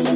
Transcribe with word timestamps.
All 0.00 0.06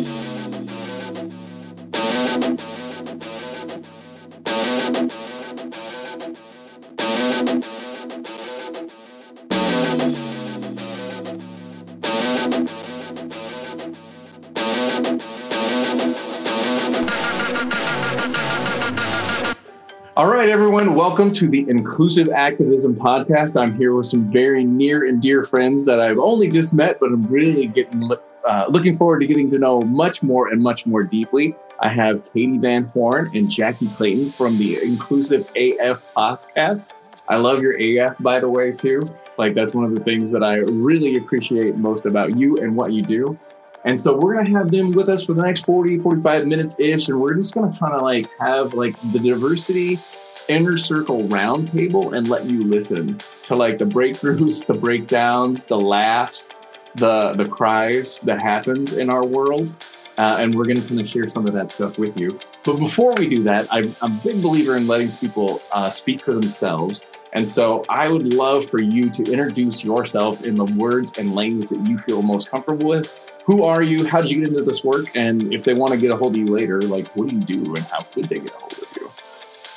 right, 20.30 20.48
everyone, 20.48 20.95
welcome 20.95 21.30
to 21.35 21.46
the 21.46 21.69
Inclusive 21.69 22.30
Activism 22.30 22.95
Podcast. 22.95 23.61
I'm 23.61 23.77
here 23.77 23.95
with 23.95 24.07
some 24.07 24.32
very 24.32 24.64
near 24.64 25.07
and 25.07 25.21
dear 25.21 25.43
friends 25.43 25.85
that 25.85 26.01
I've 26.01 26.19
only 26.19 26.48
just 26.48 26.73
met, 26.73 26.98
but 27.01 27.12
I'm 27.12 27.27
really 27.27 27.66
getting 27.66 28.01
uh, 28.45 28.67
looking 28.69 28.95
forward 28.95 29.21
to 29.21 29.27
getting 29.27 29.49
to 29.51 29.59
know 29.59 29.81
much 29.81 30.23
more 30.23 30.49
and 30.49 30.63
much 30.63 30.87
more 30.87 31.03
deeply. 31.03 31.57
I 31.81 31.89
have 31.89 32.30
Katie 32.32 32.59
Van 32.59 32.84
Horn 32.84 33.30
and 33.34 33.48
Jackye 33.48 33.95
Clayton 33.96 34.32
from 34.32 34.59
the 34.59 34.82
Inclusive 34.82 35.48
AF 35.56 36.02
Podcast. 36.16 36.88
I 37.28 37.37
love 37.37 37.62
your 37.62 37.77
AF, 37.80 38.16
by 38.20 38.41
the 38.41 38.48
way, 38.48 38.73
too. 38.73 39.09
Like, 39.38 39.54
that's 39.54 39.74
one 39.74 39.84
of 39.84 39.95
the 39.95 40.01
things 40.01 40.30
that 40.32 40.42
I 40.42 40.56
really 40.56 41.16
appreciate 41.16 41.77
most 41.77 42.04
about 42.04 42.37
you 42.37 42.59
and 42.59 42.77
what 42.77 42.92
you 42.92 43.02
do. 43.02 43.38
And 43.84 43.98
so 43.98 44.16
we're 44.16 44.34
going 44.34 44.46
to 44.46 44.52
have 44.52 44.70
them 44.70 44.92
with 44.92 45.09
us 45.09 45.24
for 45.24 45.34
the 45.34 45.42
next 45.42 45.65
40, 45.66 45.98
45 45.98 46.46
minutes 46.46 46.79
ish. 46.79 47.09
And 47.09 47.20
we're 47.20 47.34
just 47.34 47.54
going 47.54 47.70
to 47.70 47.79
kind 47.79 47.95
of 47.95 48.02
like 48.02 48.29
have 48.38 48.74
like 48.74 48.96
the 49.12 49.18
diversity 49.18 49.98
inner 50.48 50.76
circle 50.76 51.24
roundtable 51.24 52.16
and 52.16 52.29
let 52.29 52.45
you 52.45 52.65
listen 52.65 53.20
to 53.45 53.56
like 53.56 53.79
the 53.79 53.84
breakthroughs, 53.84 54.66
the 54.66 54.74
breakdowns, 54.74 55.65
the 55.65 55.79
laughs, 55.79 56.59
the 56.96 57.34
the 57.34 57.46
cries 57.46 58.18
that 58.22 58.40
happens 58.40 58.92
in 58.92 59.10
our 59.10 59.24
world. 59.24 59.74
Uh, 60.16 60.36
and 60.38 60.54
we're 60.54 60.64
going 60.64 60.80
to 60.80 60.86
kind 60.86 61.00
of 61.00 61.08
share 61.08 61.28
some 61.28 61.44
of 61.44 61.52
that 61.54 61.72
stuff 61.72 61.98
with 61.98 62.16
you. 62.16 62.38
But 62.62 62.78
before 62.78 63.14
we 63.18 63.28
do 63.28 63.42
that, 63.42 63.66
I'm, 63.68 63.96
I'm 64.01 64.19
a 64.19 64.20
big 64.23 64.41
believer 64.41 64.77
in 64.77 64.86
letting 64.86 65.11
people 65.11 65.61
uh, 65.73 65.91
speak 65.91 66.23
for 66.23 66.33
themselves. 66.34 67.05
And 67.33 67.48
so 67.48 67.84
I 67.89 68.09
would 68.09 68.33
love 68.33 68.70
for 68.70 68.81
you 68.81 69.11
to 69.11 69.25
introduce 69.25 69.83
yourself 69.83 70.41
in 70.42 70.56
the 70.56 70.67
words 70.67 71.14
and 71.19 71.34
language 71.34 71.70
that 71.70 71.84
you 71.84 71.98
feel 71.98 72.23
most 72.23 72.48
comfortable 72.48 72.86
with 72.86 73.08
who 73.45 73.64
are 73.64 73.83
you? 73.83 74.06
How 74.06 74.23
did 74.23 74.31
you 74.31 74.41
get 74.41 74.48
into 74.48 74.64
this 74.64 74.83
work? 74.83 75.06
And 75.14 75.53
if 75.53 75.64
they 75.64 75.75
want 75.75 75.92
to 75.92 75.98
get 75.98 76.11
a 76.11 76.17
hold 76.17 76.34
of 76.34 76.39
you 76.39 76.47
later, 76.47 76.81
like 76.81 77.06
what 77.14 77.29
do 77.29 77.36
you 77.36 77.42
do 77.42 77.75
and 77.75 77.84
how 77.84 78.03
could 78.03 78.29
they 78.29 78.39
get 78.39 78.55
a 78.55 78.56
hold 78.56 78.73
of 78.73 78.89
you? 78.97 79.11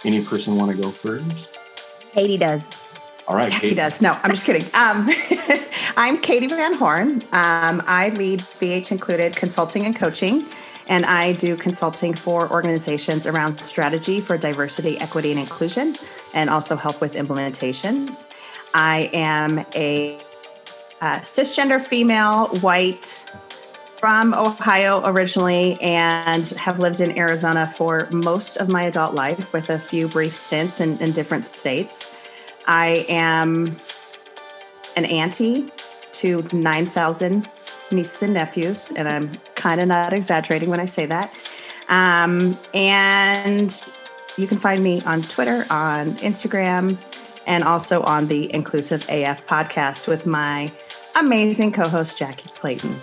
Any 0.05 0.23
person 0.23 0.55
want 0.55 0.71
to 0.71 0.81
go 0.81 0.91
first? 0.91 1.57
Katie 2.13 2.37
does. 2.37 2.71
All 3.27 3.35
right, 3.35 3.51
Katie 3.51 3.75
does. 3.75 4.01
No, 4.01 4.17
I'm 4.23 4.31
just 4.31 4.45
kidding. 4.45 4.69
Um, 4.73 5.09
I'm 5.97 6.21
Katie 6.21 6.47
Van 6.47 6.73
Horn. 6.73 7.23
Um, 7.33 7.83
I 7.85 8.13
lead 8.15 8.45
BH 8.61 8.91
Included 8.91 9.35
Consulting 9.35 9.85
and 9.85 9.93
Coaching, 9.93 10.45
and 10.87 11.05
I 11.05 11.33
do 11.33 11.57
consulting 11.57 12.13
for 12.13 12.49
organizations 12.49 13.27
around 13.27 13.61
strategy 13.61 14.21
for 14.21 14.37
diversity, 14.37 14.97
equity, 14.99 15.31
and 15.31 15.41
inclusion, 15.41 15.97
and 16.33 16.49
also 16.49 16.77
help 16.77 17.01
with 17.01 17.13
implementations. 17.13 18.29
I 18.73 19.09
am 19.11 19.65
a 19.75 20.17
uh, 21.01 21.19
cisgender 21.19 21.85
female, 21.85 22.47
white, 22.59 23.29
from 23.99 24.33
Ohio 24.35 25.01
originally 25.05 25.75
and 25.81 26.45
have 26.49 26.79
lived 26.79 27.01
in 27.01 27.17
Arizona 27.17 27.73
for 27.75 28.07
most 28.11 28.57
of 28.57 28.69
my 28.69 28.83
adult 28.83 29.15
life 29.15 29.51
with 29.53 29.71
a 29.71 29.79
few 29.79 30.07
brief 30.07 30.35
stints 30.35 30.79
in, 30.79 30.99
in 30.99 31.11
different 31.11 31.47
states. 31.47 32.07
I 32.67 33.05
am 33.09 33.79
an 34.95 35.05
auntie 35.05 35.71
to 36.13 36.41
9,000 36.51 37.49
nieces 37.91 38.21
and 38.21 38.33
nephews, 38.33 38.91
and 38.91 39.07
I'm 39.07 39.37
kind 39.55 39.79
of 39.79 39.87
not 39.87 40.13
exaggerating 40.13 40.69
when 40.69 40.79
I 40.79 40.85
say 40.85 41.05
that. 41.05 41.33
Um, 41.89 42.59
and 42.73 43.93
you 44.37 44.47
can 44.47 44.57
find 44.57 44.83
me 44.83 45.01
on 45.03 45.23
Twitter, 45.23 45.65
on 45.69 46.15
Instagram, 46.17 46.97
and 47.45 47.63
also 47.63 48.01
on 48.03 48.27
the 48.27 48.53
Inclusive 48.53 49.05
AF 49.09 49.45
podcast 49.47 50.07
with 50.07 50.25
my 50.25 50.71
amazing 51.15 51.71
co 51.71 51.87
host, 51.87 52.17
Jackye 52.17 52.53
Clayton. 52.53 52.99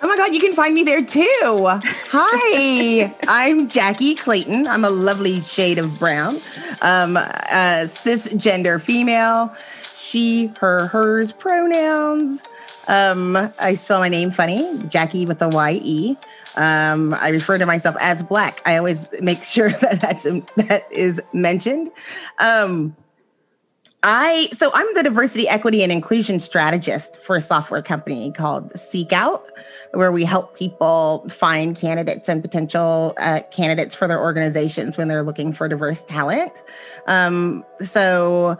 Oh 0.00 0.06
my 0.06 0.16
God, 0.16 0.32
you 0.32 0.40
can 0.40 0.54
find 0.54 0.74
me 0.76 0.84
there 0.84 1.02
too. 1.02 1.24
Hi, 1.66 3.14
I'm 3.28 3.68
Jackye 3.68 4.16
Clayton. 4.16 4.68
I'm 4.68 4.84
a 4.84 4.90
lovely 4.90 5.40
shade 5.40 5.78
of 5.78 5.98
brown, 5.98 6.36
um, 6.82 7.16
cisgender 7.16 8.80
female, 8.80 9.52
she, 9.94 10.52
her, 10.60 10.86
hers 10.86 11.32
pronouns. 11.32 12.44
Um, 12.86 13.36
I 13.58 13.74
spell 13.74 13.98
my 13.98 14.08
name 14.08 14.30
funny, 14.30 14.62
Jackye 14.84 15.26
with 15.26 15.42
a 15.42 15.48
Y 15.48 15.80
E. 15.82 16.16
Um, 16.54 17.14
I 17.14 17.30
refer 17.30 17.58
to 17.58 17.66
myself 17.66 17.96
as 18.00 18.22
Black. 18.22 18.62
I 18.66 18.76
always 18.76 19.08
make 19.20 19.42
sure 19.42 19.70
that 19.80 20.00
that's 20.00 20.24
that 20.56 20.86
is 20.92 21.20
mentioned. 21.32 21.90
Um, 22.38 22.96
I 24.04 24.48
so 24.52 24.70
I'm 24.74 24.86
the 24.94 25.02
diversity, 25.02 25.48
equity, 25.48 25.82
and 25.82 25.90
inclusion 25.90 26.38
strategist 26.38 27.20
for 27.20 27.34
a 27.34 27.40
software 27.40 27.82
company 27.82 28.30
called 28.30 28.72
SeekOut 28.74 29.42
where 29.92 30.12
we 30.12 30.24
help 30.24 30.56
people 30.56 31.26
find 31.28 31.76
candidates 31.76 32.28
and 32.28 32.42
potential 32.42 33.14
uh, 33.18 33.40
candidates 33.50 33.94
for 33.94 34.06
their 34.06 34.20
organizations 34.20 34.98
when 34.98 35.08
they're 35.08 35.22
looking 35.22 35.52
for 35.52 35.68
diverse 35.68 36.02
talent. 36.02 36.62
Um, 37.06 37.64
so 37.80 38.58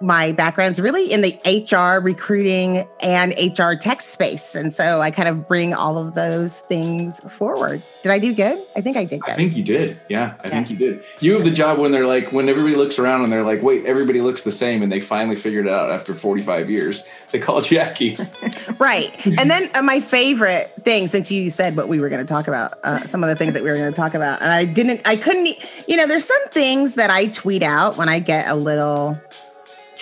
my 0.00 0.32
background's 0.32 0.80
really 0.80 1.10
in 1.12 1.22
the 1.22 1.38
HR 1.44 2.02
recruiting 2.02 2.86
and 3.00 3.34
HR 3.38 3.74
tech 3.74 4.00
space. 4.00 4.54
And 4.54 4.74
so 4.74 5.00
I 5.00 5.10
kind 5.10 5.28
of 5.28 5.46
bring 5.48 5.74
all 5.74 5.98
of 5.98 6.14
those 6.14 6.60
things 6.60 7.20
forward. 7.28 7.82
Did 8.02 8.12
I 8.12 8.18
do 8.18 8.34
good? 8.34 8.64
I 8.76 8.80
think 8.80 8.96
I 8.96 9.04
did 9.04 9.20
good. 9.22 9.34
I 9.34 9.36
think 9.36 9.56
you 9.56 9.62
did. 9.62 10.00
Yeah, 10.08 10.34
I 10.42 10.48
yes. 10.48 10.68
think 10.68 10.70
you 10.70 10.90
did. 10.90 11.04
You 11.20 11.34
have 11.34 11.44
the 11.44 11.50
job 11.50 11.78
when 11.78 11.92
they're 11.92 12.06
like, 12.06 12.32
when 12.32 12.48
everybody 12.48 12.76
looks 12.76 12.98
around 12.98 13.22
and 13.22 13.32
they're 13.32 13.44
like, 13.44 13.62
wait, 13.62 13.86
everybody 13.86 14.20
looks 14.20 14.44
the 14.44 14.52
same. 14.52 14.82
And 14.82 14.90
they 14.90 15.00
finally 15.00 15.36
figured 15.36 15.66
it 15.66 15.72
out 15.72 15.90
after 15.90 16.14
45 16.14 16.70
years. 16.70 17.02
They 17.30 17.38
call 17.38 17.60
Jackye. 17.60 18.78
right. 18.78 19.26
And 19.38 19.50
then 19.50 19.70
uh, 19.74 19.82
my 19.82 20.00
favorite 20.00 20.72
thing, 20.84 21.06
since 21.06 21.30
you 21.30 21.50
said 21.50 21.76
what 21.76 21.88
we 21.88 22.00
were 22.00 22.08
going 22.08 22.24
to 22.24 22.30
talk 22.30 22.48
about, 22.48 22.78
uh, 22.84 23.04
some 23.04 23.22
of 23.22 23.28
the 23.28 23.36
things 23.36 23.54
that 23.54 23.62
we 23.62 23.70
were 23.70 23.76
going 23.76 23.92
to 23.92 23.96
talk 23.96 24.14
about, 24.14 24.42
and 24.42 24.52
I 24.52 24.64
didn't, 24.64 25.00
I 25.04 25.16
couldn't, 25.16 25.56
you 25.86 25.96
know, 25.96 26.06
there's 26.06 26.24
some 26.24 26.48
things 26.48 26.94
that 26.94 27.10
I 27.10 27.26
tweet 27.26 27.62
out 27.62 27.96
when 27.96 28.08
I 28.08 28.18
get 28.18 28.48
a 28.48 28.54
little 28.54 29.20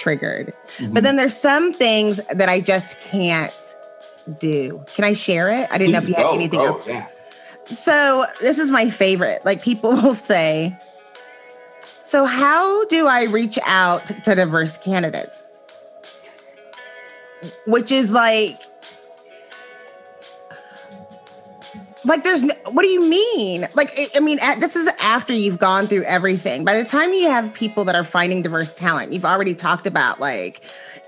triggered. 0.00 0.53
Mm-hmm. 0.78 0.94
But 0.94 1.05
then 1.05 1.16
there's 1.16 1.37
some 1.37 1.72
things 1.75 2.21
that 2.34 2.49
I 2.49 2.61
just 2.61 2.99
can't 3.00 3.77
do. 4.38 4.84
Can 4.94 5.05
I 5.05 5.12
share 5.12 5.49
it? 5.49 5.69
I 5.71 5.78
didn't 5.78 5.93
Please 5.93 5.93
know 5.93 5.99
if 5.99 6.09
you 6.09 6.15
had 6.15 6.22
go, 6.25 6.33
anything 6.33 6.61
go, 6.61 6.66
else. 6.66 6.87
Yeah. 6.87 7.06
So 7.66 8.25
this 8.41 8.59
is 8.59 8.72
my 8.72 8.91
favorite. 8.91 9.44
Like 9.44 9.62
people 9.62 9.91
will 10.03 10.15
say, 10.15 10.77
so 12.03 12.25
how 12.25 12.84
do 12.87 13.06
I 13.06 13.25
reach 13.25 13.59
out 13.66 14.06
to 14.06 14.34
diverse 14.34 14.78
candidates? 14.78 15.53
Which 17.67 17.93
is 17.93 18.12
like 18.12 18.61
like 22.05 22.25
there's 22.25 22.44
what 22.66 22.83
do 22.83 22.88
you 22.88 23.09
mean? 23.09 23.66
Like 23.75 23.99
i 24.15 24.21
mean 24.21 24.38
this 24.59 24.77
is 24.77 24.88
after 25.00 25.33
you've 25.33 25.59
gone 25.59 25.87
through 25.87 26.05
everything. 26.05 26.65
By 26.65 26.75
the 26.75 26.84
time 26.84 27.12
you 27.12 27.28
have 27.28 27.53
people 27.53 27.84
that 27.84 27.94
are 27.94 28.05
finding 28.05 28.43
diverse 28.43 28.72
talent 28.72 29.12
you've 29.12 29.25
already 29.25 29.55
talked 29.55 29.87
about 29.87 30.21
like 30.21 30.62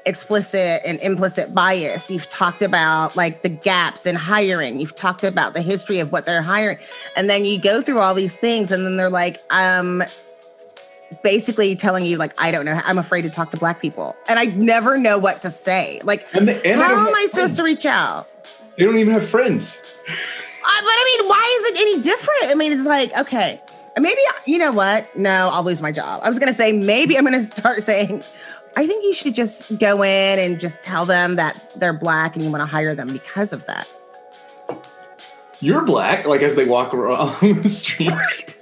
explicit 0.05 0.83
and 0.85 0.99
implicit 1.01 1.55
bias. 1.55 2.11
You've 2.11 2.29
talked 2.29 2.63
about 2.63 3.17
like 3.17 3.43
the 3.43 3.49
gaps 3.49 4.05
in 4.05 4.17
hiring. 4.17 4.81
You've 4.81 4.95
talked 4.95 5.25
about 5.25 5.55
the 5.55 5.63
history 5.63 6.01
of 6.01 6.11
what 6.11 6.27
they're 6.27 6.43
hiring. 6.43 6.79
And 7.17 7.31
then 7.31 7.45
you 7.45 7.61
go 7.61 7.81
through 7.81 7.99
all 7.99 8.15
these 8.15 8.37
things 8.37 8.73
and 8.73 8.85
then 8.85 8.97
they're 8.97 9.11
like 9.11 9.43
um 9.51 10.03
basically 11.23 11.77
telling 11.77 12.07
you 12.07 12.17
like 12.17 12.33
i 12.39 12.51
don't 12.51 12.65
know 12.65 12.81
i'm 12.87 12.97
afraid 12.97 13.21
to 13.21 13.31
talk 13.31 13.51
to 13.53 13.57
black 13.57 13.81
people. 13.81 14.17
And 14.29 14.39
i 14.39 14.47
never 14.47 14.99
know 14.99 15.19
what 15.19 15.43
to 15.43 15.51
say. 15.51 16.01
Like 16.05 16.27
and 16.35 16.49
the, 16.49 16.67
and 16.67 16.81
how 16.81 17.07
am 17.07 17.15
i 17.15 17.27
supposed 17.31 17.57
to 17.57 17.63
reach 17.63 17.87
out? 17.87 18.29
They 18.77 18.85
don't 18.85 18.97
even 18.97 19.13
have 19.13 19.29
friends 19.29 19.81
but 20.83 20.91
I 20.91 21.19
mean, 21.19 21.29
why 21.29 21.59
is 21.59 21.73
it 21.73 21.81
any 21.81 22.01
different? 22.01 22.45
I 22.45 22.55
mean, 22.55 22.73
it's 22.73 22.85
like, 22.85 23.17
okay, 23.19 23.61
maybe, 23.99 24.21
you 24.47 24.59
know 24.59 24.73
what? 24.73 25.15
No, 25.17 25.51
I'll 25.53 25.65
lose 25.65 25.83
my 25.83 25.93
job. 25.93 26.21
I 26.23 26.29
was 26.29 26.39
going 26.39 26.49
to 26.49 26.55
say, 26.55 26.73
maybe 26.73 27.17
I'm 27.17 27.25
going 27.25 27.33
to 27.39 27.45
start 27.45 27.83
saying, 27.83 28.23
I 28.77 28.87
think 28.87 29.05
you 29.05 29.13
should 29.13 29.35
just 29.35 29.79
go 29.79 30.03
in 30.03 30.39
and 30.39 30.59
just 30.59 30.83
tell 30.83 31.05
them 31.05 31.37
that 31.37 31.73
they're 31.77 31.93
black 31.93 32.35
and 32.35 32.45
you 32.45 32.51
want 32.51 32.63
to 32.63 32.67
hire 32.67 32.95
them 32.95 33.13
because 33.13 33.53
of 33.53 33.67
that. 33.67 33.89
You're 35.61 35.85
black, 35.85 36.27
like 36.27 36.43
as 36.43 36.57
they 36.57 36.65
walk 36.65 36.93
around 36.95 37.33
the 37.41 37.69
street. 37.69 38.11
Right. 38.11 38.57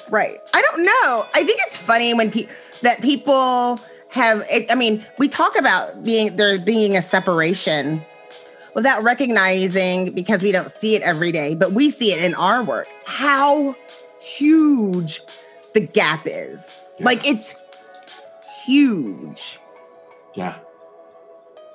right. 0.10 0.40
I 0.52 0.62
don't 0.62 0.84
know. 0.84 1.26
I 1.34 1.44
think 1.44 1.60
it's 1.66 1.78
funny 1.78 2.14
when 2.14 2.30
people 2.30 2.54
that 2.82 3.00
people 3.02 3.80
have. 4.08 4.44
I 4.70 4.74
mean, 4.74 5.04
we 5.18 5.28
talk 5.28 5.56
about 5.56 6.02
being 6.02 6.36
there 6.36 6.58
being 6.58 6.96
a 6.96 7.02
separation 7.02 8.04
without 8.78 9.02
recognizing 9.02 10.12
because 10.12 10.40
we 10.40 10.52
don't 10.52 10.70
see 10.70 10.94
it 10.94 11.02
every 11.02 11.32
day, 11.32 11.52
but 11.52 11.72
we 11.72 11.90
see 11.90 12.12
it 12.12 12.22
in 12.22 12.32
our 12.36 12.62
work, 12.62 12.86
how 13.06 13.74
huge 14.20 15.20
the 15.74 15.80
gap 15.80 16.22
is. 16.26 16.84
Yeah. 16.96 17.06
Like 17.06 17.26
it's 17.26 17.56
huge. 18.64 19.58
Yeah. 20.34 20.58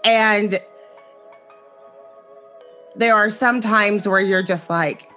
And 0.06 0.58
there 2.96 3.14
are 3.14 3.30
some 3.30 3.60
times 3.60 4.08
where 4.08 4.22
you're 4.22 4.42
just 4.42 4.70
like, 4.70 5.10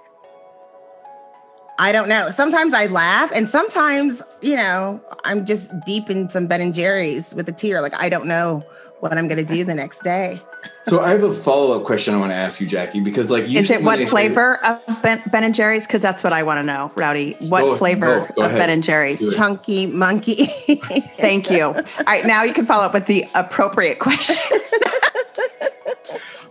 I 1.79 1.93
don't 1.93 2.09
know. 2.09 2.31
Sometimes 2.31 2.73
I 2.73 2.87
laugh, 2.87 3.31
and 3.33 3.47
sometimes, 3.47 4.21
you 4.41 4.57
know, 4.57 4.99
I'm 5.23 5.45
just 5.45 5.71
deep 5.85 6.09
in 6.09 6.27
some 6.27 6.47
Ben 6.47 6.59
and 6.59 6.73
Jerry's 6.73 7.33
with 7.33 7.47
a 7.47 7.53
tear. 7.53 7.81
Like, 7.81 7.95
I 7.95 8.09
don't 8.09 8.25
know 8.25 8.61
what 8.99 9.17
I'm 9.17 9.29
going 9.29 9.37
to 9.37 9.53
do 9.53 9.63
the 9.63 9.75
next 9.75 10.01
day. 10.01 10.41
So 10.87 11.01
I 11.01 11.09
have 11.09 11.23
a 11.23 11.33
follow 11.33 11.77
up 11.77 11.85
question 11.85 12.13
I 12.13 12.17
want 12.17 12.31
to 12.31 12.35
ask 12.35 12.61
you, 12.61 12.67
Jackye, 12.67 13.03
because 13.03 13.29
like, 13.29 13.43
is 13.43 13.69
it 13.69 13.83
what 13.83 14.07
flavor 14.07 14.59
say, 14.63 14.69
of 14.87 15.01
Ben, 15.01 15.21
ben 15.31 15.43
and 15.43 15.53
Jerry's? 15.53 15.85
Because 15.85 16.01
that's 16.01 16.23
what 16.23 16.31
I 16.31 16.43
want 16.43 16.59
to 16.59 16.63
know, 16.63 16.91
Rowdy. 16.95 17.35
What 17.39 17.61
go, 17.61 17.77
flavor 17.77 18.27
go, 18.29 18.33
go 18.35 18.41
of 18.43 18.51
Ben 18.51 18.69
and 18.69 18.83
Jerry's? 18.83 19.35
Chunky 19.35 19.85
monkey. 19.85 20.45
Thank 21.17 21.51
you. 21.51 21.65
All 21.65 21.83
right, 22.05 22.25
now 22.25 22.43
you 22.43 22.53
can 22.53 22.65
follow 22.65 22.85
up 22.85 22.93
with 22.93 23.05
the 23.05 23.25
appropriate 23.35 23.99
question. 23.99 24.37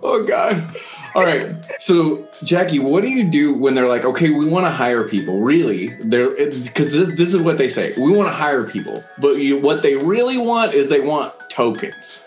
oh 0.03 0.25
God. 0.27 0.63
All 1.15 1.25
right. 1.25 1.57
So, 1.79 2.29
Jackye, 2.43 2.79
what 2.79 3.01
do 3.01 3.09
you 3.09 3.25
do 3.25 3.55
when 3.55 3.75
they're 3.75 3.89
like, 3.89 4.05
okay, 4.05 4.29
we 4.29 4.45
want 4.45 4.67
to 4.67 4.71
hire 4.71 5.09
people? 5.09 5.41
Really? 5.41 5.97
They're 6.05 6.29
because 6.29 6.93
this, 6.93 7.09
this 7.17 7.33
is 7.33 7.41
what 7.41 7.57
they 7.57 7.69
say. 7.69 7.95
We 7.97 8.13
want 8.13 8.29
to 8.29 8.35
hire 8.35 8.65
people, 8.65 9.03
but 9.19 9.39
you, 9.39 9.59
what 9.59 9.83
they 9.83 9.97
really 9.97 10.37
want 10.37 10.75
is 10.75 10.91
they 10.91 11.01
want 11.01 11.33
tokens. 11.49 12.23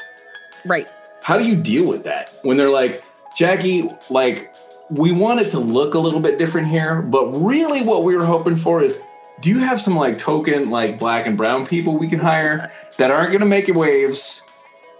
Right. 0.66 0.88
How 1.22 1.38
do 1.38 1.48
you 1.48 1.56
deal 1.56 1.86
with 1.86 2.04
that 2.06 2.34
when 2.44 2.58
they're 2.58 2.70
like, 2.70 3.04
Jackye, 3.38 3.98
like, 4.10 4.54
we 4.90 5.12
want 5.12 5.40
it 5.40 5.52
to 5.52 5.60
look 5.60 5.94
a 5.94 6.00
little 6.00 6.20
bit 6.20 6.40
different 6.40 6.68
here, 6.68 7.02
but 7.02 7.28
really 7.32 7.82
what 7.82 8.04
we 8.04 8.16
were 8.16 8.26
hoping 8.26 8.56
for 8.56 8.82
is 8.82 9.04
do 9.42 9.50
you 9.50 9.60
have 9.60 9.80
some 9.80 9.96
like 9.96 10.18
token, 10.18 10.70
like 10.70 11.00
black 11.00 11.28
and 11.28 11.38
brown 11.38 11.66
people 11.66 11.98
we 11.98 12.08
can 12.08 12.20
hire 12.20 12.72
that 12.98 13.12
aren't 13.12 13.30
going 13.30 13.42
to 13.42 13.46
make 13.46 13.68
waves? 13.68 14.42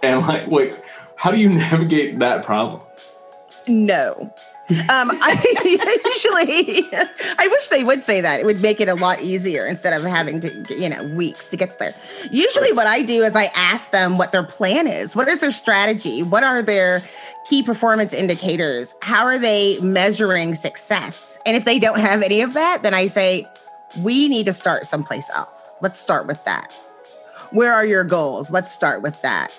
And 0.02 0.26
like, 0.26 0.46
like, 0.46 0.82
how 1.16 1.30
do 1.30 1.40
you 1.40 1.48
navigate 1.54 2.18
that 2.20 2.44
problem? 2.44 2.82
No. 3.68 4.32
Um, 4.70 5.10
I 5.22 5.32
usually, 6.14 6.88
I 7.38 7.48
wish 7.48 7.68
they 7.68 7.84
would 7.84 8.04
say 8.04 8.20
that. 8.20 8.40
It 8.40 8.46
would 8.46 8.60
make 8.60 8.80
it 8.80 8.88
a 8.88 8.94
lot 8.94 9.20
easier 9.20 9.66
instead 9.66 9.92
of 9.92 10.02
having 10.08 10.40
to, 10.40 10.74
you 10.78 10.88
know, 10.88 11.04
weeks 11.04 11.48
to 11.48 11.56
get 11.56 11.78
there. 11.78 11.94
Usually, 12.30 12.72
what 12.72 12.86
I 12.86 13.02
do 13.02 13.22
is 13.22 13.34
I 13.34 13.50
ask 13.56 13.90
them 13.90 14.18
what 14.18 14.32
their 14.32 14.42
plan 14.42 14.86
is. 14.86 15.16
What 15.16 15.28
is 15.28 15.40
their 15.40 15.50
strategy? 15.50 16.22
What 16.22 16.44
are 16.44 16.62
their 16.62 17.02
key 17.48 17.62
performance 17.62 18.14
indicators? 18.14 18.94
How 19.02 19.24
are 19.24 19.38
they 19.38 19.78
measuring 19.80 20.54
success? 20.54 21.38
And 21.46 21.56
if 21.56 21.64
they 21.64 21.78
don't 21.78 22.00
have 22.00 22.22
any 22.22 22.40
of 22.40 22.52
that, 22.52 22.82
then 22.82 22.94
I 22.94 23.08
say, 23.08 23.46
we 23.98 24.28
need 24.28 24.46
to 24.46 24.52
start 24.52 24.86
someplace 24.86 25.28
else. 25.30 25.74
Let's 25.80 25.98
start 25.98 26.26
with 26.26 26.42
that. 26.44 26.72
Where 27.50 27.72
are 27.72 27.84
your 27.84 28.04
goals? 28.04 28.50
Let's 28.50 28.70
start 28.70 29.02
with 29.02 29.20
that. 29.22 29.50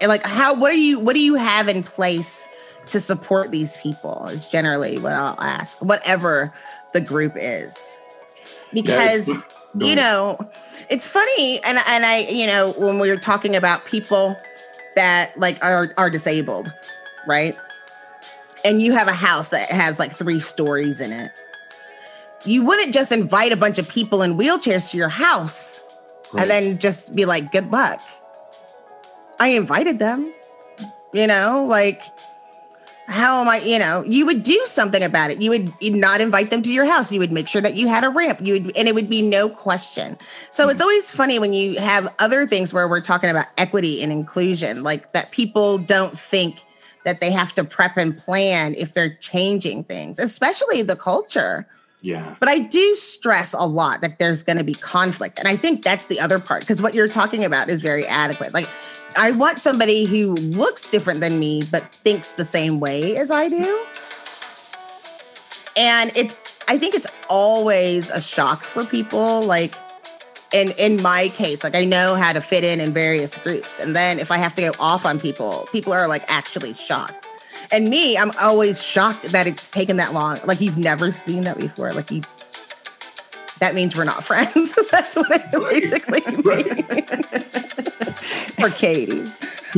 And 0.00 0.08
like, 0.08 0.24
how, 0.24 0.54
what 0.54 0.70
are 0.70 0.76
you, 0.76 0.98
what 0.98 1.14
do 1.14 1.20
you 1.20 1.34
have 1.34 1.68
in 1.68 1.82
place? 1.82 2.48
To 2.90 3.00
support 3.00 3.50
these 3.50 3.76
people 3.78 4.26
is 4.28 4.46
generally 4.46 4.98
what 4.98 5.12
I'll 5.12 5.40
ask, 5.40 5.78
whatever 5.78 6.52
the 6.92 7.00
group 7.00 7.34
is. 7.36 7.98
Because 8.72 9.28
yeah, 9.28 9.40
you 9.78 9.96
know, 9.96 10.38
it's 10.88 11.06
funny 11.06 11.60
and 11.64 11.78
and 11.86 12.04
I, 12.04 12.26
you 12.28 12.46
know, 12.46 12.72
when 12.76 12.98
we 12.98 13.10
were 13.10 13.16
talking 13.16 13.56
about 13.56 13.84
people 13.84 14.36
that 14.96 15.38
like 15.38 15.62
are 15.64 15.92
are 15.96 16.10
disabled, 16.10 16.72
right? 17.26 17.56
And 18.64 18.82
you 18.82 18.92
have 18.92 19.08
a 19.08 19.12
house 19.12 19.48
that 19.50 19.70
has 19.70 19.98
like 19.98 20.12
three 20.12 20.40
stories 20.40 21.00
in 21.00 21.12
it. 21.12 21.30
You 22.44 22.62
wouldn't 22.62 22.94
just 22.94 23.12
invite 23.12 23.52
a 23.52 23.56
bunch 23.56 23.78
of 23.78 23.88
people 23.88 24.22
in 24.22 24.36
wheelchairs 24.36 24.90
to 24.90 24.96
your 24.96 25.08
house 25.08 25.80
right. 26.32 26.42
and 26.42 26.50
then 26.50 26.78
just 26.78 27.14
be 27.14 27.24
like, 27.24 27.52
good 27.52 27.70
luck. 27.70 28.00
I 29.38 29.48
invited 29.48 29.98
them, 29.98 30.32
you 31.12 31.26
know, 31.26 31.66
like 31.68 32.02
how 33.10 33.40
am 33.40 33.48
I, 33.48 33.58
you 33.58 33.78
know, 33.78 34.04
you 34.06 34.24
would 34.24 34.44
do 34.44 34.60
something 34.66 35.02
about 35.02 35.32
it. 35.32 35.42
You 35.42 35.50
would 35.50 35.74
not 35.82 36.20
invite 36.20 36.50
them 36.50 36.62
to 36.62 36.72
your 36.72 36.84
house. 36.84 37.10
You 37.10 37.18
would 37.18 37.32
make 37.32 37.48
sure 37.48 37.60
that 37.60 37.74
you 37.74 37.88
had 37.88 38.04
a 38.04 38.08
ramp. 38.08 38.38
You 38.40 38.54
would, 38.54 38.76
and 38.76 38.86
it 38.86 38.94
would 38.94 39.10
be 39.10 39.20
no 39.20 39.48
question. 39.48 40.16
So 40.50 40.62
mm-hmm. 40.62 40.70
it's 40.70 40.80
always 40.80 41.10
funny 41.10 41.40
when 41.40 41.52
you 41.52 41.78
have 41.80 42.12
other 42.20 42.46
things 42.46 42.72
where 42.72 42.86
we're 42.86 43.00
talking 43.00 43.28
about 43.28 43.46
equity 43.58 44.00
and 44.00 44.12
inclusion, 44.12 44.84
like 44.84 45.12
that 45.12 45.32
people 45.32 45.76
don't 45.76 46.18
think 46.18 46.62
that 47.04 47.20
they 47.20 47.32
have 47.32 47.52
to 47.54 47.64
prep 47.64 47.96
and 47.96 48.16
plan 48.16 48.74
if 48.74 48.94
they're 48.94 49.16
changing 49.16 49.84
things, 49.84 50.20
especially 50.20 50.82
the 50.82 50.96
culture. 50.96 51.66
Yeah. 52.02 52.34
But 52.40 52.48
I 52.48 52.60
do 52.60 52.94
stress 52.94 53.52
a 53.52 53.66
lot 53.66 54.00
that 54.00 54.18
there's 54.18 54.42
going 54.42 54.58
to 54.58 54.64
be 54.64 54.74
conflict. 54.74 55.38
And 55.38 55.46
I 55.46 55.56
think 55.56 55.84
that's 55.84 56.06
the 56.06 56.18
other 56.18 56.38
part 56.38 56.60
because 56.60 56.80
what 56.80 56.94
you're 56.94 57.08
talking 57.08 57.44
about 57.44 57.68
is 57.68 57.80
very 57.80 58.06
adequate. 58.06 58.54
Like 58.54 58.68
I 59.16 59.32
want 59.32 59.60
somebody 59.60 60.04
who 60.04 60.34
looks 60.34 60.86
different 60.86 61.20
than 61.20 61.38
me, 61.38 61.64
but 61.70 61.84
thinks 62.04 62.34
the 62.34 62.44
same 62.44 62.80
way 62.80 63.16
as 63.16 63.30
I 63.30 63.48
do. 63.48 63.84
And 65.76 66.12
it's, 66.14 66.36
I 66.68 66.78
think 66.78 66.94
it's 66.94 67.06
always 67.28 68.10
a 68.10 68.20
shock 68.20 68.64
for 68.64 68.84
people. 68.84 69.42
Like, 69.42 69.74
in 70.52 70.70
in 70.72 71.00
my 71.00 71.28
case, 71.28 71.62
like 71.62 71.76
I 71.76 71.84
know 71.84 72.16
how 72.16 72.32
to 72.32 72.40
fit 72.40 72.64
in 72.64 72.80
in 72.80 72.92
various 72.92 73.38
groups, 73.38 73.78
and 73.78 73.94
then 73.94 74.18
if 74.18 74.30
I 74.30 74.36
have 74.36 74.54
to 74.56 74.62
go 74.62 74.72
off 74.80 75.06
on 75.06 75.20
people, 75.20 75.68
people 75.70 75.92
are 75.92 76.08
like 76.08 76.24
actually 76.28 76.74
shocked. 76.74 77.19
And 77.72 77.88
me, 77.88 78.18
I'm 78.18 78.32
always 78.32 78.82
shocked 78.82 79.30
that 79.30 79.46
it's 79.46 79.70
taken 79.70 79.96
that 79.98 80.12
long. 80.12 80.40
Like 80.44 80.60
you've 80.60 80.78
never 80.78 81.12
seen 81.12 81.44
that 81.44 81.58
before. 81.58 81.92
Like 81.92 82.10
you 82.10 82.22
that 83.60 83.74
means 83.74 83.94
we're 83.94 84.04
not 84.04 84.24
friends. 84.30 84.74
That's 84.90 85.16
what 85.16 85.30
I 85.32 85.58
basically 85.70 86.20
mean. 86.26 87.04
For 88.58 88.70
Katie. 88.70 89.20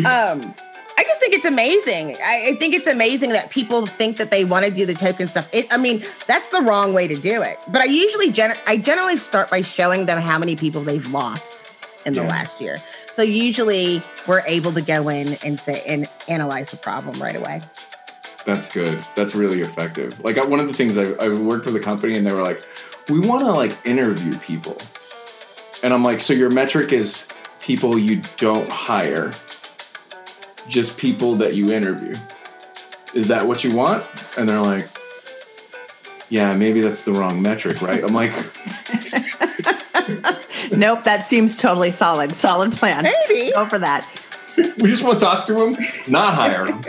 Um, 0.06 0.54
I 0.96 1.04
just 1.04 1.20
think 1.20 1.34
it's 1.34 1.44
amazing. 1.44 2.16
I, 2.22 2.50
I, 2.50 2.56
think 2.56 2.74
it's 2.74 2.86
amazing 2.86 3.30
that 3.30 3.50
people 3.50 3.86
think 3.86 4.16
that 4.18 4.30
they 4.30 4.44
want 4.44 4.64
to 4.64 4.70
do 4.70 4.86
the 4.86 4.94
token 4.94 5.28
stuff. 5.28 5.48
It, 5.52 5.66
I 5.70 5.76
mean, 5.76 6.04
that's 6.26 6.50
the 6.50 6.62
wrong 6.62 6.94
way 6.94 7.08
to 7.08 7.16
do 7.16 7.42
it. 7.42 7.58
But 7.68 7.82
I 7.82 7.84
usually, 7.86 8.30
gen- 8.30 8.56
I 8.66 8.76
generally 8.76 9.16
start 9.16 9.50
by 9.50 9.62
showing 9.62 10.06
them 10.06 10.20
how 10.20 10.38
many 10.38 10.56
people 10.56 10.82
they've 10.82 11.06
lost 11.08 11.66
in 12.04 12.14
the 12.14 12.22
yeah. 12.22 12.28
last 12.28 12.60
year. 12.60 12.78
So 13.10 13.22
usually, 13.22 14.02
we're 14.26 14.42
able 14.46 14.72
to 14.72 14.82
go 14.82 15.08
in 15.08 15.34
and 15.44 15.58
say 15.58 15.82
and 15.86 16.08
analyze 16.28 16.70
the 16.70 16.76
problem 16.76 17.20
right 17.20 17.36
away. 17.36 17.62
That's 18.44 18.68
good. 18.68 19.04
That's 19.14 19.34
really 19.34 19.60
effective. 19.60 20.18
Like 20.20 20.36
one 20.48 20.60
of 20.60 20.68
the 20.68 20.74
things 20.74 20.98
I, 20.98 21.12
I 21.12 21.28
worked 21.28 21.64
for 21.64 21.70
the 21.70 21.80
company, 21.80 22.16
and 22.16 22.26
they 22.26 22.32
were 22.32 22.42
like, 22.42 22.62
we 23.08 23.20
want 23.20 23.44
to 23.44 23.52
like 23.52 23.76
interview 23.84 24.38
people. 24.38 24.78
And 25.82 25.92
I'm 25.92 26.04
like, 26.04 26.20
so 26.20 26.32
your 26.32 26.50
metric 26.50 26.92
is 26.92 27.26
people 27.60 27.98
you 27.98 28.22
don't 28.36 28.68
hire, 28.68 29.32
just 30.68 30.98
people 30.98 31.36
that 31.36 31.54
you 31.54 31.72
interview. 31.72 32.14
Is 33.14 33.28
that 33.28 33.46
what 33.46 33.62
you 33.64 33.74
want? 33.74 34.04
And 34.36 34.48
they're 34.48 34.60
like, 34.60 34.88
yeah, 36.28 36.56
maybe 36.56 36.80
that's 36.80 37.04
the 37.04 37.12
wrong 37.12 37.42
metric, 37.42 37.82
right? 37.82 38.02
I'm 38.02 38.14
like, 38.14 38.34
nope, 40.72 41.04
that 41.04 41.24
seems 41.24 41.56
totally 41.56 41.92
solid. 41.92 42.34
Solid 42.34 42.72
plan. 42.72 43.04
Maybe. 43.04 43.52
Go 43.52 43.68
for 43.68 43.78
that. 43.78 44.08
we 44.56 44.90
just 44.90 45.02
want 45.02 45.20
to 45.20 45.24
talk 45.24 45.46
to 45.46 45.54
them, 45.54 45.76
not 46.08 46.34
hire 46.34 46.66
them. 46.66 46.84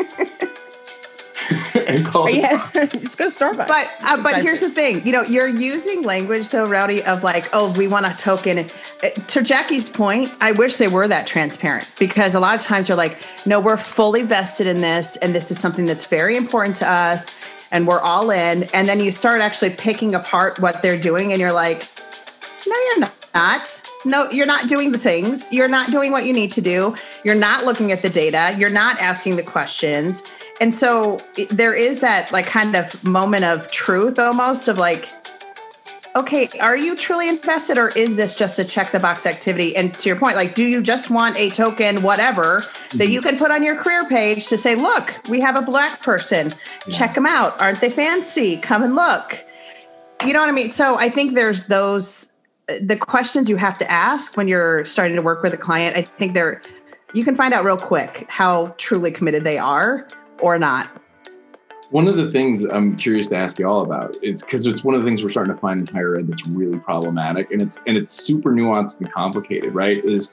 and 1.88 2.06
call 2.06 2.30
yeah, 2.30 2.70
just 2.74 3.18
go 3.18 3.30
to 3.30 3.36
Starbucks. 3.36 3.68
But 3.68 3.92
uh, 4.02 4.22
but 4.22 4.42
here's 4.42 4.62
the 4.62 4.70
thing, 4.70 5.06
you 5.06 5.12
know, 5.12 5.24
you're 5.24 5.48
using 5.48 6.04
language 6.04 6.46
so 6.46 6.66
rowdy 6.66 7.04
of 7.04 7.24
like, 7.24 7.50
oh, 7.54 7.72
we 7.74 7.88
want 7.88 8.06
a 8.06 8.14
token. 8.16 8.60
Uh, 8.60 9.10
to 9.10 9.42
Jackye's 9.42 9.90
point, 9.90 10.32
I 10.42 10.52
wish 10.52 10.78
they 10.78 10.88
were 10.88 11.08
that 11.08 11.28
transparent 11.28 11.88
because 12.00 12.36
a 12.36 12.40
lot 12.40 12.56
of 12.56 12.62
times 12.62 12.88
they're 12.88 12.96
like, 12.96 13.18
no, 13.46 13.60
we're 13.60 13.78
fully 13.78 14.22
vested 14.22 14.68
in 14.68 14.82
this, 14.82 15.18
and 15.18 15.36
this 15.36 15.52
is 15.52 15.60
something 15.60 15.86
that's 15.86 16.06
very 16.06 16.38
important 16.38 16.76
to 16.78 16.90
us, 16.90 17.34
and 17.72 17.88
we're 17.88 18.02
all 18.02 18.32
in. 18.32 18.64
And 18.66 18.88
then 18.88 19.00
you 19.00 19.12
start 19.12 19.42
actually 19.42 19.72
picking 19.72 20.16
apart 20.16 20.60
what 20.60 20.82
they're 20.82 21.00
doing, 21.00 21.32
and 21.32 21.42
you're 21.42 21.54
like, 21.54 21.88
no, 22.66 22.76
you're 22.76 23.00
not 23.00 23.14
not. 23.34 23.82
No, 24.06 24.30
you're 24.32 24.46
not 24.46 24.68
doing 24.68 24.92
the 24.92 25.00
things. 25.00 25.52
You're 25.52 25.68
not 25.68 25.92
doing 25.92 26.12
what 26.12 26.26
you 26.26 26.34
need 26.34 26.52
to 26.54 26.62
do. 26.62 26.96
You're 27.24 27.36
not 27.36 27.66
looking 27.66 27.92
at 27.92 28.02
the 28.02 28.10
data. 28.10 28.56
You're 28.58 28.70
not 28.70 29.00
asking 29.00 29.36
the 29.36 29.44
questions. 29.44 30.24
And 30.62 30.74
so 30.74 31.20
there 31.50 31.74
is 31.74 32.00
that 32.00 32.32
like 32.32 32.46
kind 32.46 32.76
of 32.76 33.04
moment 33.04 33.46
of 33.46 33.70
truth 33.72 34.20
almost 34.20 34.68
of 34.68 34.78
like, 34.78 35.10
okay, 36.16 36.48
are 36.60 36.78
you 36.78 36.96
truly 36.96 37.28
invested 37.28 37.78
or 37.78 37.90
is 37.90 38.16
this 38.16 38.36
just 38.36 38.60
a 38.60 38.64
check 38.64 38.92
the 38.92 39.00
box 39.00 39.26
activity? 39.26 39.76
And 39.76 39.98
to 39.98 40.10
your 40.10 40.16
point, 40.18 40.36
like, 40.36 40.54
do 40.54 40.64
you 40.64 40.82
just 40.82 41.10
want 41.10 41.36
a 41.38 41.50
token, 41.50 42.04
whatever, 42.04 42.62
mm-hmm. 42.62 42.98
that 43.00 43.08
you 43.08 43.20
can 43.22 43.38
put 43.38 43.50
on 43.50 43.64
your 43.64 43.76
career 43.76 44.08
page 44.08 44.48
to 44.48 44.58
say, 44.58 44.76
look, 44.76 45.20
we 45.28 45.42
have 45.42 45.56
a 45.56 45.62
black 45.62 46.04
person, 46.04 46.54
yeah. 46.86 46.94
check 46.96 47.16
them 47.16 47.26
out. 47.26 47.60
Aren't 47.60 47.82
they 47.82 47.90
fancy? 47.90 48.58
Come 48.58 48.84
and 48.84 48.96
look. 48.96 49.44
You 50.24 50.34
know 50.34 50.40
what 50.40 50.50
I 50.50 50.54
mean? 50.54 50.70
So 50.70 50.98
I 50.98 51.10
think 51.10 51.34
there's 51.34 51.66
those 51.66 52.33
the 52.68 52.96
questions 52.96 53.50
you 53.50 53.58
have 53.58 53.78
to 53.78 53.92
ask 53.92 54.38
when 54.38 54.48
you're 54.48 54.86
starting 54.86 55.16
to 55.16 55.22
work 55.22 55.44
with 55.44 55.54
a 55.54 55.58
client. 55.58 55.98
I 55.98 56.04
think 56.04 56.34
they're 56.34 56.62
you 57.14 57.24
can 57.24 57.36
find 57.36 57.54
out 57.54 57.64
real 57.64 57.78
quick 57.78 58.26
how 58.28 58.74
truly 58.78 59.12
committed 59.12 59.44
they 59.44 59.58
are 59.58 60.08
or 60.40 60.58
not. 60.58 60.90
One 61.92 62.08
of 62.08 62.18
the 62.18 62.32
things 62.32 62.64
I'm 62.64 62.96
curious 62.96 63.28
to 63.28 63.36
ask 63.36 63.60
you 63.60 63.68
all 63.68 63.82
about 63.82 64.18
is 64.24 64.42
because 64.42 64.66
it's 64.66 64.84
one 64.84 64.96
of 64.96 65.02
the 65.02 65.08
things 65.08 65.22
we're 65.22 65.30
starting 65.30 65.54
to 65.54 65.60
find 65.60 65.88
in 65.88 65.94
higher 65.94 66.16
ed 66.16 66.28
that's 66.28 66.48
really 66.48 66.80
problematic, 66.80 67.52
and 67.52 67.62
it's 67.62 67.80
and 67.86 67.98
it's 67.98 68.12
super 68.12 68.52
nuanced 68.52 69.00
and 69.00 69.12
complicated, 69.12 69.76
right? 69.76 70.04
Is 70.04 70.32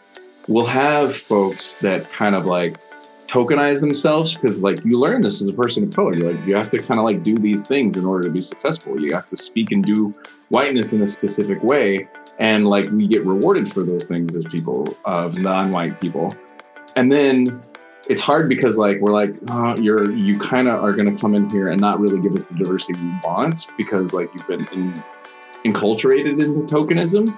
we'll 0.49 0.67
have 0.67 1.15
folks 1.15 1.75
that 1.83 2.11
kind 2.13 2.35
of 2.35 2.47
like 2.47 2.79
tokenize 3.27 3.81
themselves 3.81 4.35
because 4.35 4.63
like 4.63 4.85
you 4.85 4.99
learn 4.99 5.23
this 5.23 5.41
as 5.41 5.47
a 5.47 5.53
person 5.53 5.85
of 5.85 5.95
color 5.95 6.13
you're 6.17 6.33
like 6.33 6.47
you 6.47 6.57
have 6.57 6.69
to 6.69 6.83
kind 6.83 6.99
of 6.99 7.07
like 7.07 7.23
do 7.23 7.39
these 7.39 7.63
things 7.63 7.97
in 7.97 8.05
order 8.05 8.25
to 8.25 8.31
be 8.31 8.41
successful 8.41 9.01
you 9.01 9.15
have 9.15 9.29
to 9.29 9.37
speak 9.37 9.71
and 9.71 9.85
do 9.85 10.13
whiteness 10.49 10.93
in 10.93 11.03
a 11.03 11.09
specific 11.09 11.63
way 11.63 12.09
and 12.41 12.67
like 12.67 12.87
we 12.91 13.07
get 13.07 13.25
rewarded 13.25 13.73
for 13.73 13.85
those 13.85 14.07
things 14.07 14.35
as 14.35 14.45
people 14.47 14.97
of 15.05 15.39
non-white 15.39 16.01
people 16.01 16.35
and 16.97 17.13
then 17.13 17.63
it's 18.09 18.21
hard 18.21 18.49
because 18.49 18.77
like 18.77 18.99
we're 19.01 19.13
like 19.13 19.35
oh, 19.49 19.77
you're 19.77 20.11
you 20.11 20.37
kind 20.39 20.67
of 20.67 20.83
are 20.83 20.93
going 20.93 21.15
to 21.15 21.21
come 21.21 21.35
in 21.35 21.49
here 21.49 21.69
and 21.69 21.81
not 21.81 22.01
really 22.01 22.21
give 22.21 22.35
us 22.35 22.47
the 22.47 22.55
diversity 22.55 22.99
we 23.01 23.13
want 23.23 23.69
because 23.77 24.13
like 24.13 24.29
you've 24.35 24.47
been 24.49 24.67
in, 24.73 25.03
enculturated 25.65 26.43
into 26.43 26.75
tokenism 26.75 27.37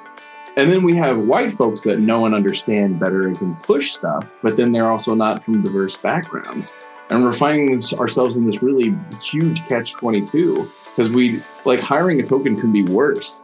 and 0.55 0.71
then 0.71 0.83
we 0.83 0.95
have 0.97 1.19
white 1.19 1.53
folks 1.53 1.81
that 1.83 1.99
know 1.99 2.27
and 2.27 2.35
understand 2.35 3.01
better 3.01 3.27
and 3.27 3.39
can 3.39 3.57
push 3.57 3.93
stuff, 3.93 4.31
but 4.43 4.59
then 4.59 4.71
they're 4.71 4.91
also 4.91 5.15
not 5.15 5.43
from 5.43 5.63
diverse 5.63 5.97
backgrounds. 5.97 6.77
And 7.09 7.25
we're 7.25 7.33
finding 7.33 7.83
ourselves 7.95 8.37
in 8.37 8.47
this 8.47 8.63
really 8.63 8.95
huge 9.23 9.67
catch 9.67 9.93
22 9.93 10.71
because 10.85 11.11
we 11.11 11.43
like 11.65 11.81
hiring 11.81 12.21
a 12.21 12.23
token 12.23 12.61
can 12.61 12.71
be 12.71 12.83
worse, 12.83 13.43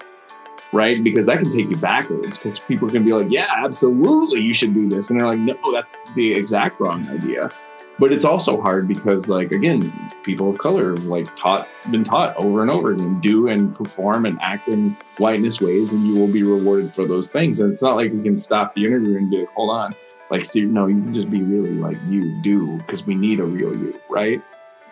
right? 0.73 1.03
Because 1.03 1.27
that 1.27 1.39
can 1.39 1.51
take 1.51 1.69
you 1.69 1.77
backwards 1.77 2.39
because 2.39 2.59
people 2.59 2.91
can 2.91 3.05
be 3.05 3.13
like, 3.13 3.31
yeah, 3.31 3.49
absolutely, 3.57 4.41
you 4.41 4.55
should 4.55 4.75
do 4.75 4.89
this. 4.89 5.11
And 5.11 5.19
they're 5.19 5.27
like, 5.27 5.39
no, 5.39 5.57
that's 5.73 5.97
the 6.15 6.33
exact 6.35 6.81
wrong 6.81 7.09
idea 7.09 7.53
but 7.99 8.13
it's 8.13 8.25
also 8.25 8.61
hard 8.61 8.87
because 8.87 9.29
like 9.29 9.51
again 9.53 9.93
people 10.23 10.51
of 10.51 10.59
color 10.59 10.95
have 10.95 11.05
like 11.05 11.35
taught 11.37 11.67
been 11.91 12.05
taught 12.05 12.35
over 12.37 12.63
and 12.63 12.71
over 12.71 12.93
again 12.93 13.19
do 13.21 13.49
and 13.49 13.75
perform 13.75 14.25
and 14.27 14.39
act 14.41 14.69
in 14.69 14.97
whiteness 15.19 15.61
ways 15.61 15.93
and 15.93 16.07
you 16.07 16.15
will 16.15 16.33
be 16.33 16.43
rewarded 16.43 16.95
for 16.95 17.07
those 17.07 17.29
things 17.29 17.61
and 17.61 17.73
it's 17.73 17.83
not 17.83 17.97
like 17.97 18.13
we 18.13 18.23
can 18.23 18.37
stop 18.37 18.75
the 18.75 18.85
interview 18.85 19.17
and 19.17 19.31
be 19.31 19.39
like 19.39 19.51
hold 19.51 19.71
on 19.71 19.95
like 20.31 20.45
steve 20.45 20.69
no 20.69 20.87
you 20.87 21.03
can 21.03 21.13
just 21.13 21.31
be 21.31 21.43
really 21.43 21.75
like 21.75 21.99
you 22.07 22.41
do 22.43 22.77
because 22.79 23.05
we 23.05 23.15
need 23.15 23.41
a 23.41 23.45
real 23.45 23.73
you 23.73 23.99
right 24.09 24.43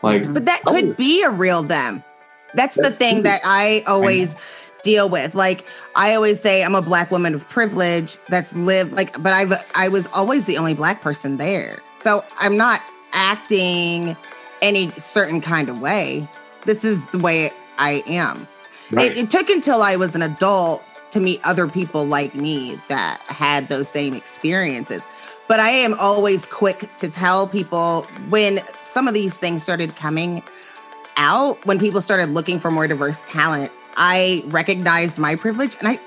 like 0.02 0.32
but 0.32 0.44
that 0.44 0.60
oh. 0.66 0.72
could 0.72 0.90
oh. 0.90 0.94
be 0.94 1.22
a 1.22 1.30
real 1.30 1.62
them 1.62 2.02
that's, 2.54 2.76
that's 2.76 2.88
the 2.88 2.94
thing 2.94 3.16
true. 3.16 3.22
that 3.22 3.40
i 3.44 3.82
always 3.86 4.34
I 4.34 4.38
deal 4.86 5.08
with 5.08 5.34
like 5.34 5.66
i 5.96 6.14
always 6.14 6.40
say 6.40 6.64
i'm 6.64 6.74
a 6.74 6.82
black 6.82 7.10
woman 7.10 7.34
of 7.34 7.46
privilege 7.48 8.18
that's 8.28 8.54
lived 8.54 8.92
like 8.92 9.12
but 9.22 9.32
i've 9.32 9.52
i 9.74 9.88
was 9.88 10.08
always 10.14 10.46
the 10.46 10.56
only 10.56 10.74
black 10.74 11.00
person 11.00 11.36
there 11.36 11.82
so 11.96 12.24
i'm 12.38 12.56
not 12.56 12.80
acting 13.12 14.16
any 14.62 14.90
certain 14.92 15.40
kind 15.40 15.68
of 15.68 15.80
way. 15.80 16.28
This 16.64 16.84
is 16.84 17.04
the 17.06 17.18
way 17.18 17.50
I 17.78 18.02
am. 18.06 18.46
Right. 18.90 19.12
It, 19.12 19.18
it 19.18 19.30
took 19.30 19.48
until 19.50 19.82
I 19.82 19.96
was 19.96 20.14
an 20.14 20.22
adult 20.22 20.82
to 21.10 21.20
meet 21.20 21.40
other 21.44 21.68
people 21.68 22.04
like 22.04 22.34
me 22.34 22.80
that 22.88 23.20
had 23.26 23.68
those 23.68 23.88
same 23.88 24.14
experiences. 24.14 25.06
But 25.48 25.60
I 25.60 25.70
am 25.70 25.94
always 25.94 26.46
quick 26.46 26.90
to 26.98 27.08
tell 27.08 27.46
people 27.46 28.02
when 28.28 28.60
some 28.82 29.06
of 29.06 29.14
these 29.14 29.38
things 29.38 29.62
started 29.62 29.94
coming 29.96 30.42
out, 31.16 31.64
when 31.64 31.78
people 31.78 32.02
started 32.02 32.30
looking 32.30 32.58
for 32.58 32.70
more 32.70 32.88
diverse 32.88 33.22
talent, 33.22 33.70
I 33.96 34.42
recognized 34.46 35.18
my 35.18 35.34
privilege 35.34 35.76
and 35.78 35.88
I 35.88 36.00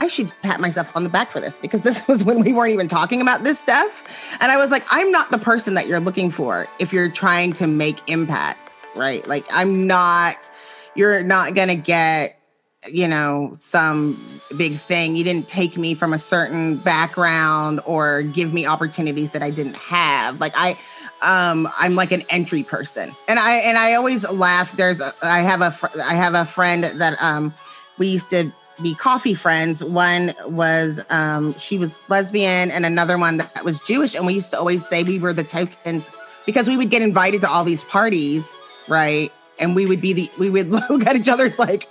I 0.00 0.06
should 0.08 0.32
pat 0.42 0.60
myself 0.60 0.94
on 0.94 1.04
the 1.04 1.10
back 1.10 1.30
for 1.30 1.40
this 1.40 1.58
because 1.58 1.82
this 1.82 2.06
was 2.08 2.24
when 2.24 2.40
we 2.40 2.52
weren't 2.52 2.72
even 2.72 2.88
talking 2.88 3.20
about 3.20 3.44
this 3.44 3.58
stuff. 3.58 4.36
And 4.40 4.52
I 4.52 4.56
was 4.56 4.70
like, 4.70 4.84
I'm 4.90 5.10
not 5.10 5.30
the 5.30 5.38
person 5.38 5.74
that 5.74 5.86
you're 5.86 6.00
looking 6.00 6.30
for 6.30 6.66
if 6.78 6.92
you're 6.92 7.10
trying 7.10 7.52
to 7.54 7.66
make 7.66 8.00
impact, 8.06 8.74
right? 8.94 9.26
Like, 9.26 9.44
I'm 9.50 9.86
not, 9.86 10.50
you're 10.94 11.22
not 11.22 11.54
going 11.54 11.68
to 11.68 11.74
get, 11.74 12.38
you 12.86 13.08
know, 13.08 13.52
some 13.54 14.40
big 14.56 14.78
thing. 14.78 15.16
You 15.16 15.24
didn't 15.24 15.48
take 15.48 15.76
me 15.76 15.94
from 15.94 16.12
a 16.12 16.18
certain 16.18 16.76
background 16.76 17.80
or 17.84 18.22
give 18.22 18.52
me 18.52 18.66
opportunities 18.66 19.32
that 19.32 19.42
I 19.42 19.50
didn't 19.50 19.76
have. 19.76 20.40
Like, 20.40 20.52
I, 20.56 20.78
um 21.22 21.68
i'm 21.78 21.94
like 21.94 22.12
an 22.12 22.22
entry 22.28 22.62
person 22.62 23.14
and 23.28 23.38
i 23.38 23.54
and 23.56 23.78
i 23.78 23.94
always 23.94 24.28
laugh 24.30 24.76
there's 24.76 25.00
a, 25.00 25.12
i 25.22 25.40
have 25.40 25.62
a 25.62 25.70
fr- 25.70 26.00
i 26.02 26.14
have 26.14 26.34
a 26.34 26.44
friend 26.44 26.84
that 26.84 27.20
um 27.22 27.54
we 27.98 28.08
used 28.08 28.30
to 28.30 28.52
be 28.82 28.94
coffee 28.94 29.34
friends. 29.34 29.82
One 29.82 30.34
was 30.46 31.04
um, 31.10 31.58
she 31.58 31.78
was 31.78 32.00
lesbian, 32.08 32.70
and 32.70 32.84
another 32.84 33.18
one 33.18 33.38
that 33.38 33.64
was 33.64 33.80
Jewish. 33.80 34.14
And 34.14 34.26
we 34.26 34.34
used 34.34 34.50
to 34.52 34.58
always 34.58 34.86
say 34.86 35.02
we 35.02 35.18
were 35.18 35.32
the 35.32 35.44
tokens 35.44 36.10
because 36.44 36.68
we 36.68 36.76
would 36.76 36.90
get 36.90 37.02
invited 37.02 37.40
to 37.42 37.50
all 37.50 37.64
these 37.64 37.84
parties, 37.84 38.56
right? 38.88 39.32
And 39.58 39.74
we 39.74 39.86
would 39.86 40.00
be 40.00 40.12
the 40.12 40.30
we 40.38 40.50
would 40.50 40.70
look 40.90 41.06
at 41.06 41.16
each 41.16 41.28
other's 41.28 41.58
like, 41.58 41.88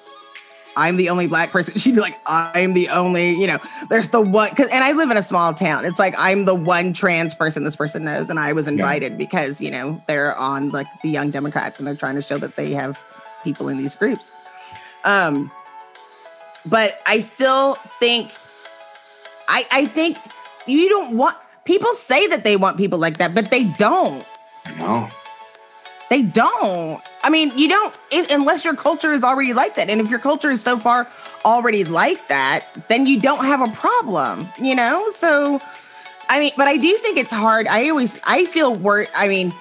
I'm 0.77 0.97
the 0.97 1.09
only 1.09 1.27
black 1.27 1.51
person. 1.51 1.75
She'd 1.79 1.95
be 1.95 2.01
like, 2.01 2.19
I'm 2.25 2.73
the 2.73 2.89
only, 2.89 3.31
you 3.31 3.47
know, 3.47 3.59
there's 3.89 4.09
the 4.09 4.21
one. 4.21 4.49
Cause, 4.55 4.67
and 4.71 4.83
I 4.83 4.91
live 4.91 5.09
in 5.11 5.17
a 5.17 5.23
small 5.23 5.53
town. 5.53 5.85
It's 5.85 5.99
like, 5.99 6.15
I'm 6.17 6.45
the 6.45 6.55
one 6.55 6.93
trans 6.93 7.33
person 7.33 7.63
this 7.63 7.75
person 7.75 8.03
knows. 8.03 8.29
And 8.29 8.39
I 8.39 8.53
was 8.53 8.67
invited 8.67 9.13
yeah. 9.13 9.17
because, 9.17 9.61
you 9.61 9.71
know, 9.71 10.01
they're 10.07 10.35
on 10.37 10.69
like 10.69 10.87
the 11.03 11.09
Young 11.09 11.31
Democrats 11.31 11.79
and 11.79 11.87
they're 11.87 11.95
trying 11.95 12.15
to 12.15 12.21
show 12.21 12.37
that 12.37 12.55
they 12.55 12.71
have 12.71 13.01
people 13.43 13.69
in 13.69 13.77
these 13.77 13.95
groups. 13.95 14.31
Um, 15.03 15.51
but 16.65 16.99
I 17.05 17.19
still 17.19 17.77
think 17.99 18.31
I 19.47 19.63
I 19.71 19.85
think 19.85 20.17
you 20.65 20.89
don't 20.89 21.15
want 21.15 21.37
people 21.63 21.93
say 21.93 22.27
that 22.27 22.43
they 22.43 22.57
want 22.57 22.77
people 22.77 22.99
like 22.99 23.17
that, 23.19 23.35
but 23.35 23.51
they 23.51 23.65
don't. 23.65 24.25
No. 24.77 25.09
They 26.09 26.21
don't. 26.21 27.01
I 27.23 27.29
mean, 27.29 27.51
you 27.57 27.67
don't 27.67 27.95
it, 28.11 28.31
unless 28.31 28.63
your 28.63 28.75
culture 28.75 29.11
is 29.11 29.23
already 29.23 29.53
like 29.53 29.75
that. 29.75 29.89
And 29.89 29.99
if 29.99 30.09
your 30.09 30.19
culture 30.19 30.51
is 30.51 30.61
so 30.61 30.77
far 30.77 31.07
already 31.45 31.83
like 31.83 32.27
that, 32.27 32.65
then 32.89 33.07
you 33.07 33.19
don't 33.19 33.45
have 33.45 33.61
a 33.61 33.71
problem, 33.73 34.47
you 34.59 34.75
know? 34.75 35.09
So 35.09 35.59
I 36.29 36.39
mean, 36.39 36.51
but 36.57 36.67
I 36.67 36.77
do 36.77 36.97
think 36.97 37.17
it's 37.17 37.33
hard. 37.33 37.67
I 37.67 37.89
always 37.89 38.19
I 38.23 38.45
feel 38.45 38.75
work. 38.75 39.09
I 39.15 39.27
mean, 39.27 39.53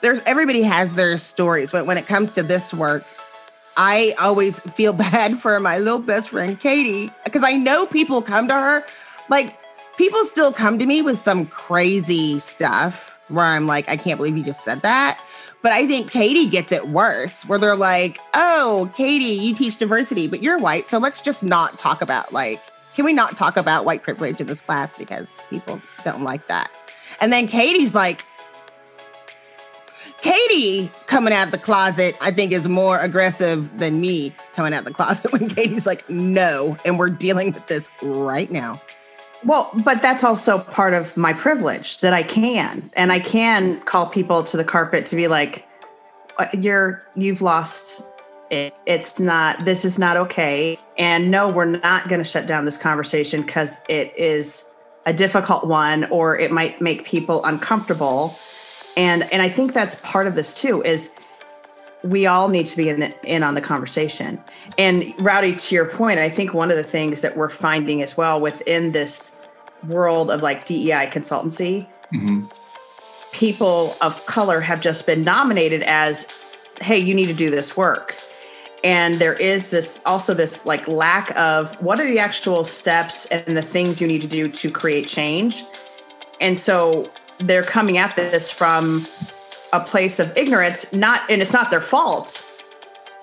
there's 0.00 0.20
everybody 0.26 0.62
has 0.62 0.94
their 0.94 1.16
stories, 1.18 1.72
but 1.72 1.86
when 1.86 1.98
it 1.98 2.06
comes 2.06 2.32
to 2.32 2.42
this 2.42 2.72
work, 2.72 3.04
I 3.76 4.14
always 4.18 4.60
feel 4.60 4.92
bad 5.10 5.38
for 5.38 5.58
my 5.60 5.78
little 5.78 6.00
best 6.00 6.30
friend 6.30 6.58
Katie 6.58 7.10
because 7.24 7.42
I 7.44 7.52
know 7.52 7.86
people 7.86 8.22
come 8.22 8.48
to 8.48 8.54
her. 8.54 8.84
Like, 9.30 9.58
people 9.96 10.24
still 10.24 10.52
come 10.52 10.78
to 10.78 10.86
me 10.86 11.02
with 11.02 11.18
some 11.18 11.46
crazy 11.46 12.38
stuff 12.38 13.18
where 13.28 13.44
I'm 13.44 13.66
like, 13.66 13.88
I 13.88 13.96
can't 13.96 14.16
believe 14.16 14.36
you 14.36 14.44
just 14.44 14.64
said 14.64 14.82
that. 14.82 15.20
But 15.62 15.72
I 15.72 15.86
think 15.86 16.10
Katie 16.10 16.46
gets 16.46 16.70
it 16.70 16.88
worse, 16.88 17.44
where 17.44 17.58
they're 17.58 17.76
like, 17.76 18.20
oh, 18.34 18.90
Katie, 18.94 19.24
you 19.24 19.54
teach 19.54 19.76
diversity, 19.76 20.28
but 20.28 20.42
you're 20.42 20.58
white. 20.58 20.86
So 20.86 20.98
let's 20.98 21.20
just 21.20 21.42
not 21.42 21.78
talk 21.80 22.00
about, 22.00 22.32
like, 22.32 22.62
can 22.94 23.04
we 23.04 23.12
not 23.12 23.36
talk 23.36 23.56
about 23.56 23.84
white 23.84 24.02
privilege 24.02 24.40
in 24.40 24.46
this 24.46 24.60
class 24.60 24.96
because 24.96 25.40
people 25.50 25.80
don't 26.04 26.22
like 26.22 26.46
that? 26.46 26.70
And 27.20 27.32
then 27.32 27.48
Katie's 27.48 27.94
like, 27.94 28.24
Katie 30.20 30.90
coming 31.06 31.32
out 31.32 31.50
the 31.52 31.58
closet, 31.58 32.16
I 32.20 32.30
think, 32.30 32.52
is 32.52 32.66
more 32.66 32.98
aggressive 32.98 33.78
than 33.78 34.00
me 34.00 34.34
coming 34.54 34.74
out 34.74 34.84
the 34.84 34.92
closet 34.92 35.32
when 35.32 35.48
Katie's 35.48 35.86
like, 35.86 36.08
no, 36.08 36.76
and 36.84 36.98
we're 36.98 37.10
dealing 37.10 37.52
with 37.52 37.66
this 37.66 37.90
right 38.02 38.50
now. 38.50 38.80
Well, 39.44 39.70
but 39.84 40.02
that's 40.02 40.24
also 40.24 40.58
part 40.58 40.94
of 40.94 41.16
my 41.16 41.32
privilege 41.32 42.00
that 42.00 42.12
I 42.12 42.22
can, 42.22 42.90
and 42.94 43.12
I 43.12 43.20
can 43.20 43.80
call 43.82 44.06
people 44.06 44.44
to 44.44 44.56
the 44.56 44.64
carpet 44.64 45.06
to 45.06 45.16
be 45.16 45.28
like, 45.28 45.66
uh, 46.38 46.46
"You're 46.52 47.02
you've 47.14 47.40
lost 47.40 48.04
it. 48.50 48.74
It's 48.86 49.20
not. 49.20 49.64
This 49.64 49.84
is 49.84 49.98
not 49.98 50.16
okay." 50.16 50.78
And 50.96 51.30
no, 51.30 51.48
we're 51.48 51.66
not 51.66 52.08
going 52.08 52.20
to 52.20 52.28
shut 52.28 52.46
down 52.46 52.64
this 52.64 52.78
conversation 52.78 53.42
because 53.42 53.78
it 53.88 54.12
is 54.16 54.64
a 55.06 55.12
difficult 55.12 55.66
one, 55.66 56.04
or 56.10 56.36
it 56.36 56.50
might 56.50 56.80
make 56.80 57.04
people 57.04 57.44
uncomfortable 57.44 58.36
and 58.98 59.32
and 59.32 59.40
i 59.40 59.48
think 59.48 59.72
that's 59.72 59.94
part 59.96 60.26
of 60.26 60.34
this 60.34 60.54
too 60.54 60.82
is 60.82 61.12
we 62.04 62.26
all 62.26 62.48
need 62.48 62.66
to 62.66 62.76
be 62.76 62.88
in, 62.88 63.00
the, 63.00 63.12
in 63.24 63.42
on 63.42 63.54
the 63.54 63.60
conversation. 63.60 64.42
And 64.76 65.12
rowdy 65.18 65.54
to 65.54 65.74
your 65.74 65.86
point 65.86 66.18
i 66.18 66.28
think 66.28 66.54
one 66.54 66.70
of 66.70 66.76
the 66.76 66.84
things 66.84 67.20
that 67.22 67.36
we're 67.36 67.48
finding 67.48 68.02
as 68.02 68.16
well 68.16 68.40
within 68.40 68.92
this 68.92 69.40
world 69.86 70.30
of 70.30 70.42
like 70.42 70.64
dei 70.64 71.08
consultancy 71.12 71.86
mm-hmm. 72.12 72.44
people 73.32 73.96
of 74.00 74.24
color 74.26 74.60
have 74.60 74.80
just 74.80 75.06
been 75.06 75.22
nominated 75.22 75.82
as 75.84 76.26
hey 76.80 76.98
you 76.98 77.14
need 77.14 77.26
to 77.26 77.34
do 77.34 77.50
this 77.50 77.76
work. 77.76 78.16
And 78.84 79.20
there 79.20 79.34
is 79.34 79.70
this 79.70 80.00
also 80.06 80.34
this 80.34 80.64
like 80.64 80.86
lack 80.86 81.32
of 81.36 81.74
what 81.82 81.98
are 82.00 82.06
the 82.06 82.18
actual 82.18 82.64
steps 82.64 83.26
and 83.26 83.56
the 83.56 83.62
things 83.62 84.00
you 84.00 84.06
need 84.06 84.20
to 84.22 84.28
do 84.28 84.48
to 84.48 84.70
create 84.70 85.08
change? 85.08 85.64
And 86.40 86.56
so 86.56 87.10
they're 87.40 87.64
coming 87.64 87.98
at 87.98 88.14
this 88.14 88.50
from 88.50 89.06
a 89.72 89.80
place 89.80 90.18
of 90.18 90.34
ignorance 90.36 90.92
not 90.92 91.30
and 91.30 91.42
it's 91.42 91.52
not 91.52 91.70
their 91.70 91.80
fault. 91.80 92.46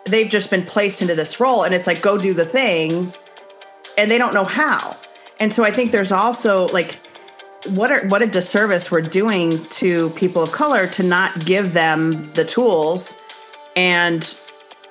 They've 0.05 0.29
just 0.29 0.49
been 0.49 0.65
placed 0.65 1.01
into 1.01 1.15
this 1.15 1.39
role 1.39 1.63
and 1.63 1.73
it's 1.73 1.87
like 1.87 2.01
go 2.01 2.17
do 2.17 2.33
the 2.33 2.45
thing 2.45 3.13
and 3.97 4.11
they 4.11 4.17
don't 4.17 4.33
know 4.33 4.45
how. 4.45 4.97
And 5.39 5.53
so 5.53 5.63
i 5.63 5.71
think 5.71 5.91
there's 5.91 6.11
also 6.11 6.67
like 6.67 6.99
what 7.69 7.91
are 7.91 8.07
what 8.07 8.21
a 8.21 8.27
disservice 8.27 8.91
we're 8.91 9.01
doing 9.01 9.65
to 9.69 10.09
people 10.11 10.43
of 10.43 10.51
color 10.51 10.87
to 10.87 11.03
not 11.03 11.45
give 11.45 11.73
them 11.73 12.31
the 12.33 12.45
tools 12.45 13.15
and 13.75 14.37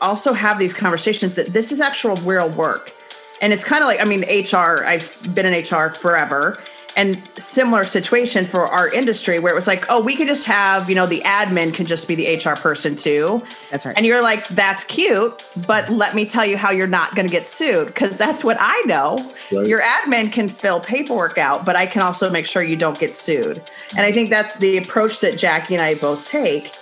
also 0.00 0.32
have 0.32 0.58
these 0.58 0.75
conversations 0.75 1.34
that 1.37 1.52
this 1.52 1.73
is 1.73 1.80
actual 1.80 2.16
real 2.16 2.50
work. 2.50 2.92
And 3.40 3.52
it's 3.52 3.64
kind 3.64 3.82
of 3.82 3.88
like 3.88 4.00
i 4.00 4.04
mean 4.04 4.23
hr 4.23 4.84
i've 4.84 5.16
been 5.34 5.46
in 5.46 5.54
hr 5.62 5.90
forever 5.90 6.58
and 6.96 7.20
similar 7.36 7.84
situation 7.84 8.46
for 8.46 8.68
our 8.68 8.88
industry 8.88 9.38
where 9.38 9.52
it 9.52 9.54
was 9.54 9.66
like, 9.66 9.84
oh, 9.88 10.00
we 10.00 10.16
could 10.16 10.28
just 10.28 10.44
have, 10.46 10.88
you 10.88 10.94
know, 10.94 11.06
the 11.06 11.20
admin 11.22 11.74
can 11.74 11.86
just 11.86 12.06
be 12.06 12.14
the 12.14 12.36
HR 12.36 12.56
person 12.56 12.94
too. 12.94 13.42
That's 13.70 13.84
right. 13.84 13.96
And 13.96 14.06
you're 14.06 14.22
like, 14.22 14.46
that's 14.48 14.84
cute, 14.84 15.42
but 15.66 15.90
let 15.90 16.14
me 16.14 16.24
tell 16.24 16.46
you 16.46 16.56
how 16.56 16.70
you're 16.70 16.86
not 16.86 17.14
going 17.14 17.26
to 17.26 17.32
get 17.32 17.46
sued 17.46 17.88
because 17.88 18.16
that's 18.16 18.44
what 18.44 18.56
I 18.60 18.80
know. 18.86 19.32
Right. 19.50 19.66
Your 19.66 19.82
admin 19.82 20.32
can 20.32 20.48
fill 20.48 20.80
paperwork 20.80 21.36
out, 21.36 21.64
but 21.64 21.74
I 21.76 21.86
can 21.86 22.02
also 22.02 22.30
make 22.30 22.46
sure 22.46 22.62
you 22.62 22.76
don't 22.76 22.98
get 22.98 23.16
sued. 23.16 23.62
And 23.90 24.00
I 24.00 24.12
think 24.12 24.30
that's 24.30 24.56
the 24.58 24.76
approach 24.76 25.20
that 25.20 25.34
Jackye 25.34 25.72
and 25.72 25.82
I 25.82 25.94
both 25.96 26.26
take 26.26 26.72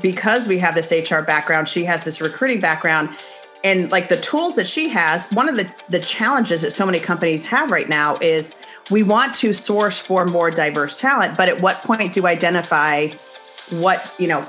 because 0.00 0.48
we 0.48 0.58
have 0.58 0.74
this 0.74 0.90
HR 0.90 1.20
background. 1.20 1.68
She 1.68 1.84
has 1.84 2.04
this 2.04 2.20
recruiting 2.20 2.60
background. 2.60 3.10
And 3.64 3.92
like 3.92 4.08
the 4.08 4.20
tools 4.20 4.56
that 4.56 4.66
she 4.66 4.88
has, 4.88 5.30
one 5.30 5.48
of 5.48 5.56
the, 5.56 5.72
the 5.88 6.00
challenges 6.00 6.62
that 6.62 6.72
so 6.72 6.84
many 6.84 6.98
companies 6.98 7.46
have 7.46 7.70
right 7.70 7.88
now 7.88 8.18
is 8.18 8.54
we 8.90 9.02
want 9.02 9.34
to 9.36 9.52
source 9.52 9.98
for 9.98 10.24
more 10.24 10.50
diverse 10.50 11.00
talent, 11.00 11.36
but 11.36 11.48
at 11.48 11.60
what 11.60 11.82
point 11.82 12.12
do 12.12 12.26
identify 12.26 13.08
what, 13.70 14.04
you 14.18 14.26
know, 14.26 14.46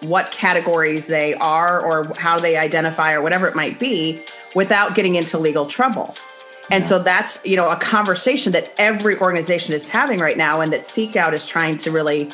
what 0.00 0.30
categories 0.32 1.06
they 1.06 1.34
are 1.34 1.80
or 1.80 2.12
how 2.16 2.38
they 2.38 2.56
identify 2.56 3.12
or 3.12 3.22
whatever 3.22 3.46
it 3.46 3.54
might 3.54 3.78
be 3.78 4.24
without 4.54 4.94
getting 4.94 5.14
into 5.14 5.38
legal 5.38 5.66
trouble. 5.66 6.14
And 6.70 6.84
so 6.84 6.98
that's, 6.98 7.44
you 7.44 7.56
know, 7.56 7.70
a 7.70 7.76
conversation 7.76 8.52
that 8.52 8.72
every 8.78 9.18
organization 9.18 9.74
is 9.74 9.88
having 9.88 10.18
right 10.18 10.36
now 10.36 10.60
and 10.60 10.72
that 10.72 10.82
SeekOut 10.82 11.34
is 11.34 11.46
trying 11.46 11.76
to 11.78 11.90
really 11.90 12.30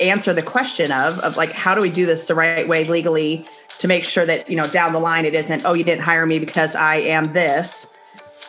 answer 0.00 0.32
the 0.32 0.42
question 0.42 0.92
of 0.92 1.18
of 1.20 1.36
like 1.36 1.50
how 1.50 1.74
do 1.74 1.80
we 1.80 1.90
do 1.90 2.06
this 2.06 2.28
the 2.28 2.34
right 2.34 2.68
way 2.68 2.84
legally 2.84 3.44
to 3.78 3.88
make 3.88 4.04
sure 4.04 4.26
that, 4.26 4.48
you 4.50 4.56
know, 4.56 4.66
down 4.68 4.92
the 4.92 4.98
line 4.98 5.24
it 5.24 5.34
isn't, 5.34 5.64
oh, 5.64 5.72
you 5.72 5.84
didn't 5.84 6.02
hire 6.02 6.26
me 6.26 6.38
because 6.38 6.74
I 6.74 6.96
am 6.96 7.32
this. 7.32 7.94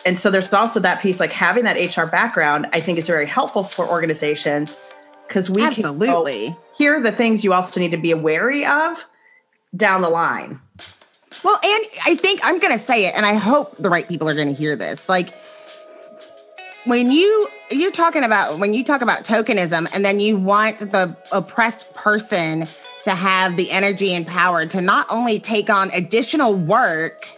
And 0.04 0.18
so 0.18 0.30
there's 0.30 0.52
also 0.52 0.80
that 0.80 1.02
piece 1.02 1.20
like 1.20 1.32
having 1.32 1.64
that 1.64 1.96
HR 1.96 2.06
background, 2.06 2.66
I 2.72 2.80
think 2.80 2.98
is 2.98 3.06
very 3.06 3.26
helpful 3.26 3.64
for 3.64 3.88
organizations 3.88 4.78
because 5.28 5.48
we 5.48 5.62
can 5.62 5.68
Absolutely. 5.68 6.56
here 6.76 6.96
are 6.96 7.00
the 7.00 7.12
things 7.12 7.44
you 7.44 7.52
also 7.52 7.78
need 7.78 7.92
to 7.92 7.96
be 7.96 8.12
wary 8.14 8.66
of 8.66 9.04
down 9.76 10.02
the 10.02 10.08
line. 10.08 10.60
Well, 11.44 11.58
and 11.62 11.84
I 12.04 12.16
think 12.16 12.40
I'm 12.42 12.58
going 12.58 12.72
to 12.72 12.78
say 12.78 13.06
it, 13.06 13.14
and 13.14 13.24
I 13.24 13.34
hope 13.34 13.76
the 13.78 13.88
right 13.88 14.08
people 14.08 14.28
are 14.28 14.34
going 14.34 14.48
to 14.48 14.54
hear 14.54 14.74
this. 14.74 15.08
Like, 15.08 15.32
when 16.84 17.10
you 17.10 17.48
you're 17.70 17.92
talking 17.92 18.24
about 18.24 18.58
when 18.58 18.74
you 18.74 18.82
talk 18.82 19.00
about 19.00 19.24
tokenism, 19.24 19.86
and 19.94 20.04
then 20.04 20.18
you 20.18 20.36
want 20.36 20.78
the 20.78 21.16
oppressed 21.30 21.92
person 21.94 22.66
to 23.04 23.12
have 23.12 23.56
the 23.56 23.70
energy 23.70 24.12
and 24.12 24.26
power 24.26 24.66
to 24.66 24.80
not 24.80 25.06
only 25.08 25.38
take 25.38 25.70
on 25.70 25.90
additional 25.92 26.54
work, 26.54 27.28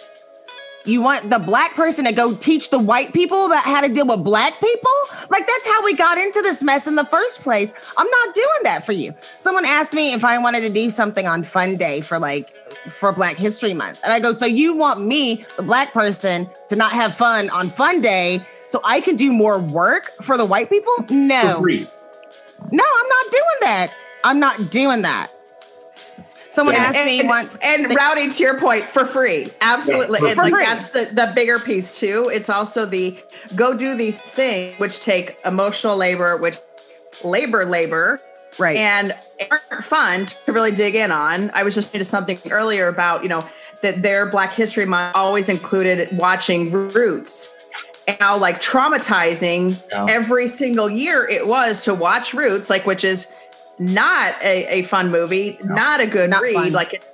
you 0.84 1.00
want 1.00 1.30
the 1.30 1.38
black 1.38 1.74
person 1.74 2.04
to 2.04 2.12
go 2.12 2.34
teach 2.34 2.70
the 2.70 2.78
white 2.78 3.12
people 3.12 3.46
about 3.46 3.62
how 3.62 3.80
to 3.80 3.88
deal 3.88 4.06
with 4.06 4.24
black 4.24 4.58
people? 4.60 4.90
Like 5.30 5.46
that's 5.46 5.66
how 5.66 5.84
we 5.84 5.94
got 5.94 6.18
into 6.18 6.42
this 6.42 6.62
mess 6.62 6.86
in 6.86 6.94
the 6.94 7.04
first 7.04 7.40
place. 7.40 7.74
I'm 7.96 8.08
not 8.08 8.34
doing 8.34 8.48
that 8.64 8.84
for 8.84 8.92
you. 8.92 9.14
Someone 9.38 9.64
asked 9.64 9.94
me 9.94 10.12
if 10.12 10.24
I 10.24 10.38
wanted 10.38 10.60
to 10.62 10.70
do 10.70 10.90
something 10.90 11.26
on 11.26 11.42
Fun 11.42 11.76
Day 11.76 12.00
for 12.00 12.18
like 12.18 12.52
for 12.88 13.12
Black 13.12 13.36
History 13.36 13.74
Month. 13.74 13.98
And 14.02 14.12
I 14.12 14.20
go, 14.20 14.32
"So 14.32 14.46
you 14.46 14.74
want 14.74 15.00
me, 15.00 15.44
the 15.56 15.62
black 15.62 15.92
person, 15.92 16.48
to 16.68 16.76
not 16.76 16.92
have 16.92 17.14
fun 17.14 17.50
on 17.50 17.70
Fun 17.70 18.00
Day 18.00 18.44
so 18.66 18.80
I 18.84 19.00
can 19.00 19.16
do 19.16 19.32
more 19.32 19.58
work 19.58 20.12
for 20.22 20.36
the 20.36 20.44
white 20.44 20.70
people?" 20.70 20.92
No. 21.10 21.42
No, 22.70 22.84
I'm 22.84 23.08
not 23.08 23.30
doing 23.30 23.58
that. 23.62 23.88
I'm 24.24 24.38
not 24.38 24.70
doing 24.70 25.02
that. 25.02 25.28
Someone 26.52 26.74
And- 26.74 26.84
asked 26.84 26.98
and, 26.98 27.06
me 27.06 27.20
and, 27.20 27.28
once 27.28 27.56
and 27.62 27.94
Rowdy, 27.94 28.28
to 28.28 28.42
your 28.42 28.60
point 28.60 28.84
for 28.84 29.06
free 29.06 29.50
absolutely 29.62 30.20
Yeah, 30.20 30.26
and 30.28 30.36
for 30.36 30.42
like 30.42 30.52
free. 30.52 30.64
that's 30.64 30.90
the, 30.90 31.08
the 31.12 31.32
bigger 31.34 31.58
piece 31.58 31.98
too 31.98 32.30
it's 32.32 32.50
also 32.50 32.84
the 32.84 33.18
go 33.56 33.72
do 33.74 33.96
these 33.96 34.18
things 34.20 34.78
which 34.78 35.02
take 35.02 35.38
emotional 35.46 35.96
labor 35.96 36.36
which 36.36 36.58
labor 37.24 37.64
labor 37.64 38.20
right. 38.58 38.76
and 38.76 39.14
aren't 39.50 39.82
fun 39.84 40.26
to 40.26 40.52
really 40.52 40.70
dig 40.72 40.94
in 40.94 41.10
on 41.10 41.50
i 41.54 41.62
was 41.62 41.74
just 41.74 41.92
into 41.94 42.04
something 42.04 42.38
earlier 42.50 42.86
about 42.88 43.22
you 43.22 43.30
know 43.30 43.46
that 43.82 44.02
their 44.02 44.26
black 44.26 44.52
history 44.52 44.84
month 44.84 45.16
always 45.16 45.48
included 45.48 46.14
watching 46.16 46.70
roots 46.70 47.48
and 48.06 48.16
how 48.20 48.36
like 48.36 48.60
traumatizing 48.60 49.80
Yeah. 49.90 50.06
every 50.08 50.48
single 50.48 50.90
year 50.90 51.26
it 51.26 51.46
was 51.46 51.82
to 51.84 51.94
watch 51.94 52.34
roots 52.34 52.68
like 52.68 52.84
which 52.86 53.04
is 53.04 53.26
not 53.82 54.34
a, 54.42 54.66
a 54.78 54.82
fun 54.82 55.10
movie 55.10 55.58
not 55.64 56.00
a 56.00 56.06
good 56.06 56.30
Not 56.30 56.42
read 56.42 56.54
fun. 56.54 56.72
like 56.72 56.94
it's 56.94 57.06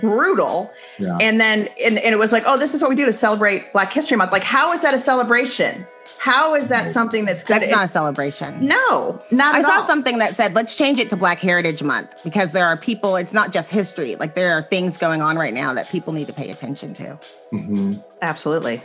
brutal 0.00 0.70
Yeah. 0.98 1.16
and 1.20 1.40
then 1.40 1.68
and, 1.82 1.98
and 1.98 2.14
it 2.14 2.18
was 2.18 2.32
like 2.32 2.44
oh 2.46 2.56
this 2.56 2.74
is 2.74 2.80
what 2.80 2.88
we 2.88 2.96
do 2.96 3.04
to 3.04 3.12
celebrate 3.12 3.72
black 3.72 3.92
history 3.92 4.16
month 4.16 4.32
like 4.32 4.42
how 4.44 4.72
is 4.72 4.80
that 4.82 4.94
a 4.94 4.98
celebration 4.98 5.86
how 6.18 6.54
is 6.54 6.68
that 6.68 6.88
something 6.90 7.24
that's 7.26 7.44
good 7.44 7.60
That's 7.60 7.70
not 7.70 7.84
a 7.84 7.88
celebration. 7.88 8.66
no 8.66 9.20
not 9.30 9.54
I 9.54 9.58
at 9.58 9.64
saw 9.64 9.72
all. 9.76 9.82
something 9.82 10.18
that 10.18 10.34
said, 10.34 10.54
let's 10.54 10.74
change 10.74 10.98
it 10.98 11.08
to 11.10 11.16
Black 11.16 11.38
Heritage 11.38 11.82
Month 11.82 12.14
because 12.22 12.52
there 12.52 12.66
are 12.66 12.76
people, 12.76 13.16
it's 13.16 13.32
not 13.34 13.52
just 13.52 13.70
history. 13.70 14.14
Like 14.16 14.34
there 14.34 14.52
are 14.56 14.62
things 14.62 14.96
going 14.98 15.20
on 15.22 15.36
right 15.36 15.52
now 15.54 15.72
that 15.74 15.88
people 15.90 16.12
need 16.14 16.26
to 16.26 16.32
pay 16.32 16.50
attention 16.50 16.94
to. 16.94 17.18
Mhm. 17.52 18.02
absolutely 18.22 18.82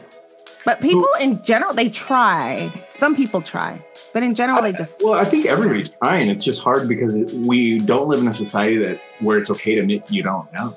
But 0.65 0.81
people 0.81 1.07
in 1.21 1.41
general, 1.43 1.73
they 1.73 1.89
try. 1.89 2.71
Some 2.93 3.15
people 3.15 3.41
try, 3.41 3.83
but 4.13 4.23
in 4.23 4.35
general, 4.35 4.61
they 4.61 4.73
just, 4.73 5.01
Well, 5.03 5.13
I 5.13 5.25
think 5.25 5.45
everybody's 5.45 5.89
trying. 5.89 6.29
It's 6.29 6.43
just 6.43 6.61
hard 6.61 6.87
because 6.87 7.15
we 7.33 7.79
don't 7.79 8.07
live 8.07 8.19
in 8.19 8.27
a 8.27 8.33
society 8.33 8.77
that 8.77 9.01
where 9.19 9.37
it's 9.37 9.49
okay 9.49 9.75
to 9.75 9.81
admit 9.81 10.09
you 10.09 10.23
don't 10.23 10.51
know, 10.53 10.75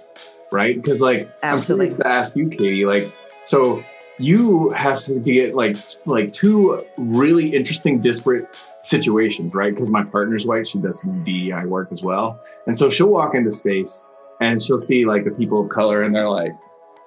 right? 0.51 0.77
Because 0.77 1.01
like 1.01 1.31
Absolutely. 1.43 1.87
I'm 1.87 1.91
curious 1.91 1.95
to 1.97 2.07
ask 2.07 2.37
you, 2.37 2.49
Katie. 2.49 2.87
Like, 2.87 3.13
so 3.45 3.85
you 4.19 4.71
have 4.71 5.01
to 5.01 5.19
get 5.19 5.55
like 5.55 5.77
like 6.07 6.33
two 6.33 6.85
really 6.97 7.55
interesting, 7.55 8.01
disparate 8.01 8.47
situations, 8.81 9.53
right? 9.55 9.75
Because 9.75 9.91
my 9.91 10.05
partner's 10.05 10.47
white; 10.47 10.67
she 10.67 10.79
does 10.79 11.01
some 11.01 11.25
DEI 11.25 11.65
work 11.67 11.89
as 11.91 12.03
well, 12.03 12.41
and 12.67 12.79
so 12.79 12.89
she'll 12.89 13.09
walk 13.09 13.35
into 13.35 13.51
space 13.51 14.05
and 14.41 14.61
she'll 14.61 14.79
see 14.79 15.05
like 15.07 15.25
the 15.25 15.31
people 15.31 15.63
of 15.63 15.71
color, 15.71 16.03
and 16.03 16.15
they're 16.15 16.29
like, 16.29 16.53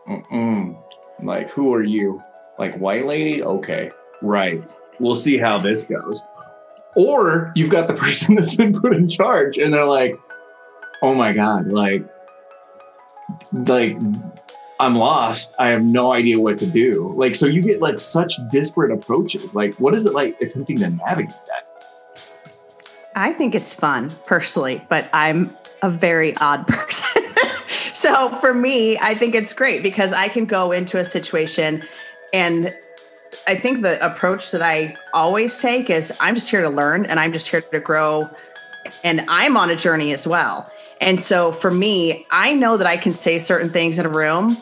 Mm-mm. 0.07 0.77
like, 1.21 1.49
who 1.49 1.73
are 1.73 1.83
you? 1.83 2.21
Like 2.57 2.77
white 2.77 3.05
lady? 3.05 3.43
Okay, 3.43 3.91
right. 4.21 4.75
We'll 4.99 5.15
see 5.15 5.37
how 5.37 5.59
this 5.59 5.85
goes 5.85 6.21
or 6.95 7.51
you've 7.55 7.69
got 7.69 7.87
the 7.87 7.93
person 8.05 8.35
that's 8.35 8.55
been 8.55 8.79
put 8.79 8.93
in 8.93 9.07
charge 9.07 9.57
and 9.57 9.73
they're 9.73 9.85
like 9.85 10.17
oh 11.01 11.13
my 11.13 11.31
god 11.33 11.67
like 11.67 12.03
like 13.51 13.95
i'm 14.79 14.95
lost 14.95 15.53
i 15.59 15.67
have 15.67 15.83
no 15.83 16.13
idea 16.13 16.39
what 16.39 16.57
to 16.57 16.65
do 16.65 17.13
like 17.15 17.35
so 17.35 17.45
you 17.45 17.61
get 17.61 17.81
like 17.81 17.99
such 17.99 18.35
disparate 18.51 18.91
approaches 18.91 19.53
like 19.53 19.75
what 19.75 19.93
is 19.93 20.05
it 20.05 20.13
like 20.13 20.39
attempting 20.41 20.79
to 20.79 20.89
navigate 20.89 21.35
that 21.47 21.65
I 23.17 23.31
think 23.31 23.55
it's 23.55 23.73
fun 23.73 24.13
personally, 24.25 24.85
but 24.89 25.07
I'm 25.13 25.55
a 25.81 25.89
very 25.89 26.35
odd 26.35 26.67
person. 26.67 27.23
so 27.93 28.27
for 28.39 28.53
me, 28.53 28.97
I 28.97 29.15
think 29.15 29.35
it's 29.35 29.53
great 29.53 29.81
because 29.83 30.11
I 30.11 30.27
can 30.27 30.43
go 30.43 30.73
into 30.73 30.99
a 30.99 31.05
situation 31.05 31.81
and 32.35 32.75
I 33.47 33.55
think 33.55 33.81
the 33.81 34.05
approach 34.05 34.51
that 34.51 34.61
I 34.61 34.97
always 35.13 35.57
take 35.61 35.89
is 35.89 36.11
I'm 36.19 36.35
just 36.35 36.49
here 36.49 36.61
to 36.61 36.69
learn 36.69 37.05
and 37.05 37.17
I'm 37.17 37.31
just 37.31 37.47
here 37.47 37.61
to 37.61 37.79
grow 37.79 38.29
and 39.05 39.25
I'm 39.29 39.55
on 39.55 39.69
a 39.69 39.75
journey 39.77 40.11
as 40.11 40.27
well. 40.27 40.69
And 40.99 41.21
so 41.21 41.53
for 41.53 41.71
me, 41.71 42.27
I 42.31 42.53
know 42.53 42.75
that 42.75 42.87
I 42.87 42.97
can 42.97 43.13
say 43.13 43.39
certain 43.39 43.69
things 43.69 43.99
in 43.99 44.05
a 44.05 44.09
room 44.09 44.57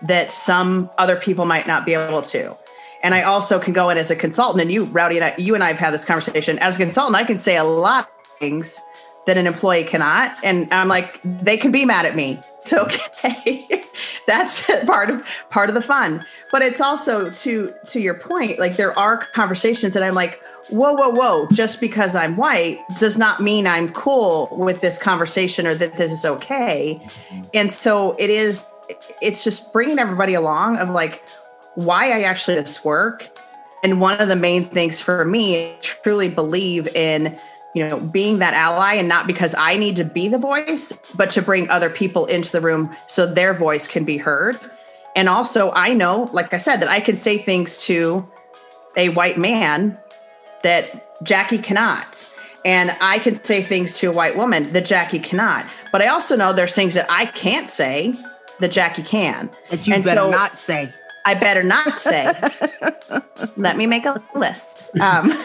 that 0.00 0.32
some 0.32 0.88
other 0.96 1.16
people 1.16 1.44
might 1.44 1.66
not 1.66 1.84
be 1.84 1.92
able 1.92 2.22
to. 2.22 2.56
And 3.02 3.14
I 3.14 3.22
also 3.22 3.60
can 3.60 3.74
go 3.74 3.90
in 3.90 3.98
as 3.98 4.10
a 4.10 4.16
consultant, 4.16 4.62
and 4.62 4.72
you, 4.72 4.84
Rowdy, 4.84 5.16
and 5.16 5.26
I, 5.26 5.34
you 5.36 5.54
and 5.54 5.62
I 5.62 5.68
have 5.68 5.78
had 5.78 5.92
this 5.92 6.06
conversation. 6.06 6.58
As 6.60 6.76
a 6.76 6.78
consultant, 6.78 7.16
I 7.16 7.24
can 7.24 7.36
say 7.36 7.56
a 7.56 7.64
lot 7.64 8.08
of 8.08 8.38
things 8.38 8.80
that 9.26 9.36
an 9.36 9.46
employee 9.46 9.84
cannot, 9.84 10.34
and 10.42 10.72
I'm 10.72 10.88
like, 10.88 11.20
they 11.22 11.58
can 11.58 11.70
be 11.70 11.84
mad 11.84 12.06
at 12.06 12.16
me. 12.16 12.40
It's 12.64 12.72
okay. 13.24 13.84
That's 14.26 14.66
part 14.86 15.10
of 15.10 15.26
part 15.50 15.68
of 15.68 15.74
the 15.74 15.82
fun. 15.82 16.24
But 16.50 16.62
it's 16.62 16.80
also 16.80 17.30
to 17.30 17.74
to 17.86 18.00
your 18.00 18.14
point, 18.14 18.58
like 18.58 18.76
there 18.76 18.98
are 18.98 19.18
conversations 19.18 19.94
that 19.94 20.02
I'm 20.02 20.14
like, 20.14 20.40
whoa, 20.70 20.92
whoa, 20.94 21.10
whoa. 21.10 21.46
Just 21.52 21.80
because 21.80 22.14
I'm 22.14 22.36
white 22.36 22.78
does 22.98 23.18
not 23.18 23.42
mean 23.42 23.66
I'm 23.66 23.92
cool 23.92 24.48
with 24.52 24.80
this 24.80 24.98
conversation 24.98 25.66
or 25.66 25.74
that 25.74 25.96
this 25.96 26.12
is 26.12 26.24
okay. 26.24 27.00
Mm-hmm. 27.02 27.42
And 27.54 27.70
so 27.70 28.16
it 28.18 28.30
is. 28.30 28.66
It's 29.22 29.42
just 29.42 29.72
bringing 29.72 29.98
everybody 29.98 30.34
along 30.34 30.76
of 30.76 30.90
like 30.90 31.24
why 31.74 32.10
I 32.10 32.22
actually 32.22 32.56
this 32.56 32.84
work. 32.84 33.28
And 33.82 34.00
one 34.00 34.18
of 34.18 34.28
the 34.28 34.36
main 34.36 34.68
things 34.68 35.00
for 35.00 35.24
me, 35.24 35.72
I 35.72 35.76
truly 35.82 36.28
believe 36.28 36.86
in, 36.88 37.38
you 37.74 37.86
know, 37.88 37.98
being 38.00 38.38
that 38.38 38.54
ally 38.54 38.94
and 38.94 39.08
not 39.08 39.26
because 39.26 39.54
I 39.58 39.76
need 39.76 39.96
to 39.96 40.04
be 40.04 40.28
the 40.28 40.38
voice, 40.38 40.92
but 41.16 41.30
to 41.30 41.42
bring 41.42 41.68
other 41.70 41.90
people 41.90 42.26
into 42.26 42.52
the 42.52 42.60
room 42.60 42.94
so 43.06 43.26
their 43.26 43.52
voice 43.54 43.88
can 43.88 44.04
be 44.04 44.16
heard. 44.16 44.58
And 45.16 45.28
also, 45.28 45.70
I 45.72 45.92
know, 45.94 46.30
like 46.32 46.54
I 46.54 46.56
said, 46.56 46.76
that 46.80 46.88
I 46.88 47.00
can 47.00 47.16
say 47.16 47.38
things 47.38 47.78
to 47.80 48.26
a 48.96 49.08
white 49.10 49.38
man 49.38 49.98
that 50.62 51.22
Jackye 51.24 51.62
cannot. 51.62 52.28
And 52.64 52.96
I 53.00 53.18
can 53.18 53.42
say 53.44 53.62
things 53.62 53.98
to 53.98 54.06
a 54.08 54.12
white 54.12 54.36
woman 54.36 54.72
that 54.72 54.84
Jackye 54.84 55.22
cannot. 55.22 55.66
But 55.92 56.00
I 56.02 56.06
also 56.08 56.34
know 56.36 56.52
there's 56.52 56.74
things 56.74 56.94
that 56.94 57.06
I 57.10 57.26
can't 57.26 57.68
say 57.68 58.14
that 58.60 58.70
Jackye 58.72 59.04
can. 59.04 59.50
that 59.70 59.86
you 59.86 59.94
And 59.94 60.02
better 60.04 60.20
so- 60.22 60.30
not 60.30 60.56
say. 60.56 60.92
I 61.26 61.34
better 61.34 61.62
not 61.62 61.98
say. 62.00 62.32
Let 63.56 63.76
me 63.78 63.86
make 63.86 64.04
a 64.04 64.22
list. 64.34 64.90
Um, 65.00 65.30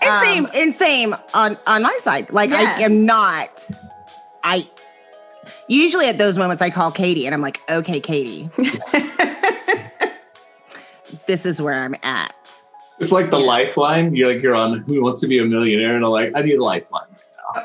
And 0.00 0.10
Um, 0.10 0.24
same, 0.24 0.46
and 0.54 0.74
same 0.74 1.14
on 1.34 1.58
on 1.66 1.82
my 1.82 1.96
side. 2.00 2.30
Like 2.30 2.50
I 2.52 2.82
am 2.82 3.04
not. 3.04 3.68
I 4.44 4.68
usually 5.66 6.06
at 6.08 6.18
those 6.18 6.38
moments 6.38 6.62
I 6.62 6.70
call 6.70 6.90
Katie 6.90 7.26
and 7.26 7.34
I'm 7.34 7.40
like, 7.40 7.60
okay, 7.70 8.00
Katie, 8.00 8.48
this 11.26 11.46
is 11.46 11.60
where 11.60 11.74
I'm 11.82 11.94
at. 12.02 12.34
It's 12.98 13.12
like 13.12 13.30
the 13.30 13.38
lifeline. 13.38 14.14
You're 14.14 14.32
like 14.32 14.42
you're 14.42 14.54
on 14.54 14.80
Who 14.80 15.02
Wants 15.02 15.20
to 15.20 15.28
Be 15.28 15.38
a 15.38 15.44
Millionaire, 15.44 15.94
and 15.94 16.04
I'm 16.04 16.10
like, 16.10 16.32
I 16.34 16.42
need 16.42 16.56
a 16.56 16.64
lifeline. 16.64 17.06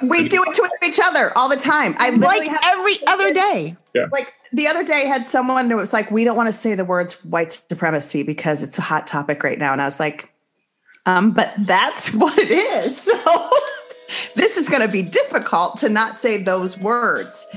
we 0.03 0.27
do 0.29 0.43
it 0.47 0.53
to 0.53 0.69
each 0.85 0.99
other 0.99 1.35
all 1.37 1.49
the 1.49 1.57
time. 1.57 1.95
I 1.97 2.11
Like 2.11 2.47
have 2.47 2.59
every 2.65 3.05
other 3.07 3.33
day. 3.33 3.75
Yeah. 3.93 4.05
like 4.11 4.33
the 4.53 4.67
other 4.67 4.83
day 4.83 5.03
I 5.03 5.07
had 5.07 5.25
someone 5.25 5.69
who 5.69 5.75
was 5.77 5.91
like, 5.93 6.09
we 6.11 6.23
don't 6.23 6.37
want 6.37 6.47
to 6.47 6.53
say 6.53 6.75
the 6.75 6.85
words 6.85 7.13
white 7.25 7.51
supremacy 7.69 8.23
because 8.23 8.63
it's 8.63 8.77
a 8.77 8.81
hot 8.81 9.07
topic 9.07 9.43
right 9.43 9.57
now. 9.59 9.73
And 9.73 9.81
I 9.81 9.85
was 9.85 9.99
like, 9.99 10.29
um, 11.05 11.31
but 11.31 11.53
that's 11.59 12.13
what 12.13 12.37
it 12.37 12.51
is. 12.51 12.99
So 13.01 13.49
this 14.35 14.57
is 14.57 14.69
going 14.69 14.81
to 14.81 14.87
be 14.87 15.01
difficult 15.01 15.77
to 15.79 15.89
not 15.89 16.17
say 16.17 16.41
those 16.41 16.77
words. 16.77 17.47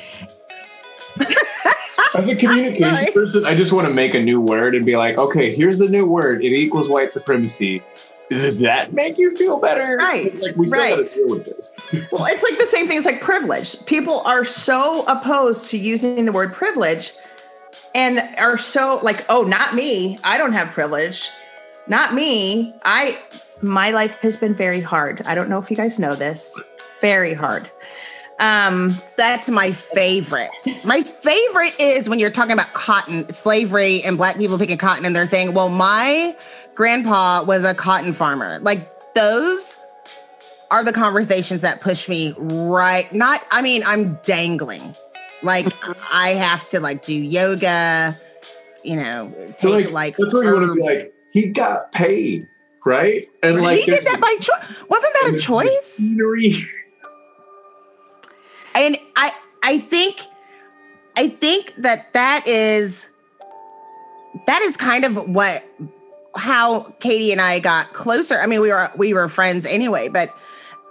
As 2.15 2.29
a 2.29 2.37
communication 2.37 3.13
person, 3.13 3.47
I 3.47 3.55
just 3.55 3.73
want 3.73 3.87
to 3.87 3.93
make 3.93 4.15
a 4.15 4.21
new 4.21 4.41
word 4.41 4.75
and 4.75 4.85
be 4.85 4.97
like, 4.97 5.17
okay, 5.19 5.55
here's 5.55 5.79
the 5.79 5.89
new 5.89 6.07
word. 6.07 6.45
It 6.45 6.53
equals 6.53 6.89
white 6.89 7.13
supremacy. 7.13 7.83
Does 8.29 8.59
that 8.59 8.93
make 8.93 9.19
you 9.19 9.31
feel 9.31 9.59
better? 9.59 9.99
Right, 9.99 10.27
It's 10.27 10.43
Like 10.43 10.57
we 10.57 10.67
still 10.67 10.81
right. 10.81 11.09
to 11.09 11.15
deal 11.15 11.29
with 11.29 11.45
this. 11.45 11.79
Well, 12.11 12.25
it's 12.25 12.43
like 12.43 12.59
the 12.59 12.67
same 12.67 12.89
thing 12.89 12.99
as 12.99 13.05
like 13.05 13.21
privilege. 13.21 13.85
People 13.87 14.21
are 14.21 14.45
so 14.45 15.05
opposed 15.05 15.69
to 15.69 15.79
using 15.79 16.25
the 16.25 16.33
word 16.33 16.53
privilege 16.53 17.13
and 17.95 18.19
are 18.37 18.59
so 18.59 18.99
like, 19.05 19.25
oh, 19.29 19.43
not 19.43 19.77
me. 19.77 20.19
I 20.25 20.39
don't 20.39 20.53
have 20.53 20.73
privilege. 20.73 21.31
Not 21.89 22.15
me. 22.15 22.75
I 22.85 23.19
my 23.63 23.91
life 23.91 24.17
has 24.17 24.37
been 24.37 24.55
very 24.55 24.81
hard. 24.81 25.23
I 25.25 25.35
don't 25.35 25.49
know 25.49 25.59
if 25.59 25.71
you 25.71 25.77
guys 25.77 25.99
know 25.99 26.15
this. 26.15 26.59
Very 27.01 27.35
hard. 27.35 27.71
Um 28.39 29.01
That's 29.17 29.49
my 29.49 29.73
favorite. 29.73 30.51
My 30.85 31.03
favorite 31.03 31.75
is 31.79 32.09
when 32.09 32.19
you're 32.19 32.31
talking 32.31 32.53
about 32.53 32.73
cotton, 32.75 33.29
slavery, 33.31 34.03
and 34.03 34.17
black 34.17 34.37
people 34.37 34.59
picking 34.59 34.79
cotton, 34.79 35.05
and 35.05 35.17
they're 35.17 35.27
saying, 35.27 35.55
well, 35.55 35.69
my 35.69 36.37
grandpa 36.75 37.43
was 37.45 37.65
a 37.65 37.75
cotton 37.75 38.13
farmer. 38.13 38.59
Like 38.61 39.15
those 39.15 39.79
are 40.71 40.85
the 40.85 40.93
conversations 40.93 41.63
that 41.63 41.81
push 41.81 42.09
me 42.09 42.35
right. 42.39 43.11
Not, 43.13 43.43
I 43.51 43.63
mean, 43.63 43.83
I'm 43.87 44.19
dangling. 44.25 44.95
Like 45.43 45.73
I 46.11 46.31
have 46.31 46.69
to 46.71 46.81
like 46.81 47.07
do 47.07 47.15
yoga, 47.15 48.19
you 48.83 48.97
know, 48.97 49.33
So, 49.59 49.77
take 49.77 49.87
like, 49.87 49.93
like, 49.95 50.17
that's 50.17 50.35
where 50.35 50.45
you 50.45 50.55
want 50.55 50.67
to 50.67 50.75
be 50.75 50.83
like, 50.83 51.15
he 51.37 51.49
got 51.49 51.93
paid, 51.93 52.49
right? 52.87 53.29
And 53.43 53.61
like 53.61 53.79
he 53.81 53.85
did 53.85 54.05
that 54.07 54.21
by 54.23 54.37
choice. 54.41 54.85
Wasn't 54.89 55.13
that 55.13 55.33
a 55.35 55.39
choice? 55.39 56.01
machinery. 56.01 56.55
and 58.75 58.97
i 59.17 59.31
i 59.63 59.79
think 59.79 60.21
i 61.17 61.29
think 61.29 61.75
that 61.77 62.13
that 62.15 62.47
is 62.47 63.07
that 64.47 64.63
is 64.63 64.77
kind 64.79 65.05
of 65.05 65.29
what 65.29 65.63
how 66.37 66.81
katie 67.01 67.33
and 67.33 67.41
i 67.41 67.59
got 67.59 67.93
closer 67.93 68.39
i 68.41 68.47
mean 68.47 68.61
we 68.61 68.69
were 68.71 68.91
we 68.97 69.13
were 69.15 69.29
friends 69.29 69.65
anyway 69.67 70.09
but 70.09 70.29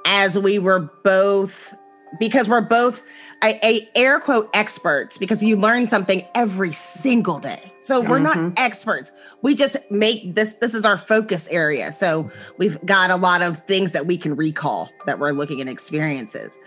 as 0.05 0.38
we 0.38 0.58
were 0.60 0.79
both 1.03 1.73
because 2.19 2.47
we're 2.49 2.62
both 2.62 3.03
a, 3.43 3.60
a 3.63 3.88
air 3.95 4.19
quote 4.19 4.49
experts 4.55 5.17
because 5.17 5.43
you 5.43 5.55
learn 5.58 5.88
something 5.88 6.23
every 6.34 6.71
single 6.71 7.38
day 7.39 7.71
so 7.81 8.01
we're 8.01 8.17
not 8.19 8.38
Mhm. 8.38 8.53
experts 8.58 9.12
we 9.45 9.53
just 9.53 9.77
make 9.91 10.34
this 10.34 10.55
this 10.55 10.73
is 10.73 10.86
our 10.86 10.97
focus 10.97 11.47
area. 11.49 11.91
So 11.91 12.31
we've 12.58 12.84
got 12.84 13.12
a 13.12 13.15
lot 13.15 13.43
of 13.43 13.60
things 13.65 13.91
that 13.91 14.08
we 14.08 14.17
can 14.17 14.36
recall 14.36 14.89
that 15.05 15.19
we're 15.19 15.34
looking 15.34 15.62
at 15.62 15.67
experiences. 15.67 16.58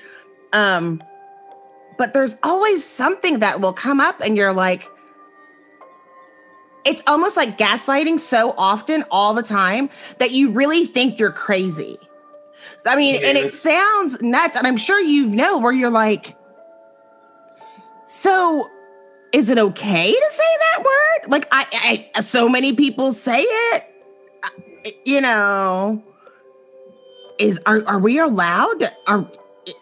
Um 0.52 1.02
but 1.98 2.14
there's 2.14 2.36
always 2.44 2.86
something 2.86 3.40
that 3.40 3.60
will 3.60 3.72
come 3.72 3.98
up 3.98 4.20
and 4.20 4.36
you're 4.36 4.52
like 4.52 4.88
it's 6.84 7.02
almost 7.08 7.36
like 7.36 7.58
gaslighting 7.58 8.20
so 8.20 8.54
often 8.56 9.04
all 9.10 9.34
the 9.34 9.42
time 9.42 9.90
that 10.20 10.30
you 10.30 10.52
really 10.52 10.86
think 10.86 11.18
you're 11.18 11.32
crazy. 11.32 11.98
I 12.86 12.94
mean 12.94 13.16
and 13.24 13.36
it 13.36 13.52
sounds 13.54 14.22
nuts 14.22 14.56
and 14.56 14.68
i'm 14.68 14.76
sure 14.76 15.00
you 15.00 15.26
know 15.26 15.58
where 15.58 15.72
you're 15.72 15.90
like 15.90 16.36
so 18.06 18.70
is 19.32 19.50
it 19.50 19.58
okay 19.58 20.12
to 20.12 20.28
say 20.30 20.56
that 20.60 20.84
word? 20.84 21.30
Like 21.30 21.48
i, 21.50 22.08
I 22.14 22.20
so 22.20 22.48
many 22.48 22.74
people 22.74 23.12
say 23.12 23.40
it 23.40 23.84
you 25.04 25.20
know 25.20 26.02
is 27.38 27.60
are, 27.66 27.82
are 27.86 27.98
we 27.98 28.18
allowed 28.18 28.90
are 29.06 29.30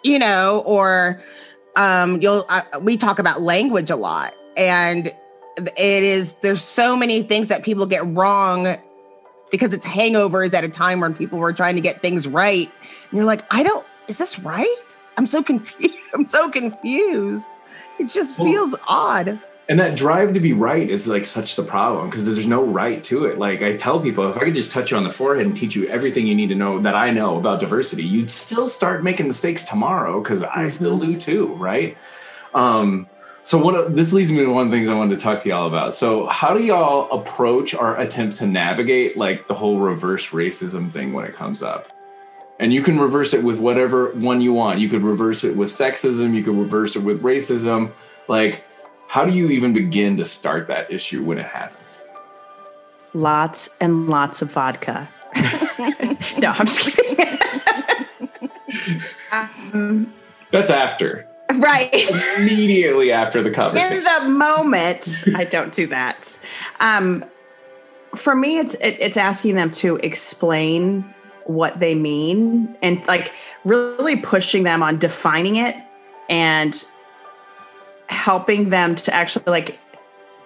you 0.03 0.19
know 0.19 0.63
or 0.67 1.23
um 1.77 2.21
you'll 2.21 2.45
uh, 2.49 2.63
we 2.81 2.97
talk 2.97 3.19
about 3.19 3.43
language 3.43 3.91
a 3.91 3.97
lot 3.97 4.35
and 4.57 5.09
it 5.59 6.03
is 6.03 6.35
there's 6.35 6.63
so 6.63 6.97
many 6.97 7.23
things 7.23 7.49
that 7.49 7.63
people 7.63 7.87
get 7.87 8.05
wrong 8.07 8.77
because 9.51 9.73
it's 9.73 9.87
hangovers 9.87 10.53
at 10.55 10.65
a 10.65 10.69
time 10.69 11.01
when 11.01 11.15
people 11.15 11.39
were 11.39 11.53
trying 11.53 11.77
to 11.77 11.81
get 11.81 12.03
things 12.03 12.27
right. 12.27 12.71
And 13.11 13.13
you're 13.13 13.25
like 13.25 13.45
i 13.53 13.63
don't 13.63 13.87
is 14.09 14.19
this 14.19 14.39
right? 14.39 14.99
I'm 15.17 15.27
so 15.27 15.43
confused 15.43 15.97
i'm 16.15 16.27
so 16.27 16.51
confused 16.51 17.55
it 17.99 18.09
just 18.09 18.39
Well- 18.39 18.49
feels 18.49 18.75
odd 18.89 19.39
And 19.69 19.81
that 19.81 19.97
drive 19.97 20.33
to 20.35 20.39
be 20.39 20.53
right 20.53 20.89
is 20.89 21.09
like 21.09 21.25
such 21.25 21.57
the 21.57 21.65
problem 21.65 22.09
because 22.09 22.25
there's 22.25 22.47
no 22.47 22.63
right 22.63 23.03
to 23.03 23.25
it. 23.25 23.37
Like 23.37 23.63
I 23.63 23.77
tell 23.77 23.99
people, 23.99 24.31
if 24.31 24.37
I 24.37 24.45
could 24.45 24.55
just 24.55 24.71
touch 24.71 24.93
you 24.93 24.97
on 24.97 25.03
the 25.03 25.11
forehead 25.11 25.45
and 25.45 25.57
teach 25.57 25.75
you 25.75 25.89
everything 25.89 26.25
you 26.29 26.37
need 26.37 26.51
to 26.51 26.55
know 26.55 26.79
that 26.79 26.95
I 26.95 27.11
know 27.11 27.37
about 27.37 27.59
diversity, 27.59 28.05
you'd 28.05 28.31
still 28.31 28.69
start 28.69 29.03
making 29.03 29.27
mistakes 29.27 29.65
tomorrow 29.65 30.21
because 30.21 30.45
I 30.45 30.69
still 30.69 30.99
do 30.99 31.17
too, 31.19 31.47
right? 31.57 31.97
Um, 32.55 33.09
so 33.43 33.59
one 33.59 33.93
this 33.93 34.13
leads 34.13 34.31
me 34.31 34.39
to 34.45 34.47
one 34.51 34.67
of 34.67 34.71
the 34.71 34.77
things 34.77 34.89
I 34.89 34.95
wanted 34.95 35.19
to 35.19 35.23
talk 35.25 35.43
to 35.43 35.49
y'all 35.49 35.67
about. 35.67 35.97
So 35.97 36.27
how 36.27 36.55
do 36.57 36.63
y'all 36.63 37.11
approach 37.11 37.75
or 37.75 37.97
attempt 37.97 38.37
to 38.37 38.47
navigate 38.47 39.17
like 39.17 39.49
the 39.49 39.55
whole 39.55 39.79
reverse 39.79 40.31
racism 40.31 40.93
thing 40.93 41.13
when 41.13 41.25
it 41.25 41.33
comes 41.33 41.63
up? 41.63 41.89
And 42.59 42.73
you 42.73 42.83
can 42.83 42.99
reverse 42.99 43.35
it 43.35 43.45
with 43.45 43.59
whatever 43.59 44.13
one 44.13 44.41
you 44.41 44.53
want. 44.53 44.81
You 44.81 44.89
could 44.89 45.03
reverse 45.03 45.45
it 45.45 45.57
with 45.57 45.69
sexism, 45.69 46.35
you 46.35 46.43
could 46.43 46.57
reverse 46.57 46.97
it 46.97 47.01
with 47.01 47.23
racism. 47.23 47.93
Like 48.29 48.65
how 49.09 49.25
do 49.25 49.33
you 49.33 49.51
even 49.51 49.73
begin 49.73 50.17
to 50.17 50.25
start 50.25 50.67
that 50.69 50.91
issue 50.91 51.23
when 51.23 51.39
it 51.39 51.47
happens? 51.47 52.01
lots 53.17 53.71
and 53.81 54.09
lots 54.09 54.43
of 54.43 54.53
vodka. 54.53 55.09
no, 56.39 56.51
I'm 56.51 56.67
just 56.67 56.81
kidding. 56.81 57.39
um, 59.33 60.13
That's 60.53 60.71
after, 60.71 61.27
right. 61.55 62.11
immediately 62.39 63.11
after 63.11 63.43
the 63.43 63.51
conversation. 63.51 63.99
in 63.99 64.05
the 64.05 64.29
moment 64.29 65.25
i 65.37 65.45
don't 65.45 65.73
do 65.73 65.87
that 65.87 66.39
um 66.81 67.25
for 68.15 68.35
me 68.35 68.59
it's 68.59 68.75
it, 68.77 68.97
it's 68.99 69.17
asking 69.17 69.55
them 69.55 69.71
to 69.71 69.97
explain 69.99 71.05
what 71.47 71.79
they 71.79 71.95
mean 71.95 72.77
and 72.83 73.07
like 73.07 73.33
really 73.65 74.17
pushing 74.17 74.63
them 74.63 74.83
on 74.83 74.99
defining 74.99 75.57
it 75.57 75.77
and 76.29 76.85
helping 78.09 78.71
them 78.71 78.95
to 78.95 79.15
actually 79.15 79.45
like 79.47 79.79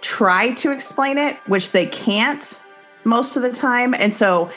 try 0.01 0.53
to 0.55 0.73
explain 0.73 1.19
it 1.19 1.37
which 1.47 1.73
they 1.73 1.87
can't 1.87 2.61
most 3.05 3.37
of 3.37 3.43
the 3.43 3.53
time 3.53 3.95
and 3.95 4.15
so 4.15 4.51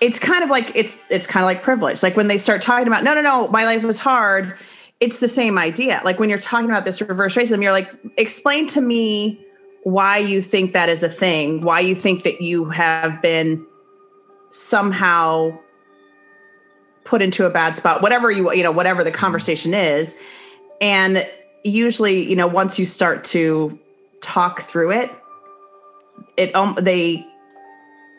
it's 0.00 0.18
kind 0.18 0.44
of 0.44 0.50
like 0.50 0.70
it's 0.74 0.98
it's 1.10 1.26
kind 1.26 1.42
of 1.42 1.46
like 1.46 1.62
privilege 1.62 2.02
like 2.02 2.16
when 2.16 2.28
they 2.28 2.38
start 2.38 2.62
talking 2.62 2.86
about 2.86 3.02
no 3.02 3.14
no 3.14 3.20
no 3.20 3.48
my 3.48 3.64
life 3.64 3.82
was 3.82 3.98
hard 3.98 4.56
it's 5.00 5.18
the 5.18 5.28
same 5.28 5.58
idea. 5.58 6.00
Like 6.04 6.18
when 6.18 6.28
you're 6.28 6.38
talking 6.38 6.70
about 6.70 6.84
this 6.84 7.00
reverse 7.00 7.34
racism, 7.34 7.62
you're 7.62 7.72
like, 7.72 7.90
explain 8.16 8.66
to 8.68 8.80
me 8.80 9.44
why 9.82 10.18
you 10.18 10.40
think 10.40 10.72
that 10.72 10.88
is 10.88 11.02
a 11.02 11.08
thing, 11.08 11.60
why 11.60 11.80
you 11.80 11.94
think 11.94 12.22
that 12.22 12.40
you 12.40 12.64
have 12.70 13.20
been 13.20 13.64
somehow 14.50 15.58
put 17.04 17.22
into 17.22 17.46
a 17.46 17.50
bad 17.50 17.76
spot, 17.76 18.02
whatever 18.02 18.30
you, 18.30 18.52
you 18.52 18.62
know, 18.62 18.72
whatever 18.72 19.04
the 19.04 19.12
conversation 19.12 19.74
is. 19.74 20.16
And 20.80 21.26
usually, 21.62 22.28
you 22.28 22.36
know, 22.36 22.46
once 22.46 22.78
you 22.78 22.84
start 22.84 23.24
to 23.24 23.78
talk 24.20 24.62
through 24.62 24.92
it, 24.92 25.10
it, 26.36 26.54
um, 26.54 26.76
they 26.80 27.26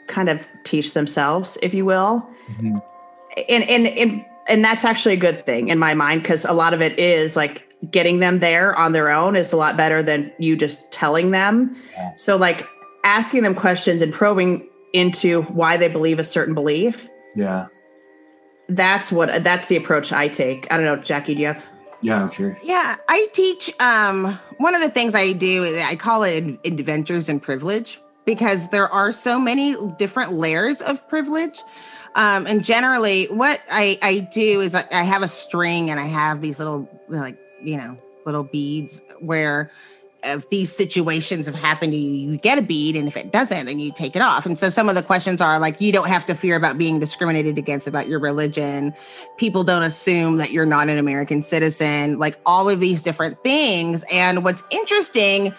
kind 0.08 0.30
of 0.30 0.48
teach 0.64 0.94
themselves, 0.94 1.58
if 1.62 1.74
you 1.74 1.86
will. 1.86 2.28
And 3.50 3.64
and 3.64 3.88
and, 3.88 4.26
and 4.48 4.64
that's 4.64 4.86
actually 4.86 5.16
a 5.16 5.18
good 5.18 5.46
thing 5.46 5.70
in 5.70 5.80
my 5.80 5.94
mind 5.94 6.22
because 6.22 6.46
a 6.46 6.54
lot 6.54 6.74
of 6.74 6.82
it 6.82 6.98
is 7.00 7.36
like 7.36 7.68
getting 7.92 8.20
them 8.20 8.40
there 8.40 8.76
on 8.76 8.94
their 8.94 9.12
own 9.12 9.36
is 9.36 9.52
a 9.52 9.58
lot 9.58 9.76
better 9.78 10.02
than 10.02 10.32
you 10.38 10.56
just 10.56 10.92
telling 10.92 11.32
them. 11.32 11.76
So 12.18 12.36
like 12.38 12.68
asking 13.04 13.44
them 13.44 13.56
questions 13.56 14.02
and 14.02 14.14
probing 14.14 14.68
into 14.94 15.42
why 15.44 15.76
they 15.78 15.90
believe 15.90 16.20
a 16.20 16.24
certain 16.24 16.54
belief 16.54 17.10
Yeah. 17.36 17.68
That's 18.68 19.12
what 19.12 19.44
that's 19.44 19.68
the 19.68 19.76
approach 19.76 20.12
i 20.12 20.28
take 20.28 20.68
i 20.72 20.78
don't 20.78 20.86
know 20.86 20.98
jackye 20.98 21.28
do 21.28 21.34
you 21.34 21.48
have 21.48 21.64
Yeah, 22.02 22.24
I'm 22.24 22.30
curious. 22.30 22.60
Yeah, 22.64 22.98
I 23.10 23.28
teach. 23.34 23.74
Um, 23.80 24.40
one 24.58 24.76
of 24.76 24.82
the 24.82 24.90
things 24.90 25.16
I 25.16 25.32
do 25.32 25.64
is 25.64 25.84
I 25.84 25.96
call 25.96 26.24
it 26.24 26.60
adventures 26.66 27.30
in 27.30 27.40
privilege 27.40 28.00
because 28.26 28.70
there 28.70 28.88
are 28.90 29.12
so 29.12 29.40
many 29.40 29.76
different 29.98 30.34
layers 30.34 30.82
of 30.82 31.08
privilege. 31.10 31.60
Um, 32.16 32.46
and 32.48 32.64
generally, 32.64 33.26
what 33.26 33.62
I, 33.72 33.98
I 34.02 34.20
do 34.20 34.62
is 34.62 34.76
I, 34.76 34.86
I 34.92 35.04
have 35.04 35.24
a 35.24 35.28
string 35.28 35.90
and 35.90 36.00
I 36.00 36.06
have 36.06 36.42
these 36.42 36.60
little, 36.60 36.88
like, 37.10 37.38
you 37.64 37.78
know, 37.78 37.98
little 38.26 38.44
beads 38.44 39.02
where 39.20 39.72
if 40.26 40.50
these 40.50 40.72
situations 40.72 41.46
have 41.46 41.56
happened 41.56 41.94
to 41.94 41.98
you, 41.98 42.32
you 42.32 42.38
get 42.38 42.58
a 42.58 42.62
bead, 42.62 42.96
and 42.96 43.08
if 43.08 43.16
it 43.16 43.32
doesn't, 43.32 43.66
then 43.66 43.80
you 43.80 43.92
take 43.92 44.16
it 44.16 44.22
off. 44.22 44.46
And 44.46 44.60
so 44.60 44.70
some 44.70 44.90
of 44.90 44.96
the 44.96 45.04
questions 45.04 45.42
are 45.42 45.60
like, 45.60 45.80
you 45.80 45.92
don't 45.92 46.08
have 46.08 46.26
to 46.26 46.36
fear 46.36 46.56
about 46.56 46.78
being 46.78 47.00
discriminated 47.00 47.58
against 47.58 47.88
about 47.88 48.08
your 48.08 48.20
religion. 48.20 48.94
People 49.38 49.64
don't 49.64 49.84
assume 49.84 50.38
that 50.38 50.52
you're 50.52 50.66
not 50.66 50.90
an 50.90 50.98
American 50.98 51.44
citizen, 51.44 52.18
like 52.20 52.40
all 52.46 52.70
of 52.70 52.80
these 52.80 53.04
different 53.04 53.42
things. 53.44 54.04
And 54.12 54.44
what's 54.44 54.64
interesting, 54.72 55.54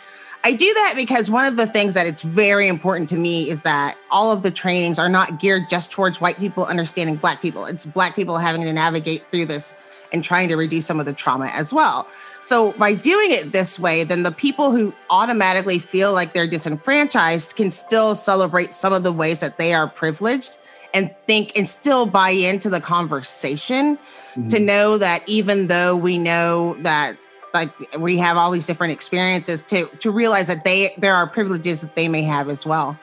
I 0.44 0.52
do 0.52 0.72
that 0.74 0.94
because 0.96 1.30
one 1.30 1.46
of 1.46 1.56
the 1.56 1.66
things 1.66 1.94
that 1.94 2.06
it's 2.06 2.22
very 2.22 2.68
important 2.68 3.08
to 3.08 3.16
me 3.16 3.48
is 3.48 3.62
that 3.62 3.96
all 4.10 4.30
of 4.30 4.42
the 4.42 4.50
trainings 4.50 4.98
are 4.98 5.08
not 5.08 5.40
geared 5.40 5.68
just 5.68 5.90
towards 5.90 6.20
white 6.20 6.38
people 6.38 6.64
understanding 6.64 7.16
Black 7.16 7.42
people. 7.42 7.66
It's 7.66 7.86
Black 7.86 8.14
people 8.14 8.38
having 8.38 8.62
to 8.62 8.72
navigate 8.72 9.24
through 9.32 9.46
this 9.46 9.74
and 10.12 10.22
trying 10.22 10.48
to 10.48 10.56
reduce 10.56 10.86
some 10.86 11.00
of 11.00 11.06
the 11.06 11.12
trauma 11.12 11.50
as 11.52 11.72
well. 11.72 12.06
So 12.42 12.72
by 12.74 12.94
doing 12.94 13.32
it 13.32 13.52
this 13.52 13.78
way, 13.78 14.04
then 14.04 14.22
the 14.22 14.32
people 14.32 14.70
who 14.70 14.94
automatically 15.10 15.78
feel 15.78 16.12
like 16.12 16.32
they're 16.32 16.46
disenfranchised 16.46 17.56
can 17.56 17.70
still 17.70 18.14
celebrate 18.14 18.72
some 18.72 18.92
of 18.92 19.02
the 19.02 19.12
ways 19.12 19.40
that 19.40 19.58
they 19.58 19.74
are 19.74 19.88
privileged 19.88 20.58
and 20.94 21.14
think 21.26 21.56
and 21.56 21.68
still 21.68 22.06
buy 22.06 22.30
into 22.30 22.70
the 22.70 22.80
conversation 22.80 23.96
mm-hmm. 23.96 24.46
to 24.48 24.60
know 24.60 24.96
that 24.96 25.22
even 25.26 25.66
though 25.66 25.96
we 25.96 26.18
know 26.18 26.74
that 26.82 27.16
like 27.52 27.98
we 27.98 28.16
have 28.18 28.36
all 28.36 28.50
these 28.50 28.66
different 28.66 28.92
experiences 28.92 29.62
to 29.62 29.86
to 29.98 30.10
realize 30.10 30.46
that 30.46 30.64
they 30.64 30.94
there 30.98 31.14
are 31.14 31.26
privileges 31.26 31.80
that 31.80 31.96
they 31.96 32.08
may 32.08 32.22
have 32.22 32.48
as 32.48 32.66
well 32.66 32.98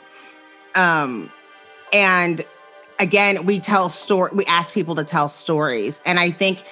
um 0.76 1.32
and 1.92 2.46
again 3.00 3.46
we 3.46 3.60
tell 3.60 3.90
story 3.90 4.30
we 4.34 4.46
ask 4.46 4.74
people 4.74 4.96
to 4.96 5.04
tell 5.04 5.28
stories 5.28 6.02
and 6.06 6.20
i 6.20 6.30
think 6.30 6.64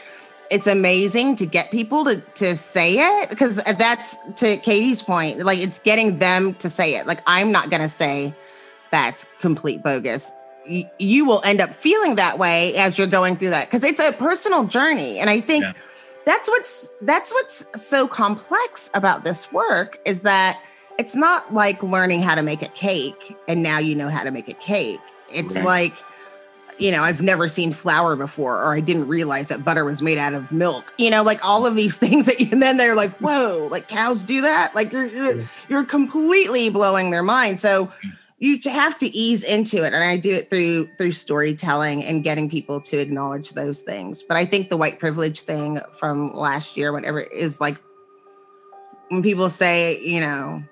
it's 0.52 0.68
amazing 0.68 1.38
to 1.38 1.46
get 1.46 1.72
people 1.72 2.04
to 2.04 2.18
to 2.36 2.56
say 2.56 2.96
it 2.96 3.30
because 3.30 3.56
that's 3.56 4.18
to 4.36 4.58
Katie's 4.58 5.02
point. 5.02 5.40
Like 5.40 5.60
it's 5.60 5.80
getting 5.80 6.20
them 6.20 6.54
to 6.56 6.70
say 6.70 6.96
it. 6.96 7.08
Like 7.08 7.22
I'm 7.26 7.52
not 7.52 7.72
gonna 7.72 7.90
say 7.90 8.36
that's 8.92 9.26
complete 9.40 9.82
bogus. 9.82 10.32
Y- 10.70 10.92
you 11.00 11.26
will 11.26 11.42
end 11.44 11.62
up 11.62 11.72
feeling 11.72 12.16
that 12.16 12.38
way 12.38 12.76
as 12.76 12.98
you're 12.98 13.08
going 13.08 13.38
through 13.38 13.50
that 13.52 13.68
because 13.68 13.84
it's 13.84 14.06
a 14.06 14.12
personal 14.14 14.66
journey, 14.66 15.20
and 15.20 15.30
I 15.30 15.40
think 15.40 15.64
yeah. 15.64 15.74
that's 16.26 16.50
what's 16.50 16.92
that's 17.02 17.32
what's 17.32 17.66
so 17.82 18.08
complex 18.08 18.90
about 18.94 19.24
this 19.24 19.52
work 19.54 20.00
is 20.06 20.22
that 20.24 20.62
it's 21.00 21.16
not 21.16 21.54
like 21.54 21.82
learning 21.82 22.22
how 22.22 22.36
to 22.36 22.44
make 22.44 22.62
a 22.62 22.68
cake 22.68 23.36
and 23.48 23.64
now 23.64 23.80
you 23.80 23.96
know 23.96 24.10
how 24.10 24.24
to 24.24 24.32
make 24.32 24.50
a 24.50 24.54
cake. 24.54 25.00
It's 25.30 25.56
right. 25.56 25.66
like 25.66 25.94
you 26.82 26.92
know, 26.92 27.04
I've 27.04 27.22
never 27.22 27.48
seen 27.48 27.74
flour 27.74 28.16
before, 28.16 28.58
or 28.58 28.74
I 28.74 28.80
didn't 28.80 29.08
realize 29.08 29.50
that 29.50 29.64
butter 29.64 29.86
was 29.86 30.02
made 30.02 30.18
out 30.18 30.34
of 30.34 30.52
milk. 30.52 30.92
You 30.98 31.12
know, 31.12 31.22
like 31.22 31.44
all 31.46 31.68
of 31.68 31.76
these 31.76 31.98
things 32.00 32.26
that, 32.26 32.42
and 32.42 32.62
then 32.62 32.78
they're 32.78 32.96
like, 32.96 33.12
whoa, 33.18 33.68
like 33.72 33.88
cows 33.88 34.24
do 34.24 34.42
that. 34.42 34.74
Like 34.74 34.92
you're, 34.92 35.06
you're, 35.06 35.50
you're 35.70 35.84
completely 35.84 36.72
blowing 36.72 37.12
their 37.12 37.22
mind. 37.22 37.62
So 37.62 37.86
mm. 37.86 37.92
you 38.40 38.60
have 38.66 38.98
to 38.98 39.16
ease 39.16 39.44
into 39.44 39.78
it. 39.78 39.94
And 39.94 40.04
I 40.04 40.18
do 40.18 40.32
it 40.32 40.50
through, 40.50 40.90
through 40.98 41.12
storytelling 41.12 42.04
and 42.04 42.24
getting 42.24 42.50
people 42.50 42.82
to 42.82 42.98
acknowledge 42.98 43.52
those 43.52 43.82
things. 43.82 44.24
But 44.24 44.38
I 44.38 44.46
think 44.46 44.70
the 44.70 44.78
white 44.78 45.00
privilege 45.00 45.42
thing 45.42 45.80
from 45.94 46.34
last 46.34 46.78
year, 46.78 46.92
whatever 46.92 47.22
is 47.22 47.62
like 47.62 47.80
when 49.10 49.22
people 49.22 49.50
say, 49.50 50.02
you 50.02 50.20
know, 50.20 50.64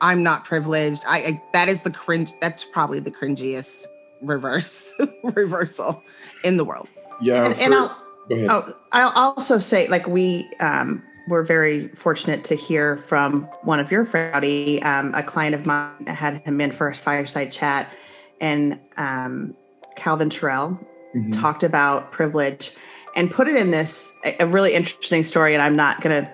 I'm 0.00 0.22
not 0.22 0.44
privileged. 0.44 1.02
I, 1.06 1.18
I 1.18 1.42
that 1.52 1.68
is 1.68 1.82
the 1.82 1.90
cringe. 1.90 2.32
That's 2.40 2.64
probably 2.64 2.98
the 2.98 3.12
cringiest 3.12 3.86
reverse 4.22 4.94
reversal 5.24 6.02
in 6.44 6.56
the 6.56 6.64
world. 6.64 6.88
Yeah, 7.20 7.46
and, 7.46 7.56
for, 7.56 7.62
and 7.62 7.74
I'll, 7.74 7.96
oh, 8.30 8.74
I'll 8.92 9.32
also 9.34 9.58
say 9.58 9.88
like 9.88 10.06
we 10.06 10.48
um, 10.60 11.02
were 11.28 11.42
very 11.42 11.88
fortunate 11.88 12.44
to 12.46 12.56
hear 12.56 12.96
from 12.96 13.42
one 13.62 13.80
of 13.80 13.90
your 13.90 14.04
friends, 14.04 14.80
um, 14.82 15.14
a 15.14 15.22
client 15.22 15.54
of 15.54 15.66
mine 15.66 16.06
had 16.06 16.42
him 16.42 16.60
in 16.60 16.72
for 16.72 16.88
a 16.88 16.94
fireside 16.94 17.52
chat, 17.52 17.92
and 18.40 18.78
um, 18.96 19.54
Calvin 19.96 20.30
Terrell 20.30 20.78
mm-hmm. 21.14 21.30
talked 21.30 21.62
about 21.62 22.12
privilege 22.12 22.72
and 23.14 23.30
put 23.30 23.46
it 23.48 23.56
in 23.56 23.70
this 23.70 24.16
a 24.40 24.46
really 24.46 24.74
interesting 24.74 25.22
story. 25.22 25.54
And 25.54 25.62
I'm 25.62 25.76
not 25.76 26.00
going 26.00 26.24
to 26.24 26.32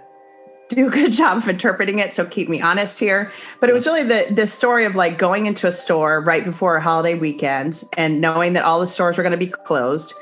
do 0.68 0.86
a 0.86 0.90
good 0.90 1.12
job 1.12 1.38
of 1.38 1.48
interpreting 1.48 1.98
it 1.98 2.12
so 2.12 2.24
keep 2.24 2.48
me 2.48 2.60
honest 2.60 2.98
here. 2.98 3.32
But 3.60 3.70
it 3.70 3.72
was 3.72 3.86
really 3.86 4.02
the 4.02 4.26
the 4.30 4.46
story 4.46 4.84
of 4.84 4.94
like 4.94 5.18
going 5.18 5.46
into 5.46 5.66
a 5.66 5.72
store 5.72 6.20
right 6.20 6.44
before 6.44 6.76
a 6.76 6.82
holiday 6.82 7.14
weekend 7.14 7.84
and 7.96 8.20
knowing 8.20 8.52
that 8.52 8.64
all 8.64 8.80
the 8.80 8.86
stores 8.86 9.16
were 9.16 9.22
going 9.22 9.32
to 9.32 9.38
be 9.38 9.48
closed. 9.48 10.14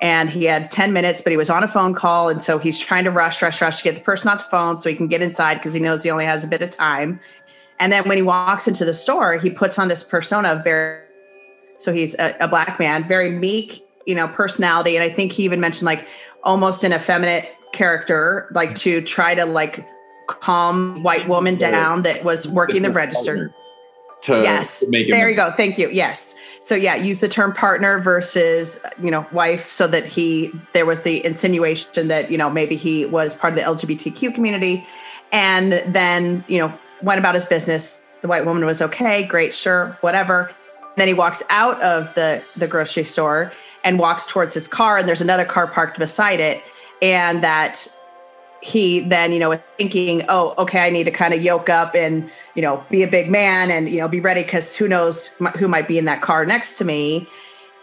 And 0.00 0.28
he 0.28 0.44
had 0.44 0.70
10 0.70 0.92
minutes 0.92 1.20
but 1.20 1.30
he 1.30 1.36
was 1.36 1.48
on 1.48 1.62
a 1.62 1.68
phone 1.68 1.94
call 1.94 2.28
and 2.28 2.42
so 2.42 2.58
he's 2.58 2.78
trying 2.78 3.04
to 3.04 3.10
rush 3.10 3.40
rush 3.40 3.62
rush 3.62 3.78
to 3.78 3.84
get 3.84 3.94
the 3.94 4.00
person 4.00 4.28
off 4.28 4.44
the 4.44 4.50
phone 4.50 4.76
so 4.76 4.90
he 4.90 4.96
can 4.96 5.06
get 5.06 5.22
inside 5.22 5.54
because 5.54 5.72
he 5.72 5.80
knows 5.80 6.02
he 6.02 6.10
only 6.10 6.24
has 6.24 6.42
a 6.42 6.48
bit 6.48 6.62
of 6.62 6.70
time. 6.70 7.20
And 7.78 7.92
then 7.92 8.06
when 8.08 8.16
he 8.16 8.22
walks 8.22 8.66
into 8.66 8.84
the 8.84 8.94
store 8.94 9.36
he 9.36 9.50
puts 9.50 9.78
on 9.78 9.88
this 9.88 10.02
persona 10.02 10.48
of 10.48 10.64
very 10.64 11.00
so 11.78 11.92
he's 11.92 12.14
a, 12.14 12.36
a 12.40 12.48
black 12.48 12.78
man 12.78 13.06
very 13.06 13.30
meek 13.30 13.84
you 14.04 14.16
know 14.16 14.26
personality. 14.26 14.96
And 14.96 15.04
i 15.04 15.08
think 15.08 15.30
he 15.30 15.44
even 15.44 15.60
mentioned 15.60 15.86
like 15.86 16.08
almost 16.42 16.82
an 16.82 16.92
effeminate 16.92 17.46
character 17.72 18.48
like 18.52 18.74
to 18.76 19.00
try 19.00 19.34
to 19.34 19.44
like 19.44 19.88
calm 20.26 21.02
white 21.02 21.28
woman 21.28 21.56
down 21.56 22.02
that 22.02 22.24
was 22.24 22.46
working 22.48 22.82
the 22.82 22.90
register. 22.90 23.52
To 24.22 24.40
yes, 24.40 24.84
there 24.90 25.28
you 25.28 25.34
go. 25.34 25.52
Thank 25.56 25.78
you. 25.78 25.88
Yes. 25.90 26.36
So 26.60 26.76
yeah, 26.76 26.94
use 26.94 27.18
the 27.18 27.28
term 27.28 27.52
partner 27.52 27.98
versus 27.98 28.80
you 29.02 29.10
know 29.10 29.26
wife, 29.32 29.70
so 29.70 29.88
that 29.88 30.06
he 30.06 30.52
there 30.74 30.86
was 30.86 31.02
the 31.02 31.24
insinuation 31.24 32.06
that 32.06 32.30
you 32.30 32.38
know 32.38 32.48
maybe 32.48 32.76
he 32.76 33.04
was 33.04 33.34
part 33.34 33.52
of 33.52 33.56
the 33.58 33.64
LGBTQ 33.64 34.32
community, 34.32 34.86
and 35.32 35.72
then 35.92 36.44
you 36.46 36.58
know 36.58 36.72
went 37.02 37.18
about 37.18 37.34
his 37.34 37.44
business. 37.44 38.00
The 38.20 38.28
white 38.28 38.46
woman 38.46 38.64
was 38.64 38.80
okay, 38.80 39.24
great, 39.24 39.52
sure, 39.52 39.98
whatever. 40.02 40.52
Then 40.96 41.08
he 41.08 41.14
walks 41.14 41.42
out 41.50 41.80
of 41.82 42.14
the 42.14 42.42
the 42.56 42.68
grocery 42.68 43.04
store 43.04 43.50
and 43.82 43.98
walks 43.98 44.24
towards 44.26 44.54
his 44.54 44.68
car, 44.68 44.98
and 44.98 45.08
there's 45.08 45.20
another 45.20 45.44
car 45.44 45.66
parked 45.66 45.98
beside 45.98 46.38
it, 46.38 46.62
and 47.02 47.44
that 47.44 47.86
he 48.62 49.00
then, 49.00 49.32
you 49.32 49.40
know, 49.40 49.50
was 49.50 49.58
thinking, 49.76 50.22
oh, 50.28 50.54
okay, 50.56 50.78
I 50.78 50.90
need 50.90 51.04
to 51.04 51.10
kind 51.10 51.34
of 51.34 51.42
yoke 51.42 51.68
up 51.68 51.94
and, 51.94 52.30
you 52.54 52.62
know, 52.62 52.82
be 52.90 53.02
a 53.02 53.08
big 53.08 53.28
man 53.28 53.70
and, 53.72 53.88
you 53.90 53.98
know, 53.98 54.06
be 54.06 54.20
ready 54.20 54.44
because 54.44 54.76
who 54.76 54.86
knows 54.86 55.28
who 55.56 55.66
might 55.66 55.88
be 55.88 55.98
in 55.98 56.04
that 56.04 56.22
car 56.22 56.46
next 56.46 56.78
to 56.78 56.84
me. 56.84 57.28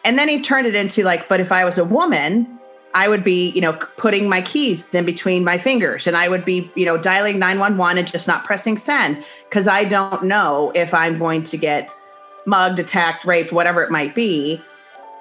And 0.05 0.17
then 0.17 0.29
he 0.29 0.41
turned 0.41 0.65
it 0.65 0.75
into 0.75 1.03
like, 1.03 1.27
but 1.27 1.41
if 1.41 1.51
I 1.51 1.65
was 1.65 1.77
a 1.77 1.83
woman, 1.83 2.47
I 2.95 3.09
would 3.09 3.25
be, 3.25 3.49
you 3.49 3.59
know, 3.59 3.73
putting 3.73 4.29
my 4.29 4.41
keys 4.41 4.87
in 4.93 5.05
between 5.05 5.43
my 5.43 5.57
fingers 5.57 6.07
and 6.07 6.15
I 6.15 6.29
would 6.29 6.45
be, 6.45 6.71
you 6.75 6.85
know, 6.85 6.97
dialing 6.97 7.37
911 7.37 7.97
and 7.97 8.07
just 8.07 8.27
not 8.27 8.45
pressing 8.45 8.77
send 8.77 9.23
because 9.49 9.67
I 9.67 9.83
don't 9.83 10.23
know 10.23 10.71
if 10.73 10.93
I'm 10.93 11.19
going 11.19 11.43
to 11.43 11.57
get 11.57 11.89
mugged, 12.45 12.79
attacked, 12.79 13.25
raped, 13.25 13.51
whatever 13.51 13.83
it 13.83 13.91
might 13.91 14.15
be. 14.15 14.61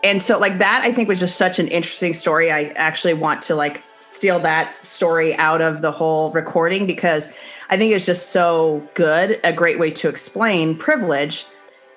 And 0.04 0.22
so, 0.22 0.38
like, 0.38 0.58
that 0.58 0.82
I 0.82 0.92
think 0.92 1.08
was 1.08 1.18
just 1.18 1.36
such 1.36 1.58
an 1.58 1.66
interesting 1.68 2.14
story. 2.14 2.52
I 2.52 2.66
actually 2.76 3.14
want 3.14 3.42
to, 3.42 3.56
like, 3.56 3.82
steal 4.00 4.40
that 4.40 4.74
story 4.86 5.34
out 5.36 5.60
of 5.60 5.82
the 5.82 5.92
whole 5.92 6.30
recording 6.32 6.86
because 6.86 7.32
I 7.70 7.76
think 7.76 7.92
it's 7.92 8.06
just 8.06 8.30
so 8.30 8.86
good, 8.94 9.40
a 9.44 9.52
great 9.52 9.78
way 9.78 9.90
to 9.92 10.08
explain 10.08 10.76
privilege 10.76 11.46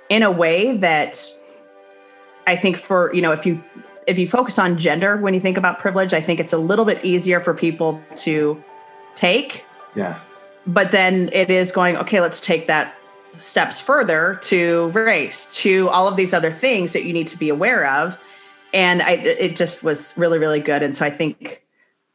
in 0.10 0.24
a 0.24 0.32
way 0.32 0.78
that 0.78 1.26
I 2.48 2.56
think 2.56 2.78
for, 2.78 3.14
you 3.14 3.22
know, 3.22 3.32
if 3.32 3.46
you 3.46 3.64
if 4.08 4.18
you 4.18 4.28
focus 4.28 4.58
on 4.58 4.78
gender 4.78 5.18
when 5.18 5.34
you 5.34 5.40
think 5.40 5.58
about 5.58 5.80
privilege, 5.80 6.14
I 6.14 6.22
think 6.22 6.40
it's 6.40 6.54
a 6.54 6.58
little 6.58 6.86
bit 6.86 7.04
easier 7.06 7.40
for 7.40 7.54
people 7.54 8.02
to 8.18 8.62
take. 9.14 9.64
Yeah. 9.96 10.20
But 10.68 10.92
then 10.92 11.30
it 11.34 11.50
is 11.50 11.72
going, 11.72 11.98
okay, 11.98 12.20
let's 12.20 12.42
take 12.42 12.68
that 12.68 12.96
steps 13.38 13.80
further 13.80 14.40
to 14.44 14.90
race, 14.90 15.54
to 15.56 15.88
all 15.90 16.08
of 16.08 16.18
these 16.18 16.34
other 16.34 16.52
things 16.52 16.94
that 16.94 17.06
you 17.06 17.14
need 17.14 17.28
to 17.28 17.38
be 17.38 17.50
aware 17.50 17.88
of. 17.88 18.18
And 18.74 19.02
I, 19.02 19.12
it 19.14 19.56
just 19.56 19.84
was 19.84 20.14
really, 20.18 20.40
really 20.40 20.60
good. 20.60 20.84
And 20.84 20.96
so 20.96 21.06
I 21.06 21.10
think 21.10 21.61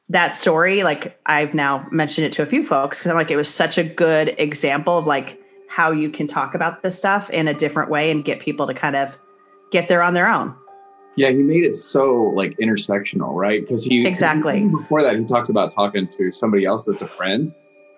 that 0.09 0.35
story, 0.35 0.83
like 0.83 1.19
I've 1.27 1.55
now 1.55 1.87
mentioned 1.91 2.27
it 2.27 2.33
to 2.35 2.43
a 2.43 2.47
few 2.47 2.63
folks 2.63 2.99
because 2.99 3.11
I'm 3.11 3.17
like, 3.17 3.31
it 3.31 3.37
was 3.37 3.53
such 3.53 3.77
a 3.77 3.85
good 3.85 4.35
example 4.39 4.99
of 4.99 5.07
like 5.07 5.41
how 5.69 5.91
you 5.91 6.11
can 6.11 6.27
talk 6.27 6.55
about 6.55 6.83
this 6.83 6.97
stuff 6.97 7.29
in 7.31 7.49
a 7.49 7.55
different 7.55 7.91
way 7.91 8.11
and 8.11 8.25
get 8.25 8.41
people 8.41 8.67
to 8.67 8.75
kind 8.75 8.95
of 8.95 9.19
get 9.73 9.89
there 9.89 10.03
on 10.03 10.15
their 10.15 10.29
own. 10.29 10.55
Yeah, 11.17 11.31
he 11.31 11.43
made 11.43 11.65
it 11.65 11.75
so 11.75 12.33
like 12.35 12.57
intersectional, 12.59 13.35
right? 13.35 13.63
Because 13.63 13.85
he 13.85 14.07
exactly 14.07 14.69
before 14.69 15.03
that 15.03 15.17
he 15.17 15.25
talks 15.25 15.49
about 15.49 15.71
talking 15.71 16.07
to 16.09 16.31
somebody 16.31 16.67
else 16.67 16.85
that's 16.85 17.03
a 17.03 17.09
friend, 17.09 17.53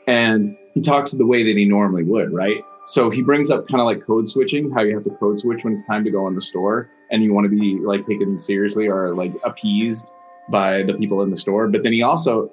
and 0.07 0.57
he 0.73 0.81
talks 0.81 1.13
the 1.13 1.27
way 1.27 1.43
that 1.43 1.57
he 1.57 1.65
normally 1.65 2.05
would, 2.05 2.33
right? 2.33 2.63
So 2.85 3.11
he 3.11 3.21
brings 3.23 3.51
up 3.51 3.67
kind 3.67 3.81
of 3.81 3.87
like 3.87 4.07
code 4.07 4.29
switching, 4.29 4.71
how 4.71 4.83
you 4.83 4.95
have 4.95 5.03
to 5.05 5.11
code 5.11 5.37
switch 5.37 5.65
when 5.65 5.75
it's 5.75 5.85
time 5.85 6.05
to 6.05 6.11
go 6.11 6.29
in 6.29 6.37
the 6.37 6.41
store, 6.41 6.91
and 7.11 7.23
you 7.23 7.35
want 7.35 7.45
to 7.45 7.51
be 7.51 7.81
like 7.81 8.05
taken 8.05 8.39
seriously 8.39 8.87
or 8.87 9.15
like 9.15 9.33
appeased 9.45 10.13
by 10.51 10.83
the 10.83 10.95
people 10.95 11.23
in 11.23 11.31
the 11.31 11.37
store. 11.37 11.69
But 11.69 11.83
then 11.83 11.93
he 11.93 12.03
also 12.03 12.51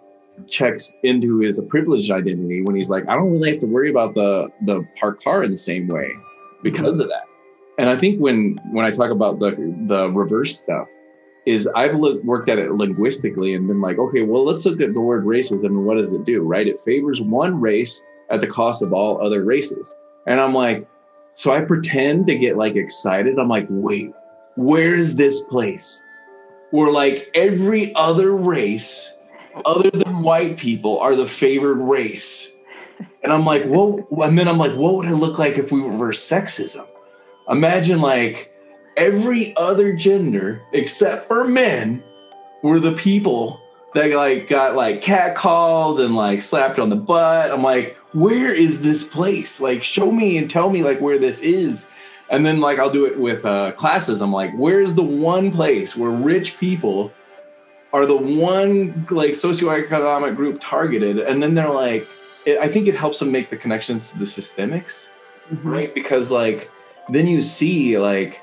checks 0.49 0.93
into 1.03 1.39
his 1.39 1.61
privileged 1.69 2.11
identity 2.11 2.61
when 2.61 2.75
he's 2.75 2.89
like, 2.89 3.07
I 3.07 3.15
don't 3.15 3.31
really 3.31 3.51
have 3.51 3.59
to 3.59 3.67
worry 3.67 3.89
about 3.89 4.15
the 4.15 4.49
the 4.61 4.85
parked 4.99 5.23
car 5.23 5.43
in 5.43 5.51
the 5.51 5.57
same 5.57 5.87
way 5.87 6.11
because 6.63 6.99
of 6.99 7.07
that. 7.07 7.25
and 7.77 7.89
I 7.89 7.95
think 7.95 8.19
when 8.19 8.59
when 8.71 8.85
I 8.85 8.91
talk 8.91 9.11
about 9.11 9.39
the 9.39 9.51
the 9.87 10.09
reverse 10.09 10.57
stuff, 10.57 10.87
is 11.45 11.67
I've 11.75 11.95
look, 11.95 12.23
worked 12.23 12.49
at 12.49 12.57
it 12.57 12.71
linguistically 12.71 13.53
and 13.53 13.67
been 13.67 13.81
like, 13.81 13.99
okay, 13.99 14.23
well, 14.23 14.43
let's 14.43 14.65
look 14.65 14.81
at 14.81 14.93
the 14.93 15.01
word 15.01 15.25
racism 15.25 15.65
and 15.65 15.85
what 15.85 15.95
does 15.95 16.11
it 16.11 16.25
do, 16.25 16.41
right? 16.41 16.67
It 16.67 16.77
favors 16.79 17.21
one 17.21 17.59
race 17.59 18.01
at 18.31 18.41
the 18.41 18.47
cost 18.47 18.81
of 18.81 18.93
all 18.93 19.23
other 19.23 19.43
races. 19.43 19.93
And 20.25 20.41
I'm 20.41 20.53
like, 20.53 20.87
so 21.33 21.53
I 21.53 21.61
pretend 21.61 22.25
to 22.27 22.35
get 22.35 22.57
like 22.57 22.75
excited. 22.75 23.37
I'm 23.37 23.49
like, 23.49 23.67
wait, 23.69 24.11
where's 24.55 25.15
this 25.15 25.41
place 25.41 26.01
where 26.71 26.91
like 26.91 27.29
every 27.33 27.93
other 27.95 28.35
race 28.35 29.11
other 29.65 29.89
than 29.89 30.21
white 30.21 30.57
people 30.57 30.99
are 30.99 31.15
the 31.15 31.25
favored 31.25 31.77
race? 31.77 32.51
And 33.23 33.33
I'm 33.33 33.45
like, 33.45 33.63
whoa. 33.65 34.07
And 34.23 34.37
then 34.37 34.47
I'm 34.47 34.57
like, 34.57 34.73
what 34.73 34.95
would 34.95 35.07
it 35.07 35.15
look 35.15 35.39
like 35.39 35.57
if 35.57 35.71
we 35.71 35.81
reverse 35.81 36.27
sexism? 36.27 36.87
Imagine 37.49 38.01
like 38.01 38.53
every 38.97 39.55
other 39.57 39.93
gender 39.93 40.61
except 40.73 41.27
for 41.27 41.45
men 41.45 42.03
were 42.63 42.79
the 42.79 42.93
people 42.93 43.61
that 43.93 44.11
like 44.11 44.47
got 44.47 44.75
like 44.75 45.01
catcalled 45.01 46.03
and 46.03 46.15
like 46.15 46.41
slapped 46.41 46.79
on 46.79 46.89
the 46.89 46.95
butt. 46.95 47.51
I'm 47.51 47.63
like, 47.63 47.97
where 48.13 48.53
is 48.53 48.81
this 48.81 49.03
place? 49.03 49.59
Like, 49.59 49.83
show 49.83 50.11
me 50.11 50.37
and 50.37 50.49
tell 50.49 50.69
me 50.69 50.83
like 50.83 51.01
where 51.01 51.17
this 51.17 51.41
is. 51.41 51.89
And 52.29 52.45
then 52.45 52.59
like 52.59 52.79
I'll 52.79 52.89
do 52.89 53.05
it 53.05 53.19
with 53.19 53.45
uh, 53.45 53.71
classes. 53.73 54.21
I'm 54.21 54.33
like, 54.33 54.51
where's 54.55 54.93
the 54.93 55.03
one 55.03 55.51
place 55.51 55.95
where 55.95 56.09
rich 56.09 56.57
people 56.57 57.13
are 57.93 58.05
the 58.05 58.17
one 58.17 59.07
like 59.09 59.31
socioeconomic 59.31 60.35
group 60.35 60.57
targeted? 60.59 61.19
And 61.19 61.41
then 61.41 61.55
they're 61.55 61.69
like, 61.69 62.07
it, 62.45 62.57
I 62.59 62.67
think 62.67 62.87
it 62.87 62.95
helps 62.95 63.19
them 63.19 63.31
make 63.31 63.49
the 63.49 63.57
connections 63.57 64.11
to 64.11 64.19
the 64.19 64.25
systemics, 64.25 65.09
mm-hmm. 65.51 65.67
right? 65.67 65.93
Because 65.93 66.31
like 66.31 66.71
then 67.09 67.27
you 67.27 67.41
see 67.41 67.97
like 67.97 68.41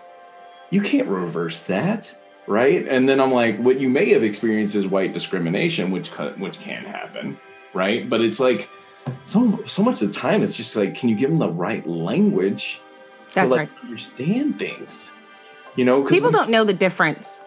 you 0.70 0.80
can't 0.80 1.08
reverse 1.08 1.64
that 1.64 2.14
right 2.46 2.86
and 2.88 3.08
then 3.08 3.20
i'm 3.20 3.32
like 3.32 3.58
what 3.58 3.78
you 3.78 3.88
may 3.88 4.10
have 4.10 4.22
experienced 4.22 4.74
is 4.74 4.86
white 4.86 5.12
discrimination 5.12 5.90
which 5.90 6.08
which 6.38 6.58
can 6.58 6.84
happen 6.84 7.38
right 7.72 8.10
but 8.10 8.20
it's 8.20 8.40
like 8.40 8.68
so 9.24 9.62
so 9.64 9.82
much 9.82 10.02
of 10.02 10.12
the 10.12 10.18
time 10.18 10.42
it's 10.42 10.56
just 10.56 10.74
like 10.74 10.94
can 10.94 11.08
you 11.08 11.14
give 11.14 11.30
them 11.30 11.38
the 11.38 11.48
right 11.48 11.86
language 11.86 12.80
That's 13.34 13.46
to 13.46 13.50
like 13.50 13.58
right. 13.58 13.84
understand 13.84 14.58
things 14.58 15.12
you 15.76 15.84
know 15.84 16.04
people 16.04 16.30
we, 16.30 16.32
don't 16.32 16.50
know 16.50 16.64
the 16.64 16.74
difference 16.74 17.40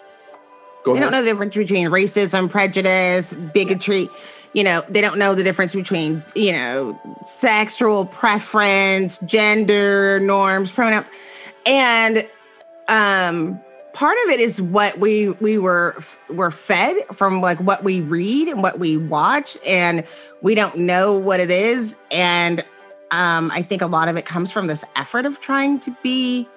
they 0.85 0.91
ahead. 0.91 1.03
don't 1.03 1.11
know 1.11 1.21
the 1.23 1.29
difference 1.29 1.55
between 1.55 1.87
racism 1.87 2.49
prejudice 2.49 3.33
bigotry 3.53 4.09
you 4.53 4.63
know 4.63 4.81
they 4.89 5.01
don't 5.01 5.17
know 5.17 5.35
the 5.35 5.43
difference 5.43 5.75
between 5.75 6.23
you 6.35 6.51
know 6.51 6.99
sexual 7.25 8.05
preference 8.05 9.19
gender 9.19 10.19
norms 10.21 10.71
pronouns 10.71 11.07
and 11.65 12.27
um 12.87 13.59
part 13.93 14.17
of 14.25 14.31
it 14.31 14.39
is 14.39 14.61
what 14.61 14.97
we 14.99 15.29
we 15.39 15.57
were 15.57 15.97
were 16.29 16.51
fed 16.51 16.95
from 17.13 17.41
like 17.41 17.59
what 17.59 17.83
we 17.83 18.01
read 18.01 18.47
and 18.47 18.61
what 18.61 18.77
we 18.79 18.97
watch 18.97 19.57
and 19.65 20.03
we 20.41 20.53
don't 20.53 20.75
know 20.77 21.17
what 21.17 21.39
it 21.39 21.49
is 21.49 21.95
and 22.11 22.63
um 23.11 23.51
i 23.53 23.61
think 23.61 23.81
a 23.81 23.87
lot 23.87 24.07
of 24.07 24.17
it 24.17 24.25
comes 24.25 24.51
from 24.51 24.67
this 24.67 24.83
effort 24.95 25.25
of 25.25 25.39
trying 25.41 25.79
to 25.79 25.95
be 26.03 26.47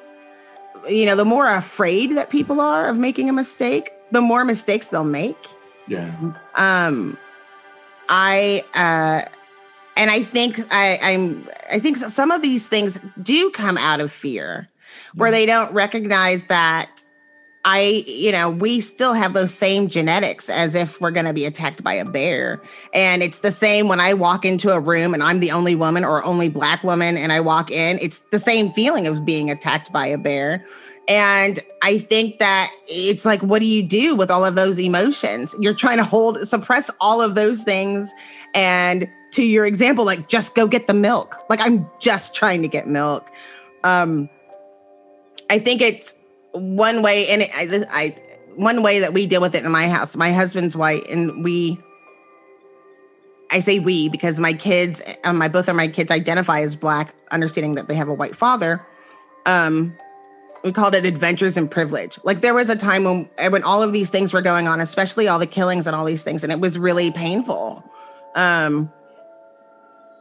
you 0.88 1.06
know 1.06 1.16
the 1.16 1.24
more 1.24 1.48
afraid 1.48 2.16
that 2.16 2.30
people 2.30 2.60
are 2.60 2.88
of 2.88 2.98
making 2.98 3.28
a 3.28 3.32
mistake 3.32 3.92
the 4.10 4.20
more 4.20 4.44
mistakes 4.44 4.88
they'll 4.88 5.04
make. 5.04 5.48
Yeah. 5.86 6.14
Um 6.54 7.18
i 8.10 8.62
uh 8.74 9.28
and 9.96 10.10
i 10.10 10.22
think 10.22 10.58
i 10.70 10.98
i'm 11.02 11.46
i 11.70 11.78
think 11.78 11.98
some 11.98 12.30
of 12.30 12.40
these 12.40 12.68
things 12.68 12.98
do 13.22 13.50
come 13.50 13.76
out 13.76 14.00
of 14.00 14.10
fear 14.10 14.66
where 15.14 15.30
they 15.30 15.44
don't 15.44 15.72
recognize 15.72 16.46
that 16.46 17.04
I, 17.70 18.02
you 18.06 18.32
know, 18.32 18.48
we 18.48 18.80
still 18.80 19.12
have 19.12 19.34
those 19.34 19.52
same 19.52 19.88
genetics 19.88 20.48
as 20.48 20.74
if 20.74 21.02
we're 21.02 21.10
going 21.10 21.26
to 21.26 21.34
be 21.34 21.44
attacked 21.44 21.84
by 21.84 21.92
a 21.92 22.04
bear. 22.06 22.62
And 22.94 23.22
it's 23.22 23.40
the 23.40 23.52
same 23.52 23.88
when 23.88 24.00
I 24.00 24.14
walk 24.14 24.46
into 24.46 24.70
a 24.70 24.80
room 24.80 25.12
and 25.12 25.22
I'm 25.22 25.40
the 25.40 25.50
only 25.50 25.74
woman 25.74 26.02
or 26.02 26.24
only 26.24 26.48
black 26.48 26.82
woman 26.82 27.18
and 27.18 27.30
I 27.30 27.40
walk 27.40 27.70
in, 27.70 27.98
it's 28.00 28.20
the 28.20 28.38
same 28.38 28.70
feeling 28.70 29.06
of 29.06 29.26
being 29.26 29.50
attacked 29.50 29.92
by 29.92 30.06
a 30.06 30.16
bear. 30.16 30.64
And 31.08 31.60
I 31.82 31.98
think 31.98 32.38
that 32.38 32.70
it's 32.88 33.26
like, 33.26 33.42
what 33.42 33.58
do 33.58 33.66
you 33.66 33.82
do 33.82 34.16
with 34.16 34.30
all 34.30 34.46
of 34.46 34.54
those 34.54 34.80
emotions? 34.80 35.54
You're 35.60 35.74
trying 35.74 35.98
to 35.98 36.04
hold, 36.04 36.48
suppress 36.48 36.90
all 37.02 37.20
of 37.20 37.34
those 37.34 37.64
things. 37.64 38.10
And 38.54 39.06
to 39.32 39.44
your 39.44 39.66
example, 39.66 40.06
like, 40.06 40.28
just 40.28 40.54
go 40.54 40.66
get 40.66 40.86
the 40.86 40.94
milk. 40.94 41.36
Like, 41.50 41.60
I'm 41.60 41.86
just 42.00 42.34
trying 42.34 42.62
to 42.62 42.68
get 42.68 42.86
milk. 42.86 43.30
Um, 43.84 44.30
I 45.50 45.58
think 45.58 45.82
it's 45.82 46.14
one 46.58 47.02
way, 47.02 47.28
and 47.28 47.42
it, 47.42 47.50
I, 47.54 47.86
I 47.90 48.16
one 48.56 48.82
way 48.82 49.00
that 49.00 49.12
we 49.12 49.26
deal 49.26 49.40
with 49.40 49.54
it 49.54 49.64
in 49.64 49.70
my 49.70 49.88
house. 49.88 50.16
My 50.16 50.32
husband's 50.32 50.76
white, 50.76 51.08
and 51.08 51.44
we. 51.44 51.78
I 53.50 53.60
say 53.60 53.78
we 53.78 54.10
because 54.10 54.38
my 54.38 54.52
kids, 54.52 55.02
um, 55.24 55.38
my 55.38 55.48
both 55.48 55.68
of 55.68 55.76
my 55.76 55.88
kids 55.88 56.10
identify 56.10 56.60
as 56.60 56.76
black, 56.76 57.14
understanding 57.30 57.76
that 57.76 57.88
they 57.88 57.94
have 57.94 58.08
a 58.08 58.14
white 58.14 58.36
father. 58.36 58.84
Um, 59.46 59.96
we 60.64 60.72
called 60.72 60.94
it 60.94 61.06
adventures 61.06 61.56
and 61.56 61.70
privilege. 61.70 62.18
Like 62.24 62.40
there 62.40 62.52
was 62.52 62.68
a 62.68 62.76
time 62.76 63.04
when 63.04 63.30
when 63.50 63.62
all 63.62 63.82
of 63.82 63.92
these 63.92 64.10
things 64.10 64.32
were 64.32 64.42
going 64.42 64.68
on, 64.68 64.80
especially 64.80 65.28
all 65.28 65.38
the 65.38 65.46
killings 65.46 65.86
and 65.86 65.96
all 65.96 66.04
these 66.04 66.24
things, 66.24 66.42
and 66.42 66.52
it 66.52 66.60
was 66.60 66.78
really 66.78 67.10
painful. 67.10 67.82
Um, 68.34 68.92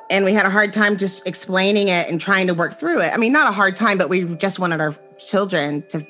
and 0.09 0.23
we 0.23 0.33
had 0.33 0.45
a 0.45 0.49
hard 0.49 0.73
time 0.73 0.97
just 0.97 1.27
explaining 1.27 1.89
it 1.89 2.09
and 2.09 2.21
trying 2.21 2.47
to 2.47 2.53
work 2.53 2.73
through 2.75 3.01
it. 3.01 3.11
I 3.13 3.17
mean, 3.17 3.33
not 3.33 3.49
a 3.49 3.51
hard 3.51 3.75
time, 3.75 3.97
but 3.97 4.09
we 4.09 4.23
just 4.35 4.59
wanted 4.59 4.79
our 4.79 4.95
children 5.19 5.85
to 5.89 6.05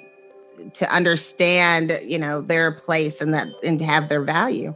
to 0.74 0.94
understand, 0.94 1.98
you 2.06 2.18
know, 2.18 2.42
their 2.42 2.72
place 2.72 3.22
and 3.22 3.34
that 3.34 3.48
and 3.64 3.80
to 3.80 3.86
have 3.86 4.10
their 4.10 4.22
value. 4.22 4.76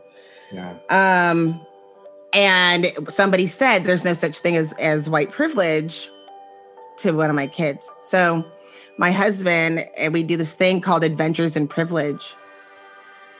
Yeah. 0.52 0.78
Um 0.90 1.60
and 2.34 2.92
somebody 3.10 3.48
said 3.48 3.80
there's 3.80 4.06
no 4.06 4.14
such 4.14 4.40
thing 4.40 4.56
as 4.56 4.74
as 4.74 5.10
white 5.10 5.32
privilege 5.32 6.10
to 6.98 7.12
one 7.12 7.30
of 7.30 7.36
my 7.36 7.48
kids. 7.48 7.92
So 8.02 8.46
my 8.98 9.12
husband 9.12 9.86
and 9.98 10.14
we 10.14 10.24
do 10.24 10.38
this 10.38 10.54
thing 10.54 10.82
called 10.82 11.04
adventures 11.04 11.56
in 11.56 11.68
privilege 11.68 12.36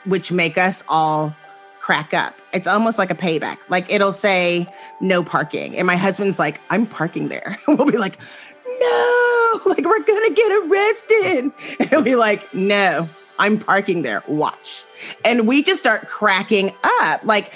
which 0.06 0.32
make 0.32 0.58
us 0.58 0.84
all 0.90 1.36
crack 1.80 2.14
up. 2.14 2.40
It's 2.54 2.68
almost 2.68 2.98
like 2.98 3.12
a 3.12 3.16
payback. 3.16 3.58
Like 3.70 3.92
it'll 3.92 4.12
say 4.12 4.72
no 5.00 5.24
parking. 5.24 5.76
And 5.78 5.88
my 5.88 5.96
husband's 5.96 6.40
like, 6.40 6.62
I'm 6.70 6.86
parking 6.86 7.30
there. 7.30 7.58
we'll 7.68 7.90
be 7.90 7.98
like, 7.98 8.20
no, 8.66 9.60
like 9.66 9.86
we're 9.86 10.04
gonna 10.04 10.34
get 10.34 10.52
arrested. 10.64 11.52
And 11.92 12.06
be 12.06 12.16
like, 12.16 12.54
no, 12.54 13.10
I'm 13.40 13.60
parking 13.60 14.02
there. 14.04 14.24
Watch. 14.28 14.86
And 15.26 15.48
we 15.48 15.64
just 15.64 15.80
start 15.80 16.08
cracking 16.08 16.72
up. 16.84 17.24
Like 17.24 17.52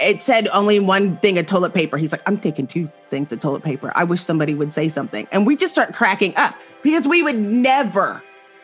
it 0.00 0.22
said 0.22 0.48
only 0.48 0.80
one 0.80 1.16
thing 1.18 1.38
of 1.38 1.46
toilet 1.46 1.72
paper. 1.72 1.96
He's 1.96 2.12
like, 2.12 2.22
I'm 2.28 2.38
taking 2.38 2.66
two 2.66 2.90
things 3.10 3.32
of 3.32 3.40
toilet 3.40 3.62
paper. 3.62 3.92
I 3.94 4.04
wish 4.04 4.20
somebody 4.20 4.54
would 4.54 4.72
say 4.72 4.88
something. 4.88 5.26
And 5.32 5.46
we 5.46 5.56
just 5.56 5.72
start 5.72 5.94
cracking 5.94 6.34
up 6.36 6.54
because 6.82 7.06
we 7.06 7.22
would 7.22 7.38
never, 7.38 8.22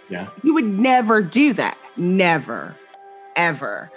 yeah, 0.09 0.29
you 0.43 0.55
would 0.55 0.65
never 0.65 1.23
do 1.23 1.53
that. 1.55 1.79
Never, 1.97 2.77
ever. 3.37 3.91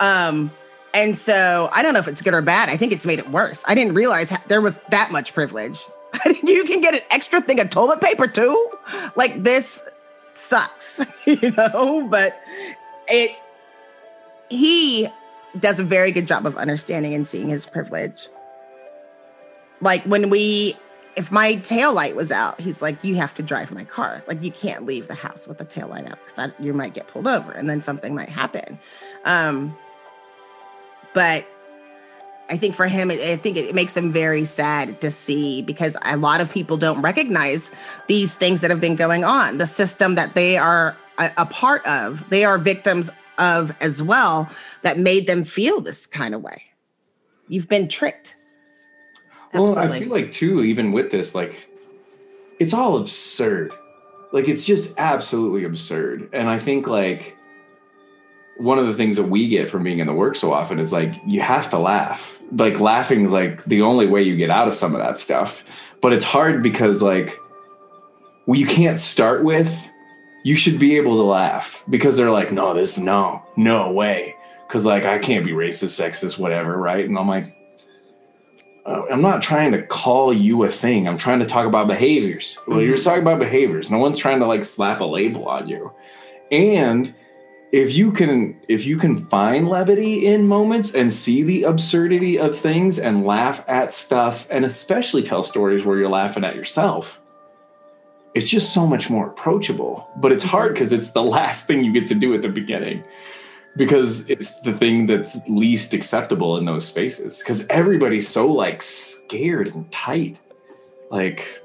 Um, 0.00 0.50
and 0.94 1.16
so 1.16 1.70
I 1.72 1.82
don't 1.82 1.94
know 1.94 2.00
if 2.00 2.08
it's 2.08 2.22
good 2.22 2.34
or 2.34 2.42
bad. 2.42 2.68
I 2.68 2.76
think 2.76 2.92
it's 2.92 3.06
made 3.06 3.18
it 3.18 3.30
worse. 3.30 3.64
I 3.66 3.74
didn't 3.74 3.94
realize 3.94 4.32
there 4.48 4.60
was 4.60 4.78
that 4.90 5.10
much 5.10 5.32
privilege. 5.32 5.78
you 6.42 6.64
can 6.64 6.80
get 6.80 6.94
an 6.94 7.00
extra 7.10 7.40
thing 7.40 7.60
of 7.60 7.70
toilet 7.70 8.00
paper 8.00 8.26
too. 8.26 8.70
Like 9.16 9.42
this 9.42 9.82
sucks, 10.34 11.04
you 11.26 11.50
know, 11.52 12.06
but 12.08 12.40
it 13.08 13.36
he 14.48 15.08
does 15.58 15.80
a 15.80 15.84
very 15.84 16.12
good 16.12 16.26
job 16.26 16.46
of 16.46 16.56
understanding 16.56 17.14
and 17.14 17.26
seeing 17.26 17.48
his 17.48 17.66
privilege. 17.66 18.28
Like 19.80 20.02
when 20.04 20.30
we 20.30 20.76
if 21.16 21.30
my 21.30 21.56
tail 21.56 21.92
light 21.92 22.16
was 22.16 22.32
out, 22.32 22.58
he's 22.60 22.80
like, 22.80 23.02
you 23.04 23.16
have 23.16 23.34
to 23.34 23.42
drive 23.42 23.70
my 23.70 23.84
car. 23.84 24.22
Like 24.26 24.42
you 24.42 24.50
can't 24.50 24.86
leave 24.86 25.08
the 25.08 25.14
house 25.14 25.46
with 25.46 25.58
the 25.58 25.64
tail 25.64 25.88
light 25.88 26.06
out 26.06 26.18
because 26.24 26.52
you 26.58 26.72
might 26.72 26.94
get 26.94 27.08
pulled 27.08 27.28
over 27.28 27.52
and 27.52 27.68
then 27.68 27.82
something 27.82 28.14
might 28.14 28.30
happen. 28.30 28.78
Um, 29.24 29.76
but 31.12 31.46
I 32.52 32.58
think 32.58 32.74
for 32.74 32.86
him, 32.86 33.10
I 33.10 33.36
think 33.36 33.56
it 33.56 33.74
makes 33.74 33.96
him 33.96 34.12
very 34.12 34.44
sad 34.44 35.00
to 35.00 35.10
see 35.10 35.62
because 35.62 35.96
a 36.02 36.18
lot 36.18 36.42
of 36.42 36.52
people 36.52 36.76
don't 36.76 37.00
recognize 37.00 37.70
these 38.08 38.34
things 38.34 38.60
that 38.60 38.70
have 38.70 38.80
been 38.80 38.94
going 38.94 39.24
on, 39.24 39.56
the 39.56 39.66
system 39.66 40.16
that 40.16 40.34
they 40.34 40.58
are 40.58 40.94
a, 41.18 41.30
a 41.38 41.46
part 41.46 41.84
of, 41.86 42.28
they 42.28 42.44
are 42.44 42.58
victims 42.58 43.10
of 43.38 43.74
as 43.80 44.02
well, 44.02 44.50
that 44.82 44.98
made 44.98 45.26
them 45.26 45.44
feel 45.44 45.80
this 45.80 46.04
kind 46.04 46.34
of 46.34 46.42
way. 46.42 46.62
You've 47.48 47.70
been 47.70 47.88
tricked. 47.88 48.36
Well, 49.54 49.78
Absolutely. 49.78 49.96
I 49.96 50.00
feel 50.00 50.10
like 50.10 50.32
too, 50.32 50.62
even 50.62 50.92
with 50.92 51.10
this, 51.10 51.34
like 51.34 51.70
it's 52.58 52.74
all 52.74 52.98
absurd. 52.98 53.72
Like 54.30 54.46
it's 54.46 54.66
just 54.66 54.92
absolutely 54.98 55.64
absurd. 55.64 56.28
And 56.34 56.50
I 56.50 56.58
think 56.58 56.86
like 56.86 57.34
one 58.58 58.78
of 58.78 58.86
the 58.86 58.94
things 58.94 59.16
that 59.16 59.24
we 59.24 59.48
get 59.48 59.70
from 59.70 59.82
being 59.82 59.98
in 59.98 60.06
the 60.06 60.12
work 60.12 60.36
so 60.36 60.52
often 60.52 60.78
is 60.78 60.92
like 60.92 61.14
you 61.26 61.40
have 61.40 61.70
to 61.70 61.78
laugh. 61.78 62.38
Like 62.52 62.80
laughing 62.80 63.24
is 63.24 63.30
like 63.30 63.64
the 63.64 63.82
only 63.82 64.06
way 64.06 64.22
you 64.22 64.36
get 64.36 64.50
out 64.50 64.68
of 64.68 64.74
some 64.74 64.94
of 64.94 65.00
that 65.00 65.18
stuff. 65.18 65.64
But 66.00 66.12
it's 66.12 66.24
hard 66.24 66.62
because 66.62 67.02
like 67.02 67.38
well, 68.46 68.58
you 68.58 68.66
can't 68.66 68.98
start 68.98 69.44
with, 69.44 69.88
you 70.44 70.56
should 70.56 70.78
be 70.80 70.96
able 70.96 71.16
to 71.16 71.22
laugh 71.22 71.84
because 71.88 72.16
they're 72.16 72.30
like, 72.30 72.50
no, 72.50 72.74
this, 72.74 72.98
no, 72.98 73.40
no 73.56 73.92
way. 73.92 74.34
Cause 74.68 74.84
like, 74.84 75.04
I 75.04 75.18
can't 75.18 75.44
be 75.44 75.52
racist, 75.52 76.00
sexist, 76.00 76.38
whatever. 76.38 76.76
Right. 76.76 77.04
And 77.04 77.16
I'm 77.16 77.28
like, 77.28 77.56
uh, 78.84 79.04
I'm 79.10 79.22
not 79.22 79.42
trying 79.42 79.70
to 79.72 79.82
call 79.82 80.32
you 80.32 80.64
a 80.64 80.68
thing. 80.68 81.06
I'm 81.06 81.16
trying 81.18 81.38
to 81.38 81.46
talk 81.46 81.66
about 81.66 81.86
behaviors. 81.86 82.58
Well, 82.66 82.80
you're 82.80 82.96
Mm-hmm. 82.96 83.04
talking 83.04 83.22
about 83.22 83.38
behaviors. 83.38 83.90
No 83.90 83.98
one's 83.98 84.18
trying 84.18 84.40
to 84.40 84.46
like 84.46 84.64
slap 84.64 85.00
a 85.00 85.04
label 85.04 85.46
on 85.46 85.68
you. 85.68 85.92
And 86.50 87.14
if 87.72 87.94
you 87.94 88.12
can 88.12 88.60
if 88.68 88.84
you 88.84 88.98
can 88.98 89.16
find 89.26 89.66
levity 89.68 90.26
in 90.26 90.46
moments 90.46 90.94
and 90.94 91.10
see 91.10 91.42
the 91.42 91.64
absurdity 91.64 92.38
of 92.38 92.56
things 92.56 92.98
and 92.98 93.24
laugh 93.24 93.64
at 93.66 93.94
stuff 93.94 94.46
and 94.50 94.64
especially 94.64 95.22
tell 95.22 95.42
stories 95.42 95.84
where 95.84 95.98
you're 95.98 96.10
laughing 96.10 96.44
at 96.44 96.54
yourself, 96.54 97.20
it's 98.34 98.48
just 98.48 98.74
so 98.74 98.86
much 98.86 99.08
more 99.08 99.26
approachable. 99.28 100.06
But 100.18 100.32
it's 100.32 100.44
hard 100.44 100.74
because 100.74 100.92
it's 100.92 101.12
the 101.12 101.24
last 101.24 101.66
thing 101.66 101.82
you 101.82 101.92
get 101.92 102.06
to 102.08 102.14
do 102.14 102.34
at 102.34 102.42
the 102.42 102.50
beginning 102.50 103.04
because 103.74 104.28
it's 104.28 104.60
the 104.60 104.72
thing 104.72 105.06
that's 105.06 105.38
least 105.48 105.94
acceptable 105.94 106.58
in 106.58 106.66
those 106.66 106.86
spaces 106.86 107.38
because 107.38 107.66
everybody's 107.68 108.28
so 108.28 108.46
like 108.46 108.82
scared 108.82 109.74
and 109.74 109.90
tight 109.90 110.38
like 111.10 111.61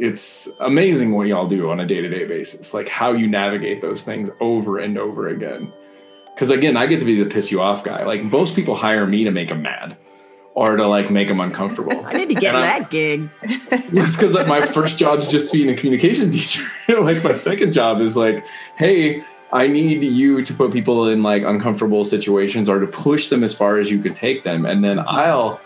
it's 0.00 0.48
amazing 0.60 1.12
what 1.12 1.26
y'all 1.26 1.46
do 1.46 1.70
on 1.70 1.78
a 1.78 1.86
day-to-day 1.86 2.24
basis 2.24 2.72
like 2.72 2.88
how 2.88 3.12
you 3.12 3.26
navigate 3.26 3.80
those 3.80 4.02
things 4.02 4.30
over 4.40 4.78
and 4.78 4.98
over 4.98 5.28
again 5.28 5.70
because 6.34 6.50
again 6.50 6.76
i 6.76 6.86
get 6.86 6.98
to 6.98 7.04
be 7.04 7.22
the 7.22 7.28
piss 7.28 7.52
you 7.52 7.60
off 7.60 7.84
guy 7.84 8.04
like 8.04 8.22
most 8.22 8.56
people 8.56 8.74
hire 8.74 9.06
me 9.06 9.24
to 9.24 9.30
make 9.30 9.50
them 9.50 9.62
mad 9.62 9.96
or 10.54 10.76
to 10.76 10.86
like 10.86 11.10
make 11.10 11.28
them 11.28 11.38
uncomfortable 11.38 12.04
I 12.06 12.12
need 12.14 12.30
to 12.30 12.34
get 12.34 12.54
And 12.54 12.64
that 12.64 12.90
gig. 12.90 13.30
it's 13.42 14.16
because 14.16 14.34
like, 14.34 14.48
my 14.48 14.60
first 14.60 14.98
job's 14.98 15.28
just 15.28 15.52
being 15.52 15.70
a 15.70 15.74
communication 15.74 16.30
teacher. 16.32 16.62
like 17.00 17.22
my 17.22 17.34
second 17.34 17.72
job 17.72 18.00
is 18.00 18.16
like, 18.16 18.44
hey, 18.76 19.24
I 19.52 19.68
need 19.68 20.02
you 20.02 20.44
to 20.44 20.54
put 20.54 20.72
people 20.72 21.08
in 21.08 21.22
like 21.22 21.44
uncomfortable 21.44 22.04
situations 22.04 22.68
or 22.68 22.80
to 22.80 22.86
push 22.86 23.28
them 23.28 23.44
as 23.44 23.54
far 23.54 23.78
as 23.78 23.90
you 23.90 24.00
can 24.02 24.12
take 24.12 24.44
them, 24.44 24.64
and 24.66 24.82
then 24.82 24.98
I'll 24.98 25.60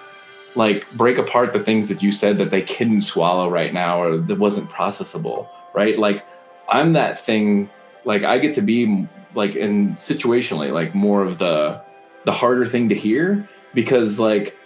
like 0.54 0.90
break 0.92 1.18
apart 1.18 1.52
the 1.52 1.60
things 1.60 1.88
that 1.88 2.02
you 2.02 2.12
said 2.12 2.38
that 2.38 2.50
they 2.50 2.62
couldn't 2.62 3.00
swallow 3.00 3.48
right 3.48 3.72
now 3.72 4.02
or 4.02 4.16
that 4.16 4.38
wasn't 4.38 4.70
processable. 4.70 5.48
Right? 5.74 5.98
Like 5.98 6.24
I'm 6.68 6.92
that 6.92 7.18
thing. 7.18 7.70
Like 8.04 8.22
I 8.22 8.38
get 8.38 8.54
to 8.54 8.62
be 8.62 9.08
like 9.34 9.56
in 9.56 9.94
situationally 9.96 10.72
like 10.72 10.94
more 10.94 11.22
of 11.22 11.38
the 11.38 11.80
the 12.24 12.32
harder 12.32 12.66
thing 12.66 12.88
to 12.88 12.94
hear 12.94 13.48
because 13.74 14.18
like 14.18 14.56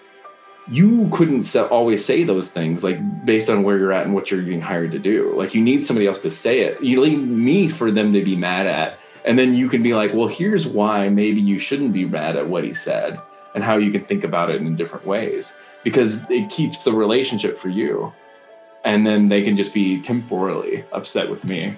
you 0.70 1.08
couldn't 1.10 1.56
always 1.56 2.04
say 2.04 2.24
those 2.24 2.50
things 2.50 2.84
like 2.84 2.98
based 3.24 3.48
on 3.48 3.62
where 3.62 3.78
you're 3.78 3.92
at 3.92 4.04
and 4.04 4.14
what 4.14 4.30
you're 4.30 4.42
being 4.42 4.60
hired 4.60 4.92
to 4.92 4.98
do 4.98 5.34
like 5.36 5.54
you 5.54 5.62
need 5.62 5.84
somebody 5.84 6.06
else 6.06 6.20
to 6.20 6.30
say 6.30 6.60
it 6.60 6.82
you 6.82 7.00
need 7.04 7.16
me 7.16 7.68
for 7.68 7.90
them 7.90 8.12
to 8.12 8.22
be 8.22 8.36
mad 8.36 8.66
at 8.66 8.98
and 9.24 9.38
then 9.38 9.54
you 9.54 9.68
can 9.68 9.82
be 9.82 9.94
like 9.94 10.12
well 10.12 10.28
here's 10.28 10.66
why 10.66 11.08
maybe 11.08 11.40
you 11.40 11.58
shouldn't 11.58 11.92
be 11.92 12.04
mad 12.04 12.36
at 12.36 12.48
what 12.48 12.64
he 12.64 12.72
said 12.72 13.18
and 13.54 13.64
how 13.64 13.76
you 13.76 13.90
can 13.90 14.04
think 14.04 14.24
about 14.24 14.50
it 14.50 14.60
in 14.60 14.76
different 14.76 15.06
ways 15.06 15.54
because 15.88 16.28
it 16.30 16.48
keeps 16.50 16.84
the 16.84 16.92
relationship 16.92 17.56
for 17.56 17.68
you 17.70 18.12
and 18.84 19.06
then 19.06 19.28
they 19.28 19.42
can 19.42 19.56
just 19.56 19.72
be 19.74 20.00
temporarily 20.00 20.84
upset 20.92 21.28
with 21.30 21.42
me 21.48 21.76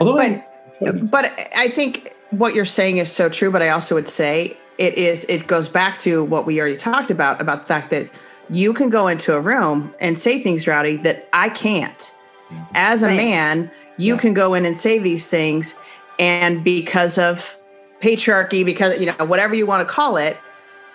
although 0.00 0.18
I- 0.18 0.44
But 0.80 1.10
but 1.10 1.24
I 1.56 1.68
think 1.68 2.14
what 2.30 2.54
you're 2.54 2.64
saying 2.80 2.98
is 2.98 3.10
so 3.10 3.28
true. 3.28 3.50
But 3.50 3.62
I 3.62 3.70
also 3.70 3.94
would 3.96 4.08
say 4.08 4.56
it 4.78 4.94
is. 4.94 5.24
It 5.28 5.46
goes 5.48 5.68
back 5.68 5.98
to 6.06 6.22
what 6.32 6.46
we 6.46 6.60
already 6.60 6.76
talked 6.76 7.10
about 7.10 7.40
about 7.40 7.58
the 7.62 7.66
fact 7.66 7.90
that 7.90 8.08
you 8.48 8.72
can 8.72 8.88
go 8.90 9.08
into 9.08 9.34
a 9.34 9.40
room 9.40 9.92
and 10.00 10.16
say 10.16 10.40
things, 10.40 10.66
Rowdy, 10.68 10.96
that 10.98 11.28
I 11.32 11.48
can't. 11.48 11.98
Mm-hmm. 11.98 12.62
As 12.76 13.02
a 13.02 13.08
man, 13.08 13.70
you 13.96 14.14
Yeah. 14.14 14.20
can 14.20 14.34
go 14.34 14.54
in 14.54 14.64
and 14.64 14.76
say 14.76 14.98
these 15.00 15.26
things, 15.28 15.76
and 16.20 16.62
because 16.62 17.18
of 17.18 17.56
patriarchy, 18.00 18.64
because 18.64 19.00
you 19.00 19.06
know 19.06 19.24
whatever 19.32 19.54
you 19.56 19.66
want 19.66 19.86
to 19.88 19.92
call 19.92 20.16
it, 20.16 20.36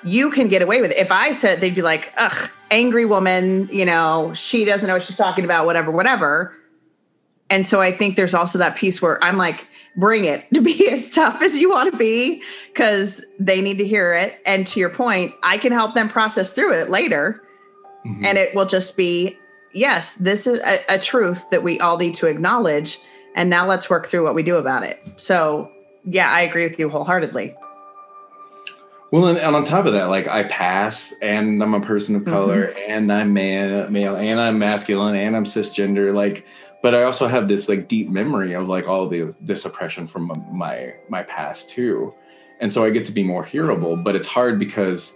you 0.04 0.32
can 0.32 0.48
get 0.48 0.62
away 0.62 0.82
with 0.82 0.92
it. 0.92 0.98
If 0.98 1.12
I 1.12 1.32
said, 1.32 1.62
they'd 1.62 1.76
be 1.76 1.82
like, 1.82 2.14
"Ugh, 2.18 2.50
angry 2.72 3.06
woman," 3.06 3.70
you 3.72 3.86
know, 3.86 4.34
she 4.34 4.66
doesn't 4.66 4.88
know 4.88 4.94
what 4.94 5.04
she's 5.04 5.18
talking 5.18 5.46
about, 5.46 5.66
whatever, 5.66 5.92
whatever. 5.92 6.54
And 7.50 7.66
so 7.66 7.82
I 7.82 7.92
think 7.92 8.16
there's 8.16 8.34
also 8.34 8.58
that 8.58 8.76
piece 8.76 9.02
where 9.02 9.24
I'm 9.24 9.38
like, 9.38 9.68
bring 9.96 10.26
it 10.26 10.46
to 10.54 10.62
be 10.62 10.90
as 10.92 11.12
tough 11.12 11.42
as 11.42 11.58
you 11.58 11.70
want 11.70 11.92
to 11.92 11.98
be 11.98 12.42
because 12.74 13.24
they 13.40 13.62
need 13.62 13.78
to 13.78 13.86
hear 13.86 14.14
it. 14.14 14.36
And 14.46 14.66
to 14.68 14.80
your 14.80 14.90
point, 14.90 15.34
I 15.44 15.58
can 15.58 15.72
help 15.72 15.94
them 15.94 16.10
process 16.10 16.52
through 16.54 16.74
it 16.74 16.90
later. 16.90 17.42
Mhm. 18.06 18.26
And 18.26 18.38
it 18.38 18.56
will 18.56 18.66
just 18.66 18.98
be, 18.98 19.38
yes, 19.74 20.16
this 20.16 20.48
is 20.48 20.60
a, 20.60 20.80
a 20.90 21.00
truth 21.00 21.50
that 21.52 21.64
we 21.64 21.80
all 21.80 21.98
need 21.98 22.16
to 22.16 22.28
acknowledge. 22.28 23.00
And 23.36 23.50
now 23.50 23.68
let's 23.68 23.90
work 23.90 24.08
through 24.08 24.24
what 24.24 24.36
we 24.36 24.44
do 24.44 24.56
about 24.58 24.84
it. 24.84 25.02
So, 25.18 25.72
yeah, 26.06 26.32
I 26.32 26.42
agree 26.42 26.68
with 26.68 26.78
you 26.80 26.90
wholeheartedly. 26.90 27.56
Well, 29.14 29.28
and, 29.28 29.38
and 29.38 29.56
on 29.56 29.64
top 29.64 29.86
of 29.86 29.94
that, 29.94 30.06
like 30.06 30.28
I 30.28 30.46
pass, 30.46 31.14
and 31.22 31.62
I'm 31.62 31.76
a 31.76 31.80
person 31.80 32.16
of 32.16 32.24
mm-hmm. 32.24 32.34
color, 32.34 32.64
and 32.88 33.14
I'm 33.14 33.32
man, 33.32 33.94
male, 33.94 34.16
and 34.16 34.42
I'm 34.42 34.58
masculine, 34.58 35.14
and 35.14 35.36
I'm 35.36 35.44
cisgender. 35.44 36.12
Like, 36.16 36.48
but 36.82 36.96
I 36.96 37.04
also 37.04 37.28
have 37.28 37.48
this 37.48 37.70
like 37.70 37.88
deep 37.88 38.10
memory 38.10 38.54
of 38.54 38.68
like 38.68 38.88
all 38.88 39.08
the 39.08 39.32
this 39.40 39.66
oppression 39.66 40.08
from 40.08 40.44
my 40.52 40.96
my 41.10 41.22
past 41.22 41.70
too, 41.70 42.12
and 42.60 42.74
so 42.74 42.84
I 42.84 42.90
get 42.90 43.06
to 43.06 43.12
be 43.12 43.22
more 43.22 43.46
hearable. 43.46 44.04
But 44.04 44.16
it's 44.16 44.26
hard 44.26 44.58
because 44.58 45.14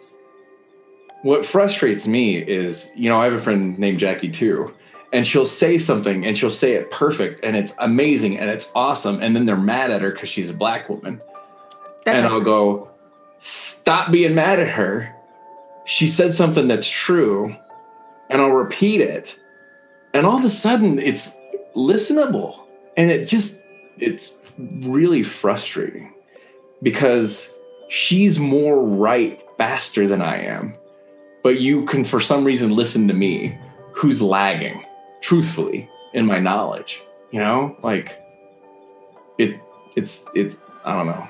what 1.24 1.44
frustrates 1.44 2.08
me 2.08 2.38
is, 2.38 2.92
you 2.96 3.10
know, 3.10 3.20
I 3.20 3.24
have 3.24 3.34
a 3.34 3.40
friend 3.40 3.80
named 3.80 4.00
Jackye 4.00 4.32
too, 4.32 4.76
and 5.12 5.26
she'll 5.26 5.44
say 5.44 5.80
something, 5.80 6.24
and 6.24 6.38
she'll 6.38 6.52
say 6.52 6.74
it 6.74 6.92
perfect, 6.92 7.44
and 7.44 7.56
it's 7.56 7.74
amazing, 7.80 8.38
and 8.38 8.48
it's 8.48 8.72
awesome, 8.76 9.24
and 9.24 9.36
then 9.36 9.48
they're 9.48 9.58
mad 9.58 9.90
at 9.90 10.04
her 10.04 10.12
because 10.12 10.30
she's 10.30 10.52
a 10.52 10.54
black 10.54 10.88
woman 10.88 11.20
That's 12.06 12.18
and 12.18 12.26
right. 12.26 12.32
I'll 12.32 12.42
go, 12.42 12.87
stop 13.38 14.12
being 14.12 14.36
mad 14.36 14.60
at 14.60 14.70
her. 14.70 15.14
She 15.86 16.08
said 16.08 16.34
something 16.34 16.68
that's 16.68 16.90
true, 16.90 17.56
and 18.30 18.42
I'll 18.42 18.50
repeat 18.50 19.02
it. 19.02 19.38
And 20.14 20.26
all 20.26 20.38
of 20.38 20.46
a 20.46 20.50
sudden, 20.50 21.00
it's 21.00 21.36
listenable. 21.76 22.62
And 22.98 23.12
it 23.12 23.26
just, 23.26 23.62
it's 23.98 24.40
really 24.58 25.24
frustrating 25.24 26.14
because 26.82 27.54
she's 27.90 28.40
more 28.40 28.82
right 28.84 29.42
faster 29.58 30.08
than 30.08 30.22
I 30.22 30.42
am. 30.44 30.74
But 31.44 31.60
you 31.60 31.86
can, 31.86 32.04
for 32.04 32.20
some 32.20 32.44
reason, 32.44 32.76
listen 32.76 33.08
to 33.08 33.14
me 33.14 33.58
who's 33.94 34.22
lagging, 34.22 34.86
truthfully, 35.22 35.90
in 36.14 36.26
my 36.26 36.40
knowledge. 36.40 37.02
You 37.32 37.40
know, 37.40 37.78
like 37.82 38.22
it, 39.38 39.60
it's, 39.96 40.26
it's, 40.34 40.58
I 40.84 40.98
don't 40.98 41.08
know. 41.08 41.28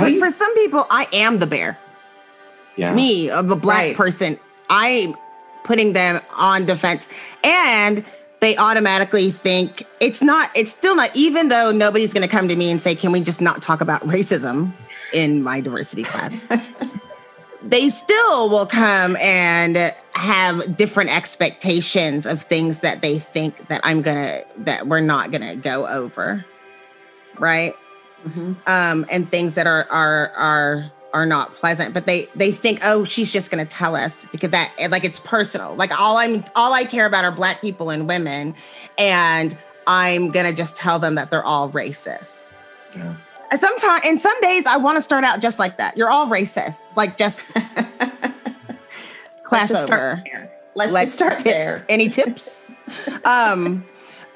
How 0.00 0.06
do 0.06 0.12
But 0.12 0.14
you, 0.14 0.20
for 0.20 0.30
some 0.30 0.54
people, 0.54 0.86
I 0.90 1.06
am 1.12 1.38
the 1.38 1.46
bear. 1.46 1.78
yeah. 2.76 2.94
Me, 2.94 3.28
of 3.30 3.50
a 3.50 3.56
black 3.56 3.78
Right. 3.78 3.96
person, 3.96 4.38
I'm 4.70 5.14
putting 5.64 5.92
them 5.92 6.20
on 6.36 6.64
defense. 6.64 7.06
And 7.44 8.04
they 8.40 8.56
automatically 8.56 9.30
think 9.30 9.86
it's 10.00 10.22
not, 10.22 10.50
it's 10.54 10.70
still 10.70 10.96
not, 10.96 11.10
even 11.14 11.48
though 11.48 11.70
nobody's 11.72 12.14
going 12.14 12.22
to 12.26 12.28
come 12.28 12.48
to 12.48 12.56
me 12.56 12.70
and 12.70 12.82
say, 12.82 12.94
can 12.94 13.12
we 13.12 13.20
just 13.20 13.40
not 13.42 13.60
talk 13.60 13.82
about 13.82 14.00
racism 14.06 14.72
in 15.12 15.42
my 15.42 15.60
diversity 15.60 16.02
class? 16.04 16.48
they 17.62 17.90
still 17.90 18.48
will 18.48 18.64
come 18.64 19.16
and 19.16 19.76
have 20.14 20.74
different 20.76 21.14
expectations 21.14 22.24
of 22.24 22.42
things 22.44 22.80
that 22.80 23.02
they 23.02 23.18
think 23.18 23.68
that 23.68 23.82
I'm 23.84 24.00
going 24.00 24.16
to, 24.16 24.46
that 24.58 24.86
we're 24.86 25.00
not 25.00 25.30
going 25.30 25.42
to 25.46 25.56
go 25.56 25.86
over. 25.86 26.44
Right 27.38 27.74
um, 28.66 29.06
and 29.10 29.30
things 29.30 29.54
that 29.54 29.66
are 29.66 29.86
are 29.90 30.30
are 30.36 30.90
are 31.12 31.26
not 31.26 31.52
pleasant 31.56 31.92
but 31.92 32.06
they 32.06 32.28
they 32.36 32.52
think 32.52 32.78
oh 32.84 33.04
she's 33.04 33.32
just 33.32 33.50
going 33.50 33.64
to 33.64 33.68
tell 33.68 33.96
us 33.96 34.24
because 34.30 34.50
that 34.50 34.72
like 34.90 35.02
it's 35.04 35.18
personal. 35.18 35.74
Like 35.74 35.90
all 35.98 36.16
i'm 36.18 36.44
all 36.54 36.72
i 36.72 36.84
care 36.84 37.06
about 37.06 37.24
are 37.24 37.32
black 37.32 37.60
people 37.60 37.90
and 37.90 38.06
women 38.06 38.54
and 38.96 39.58
i'm 39.88 40.30
going 40.30 40.46
to 40.46 40.52
just 40.54 40.76
tell 40.76 40.98
them 41.00 41.16
that 41.16 41.30
they're 41.30 41.44
all 41.44 41.68
racist. 41.70 42.52
Yeah. 42.94 43.16
and 43.50 43.58
sometimes 43.58 44.02
and 44.06 44.20
some 44.20 44.40
days 44.40 44.66
i 44.66 44.76
want 44.76 44.96
to 44.98 45.02
start 45.02 45.24
out 45.24 45.40
just 45.40 45.58
like 45.58 45.78
that. 45.78 45.96
You're 45.96 46.10
all 46.10 46.26
racist. 46.28 46.82
Like 46.96 47.18
just 47.18 47.42
class 49.42 49.70
Let's 49.70 49.72
over. 49.72 49.86
start 49.86 50.18
there. 50.24 50.52
Let's 50.76 50.92
Let's 50.92 51.12
start 51.12 51.38
there. 51.40 51.84
any 51.88 52.08
tips? 52.08 52.82
Um 53.24 53.84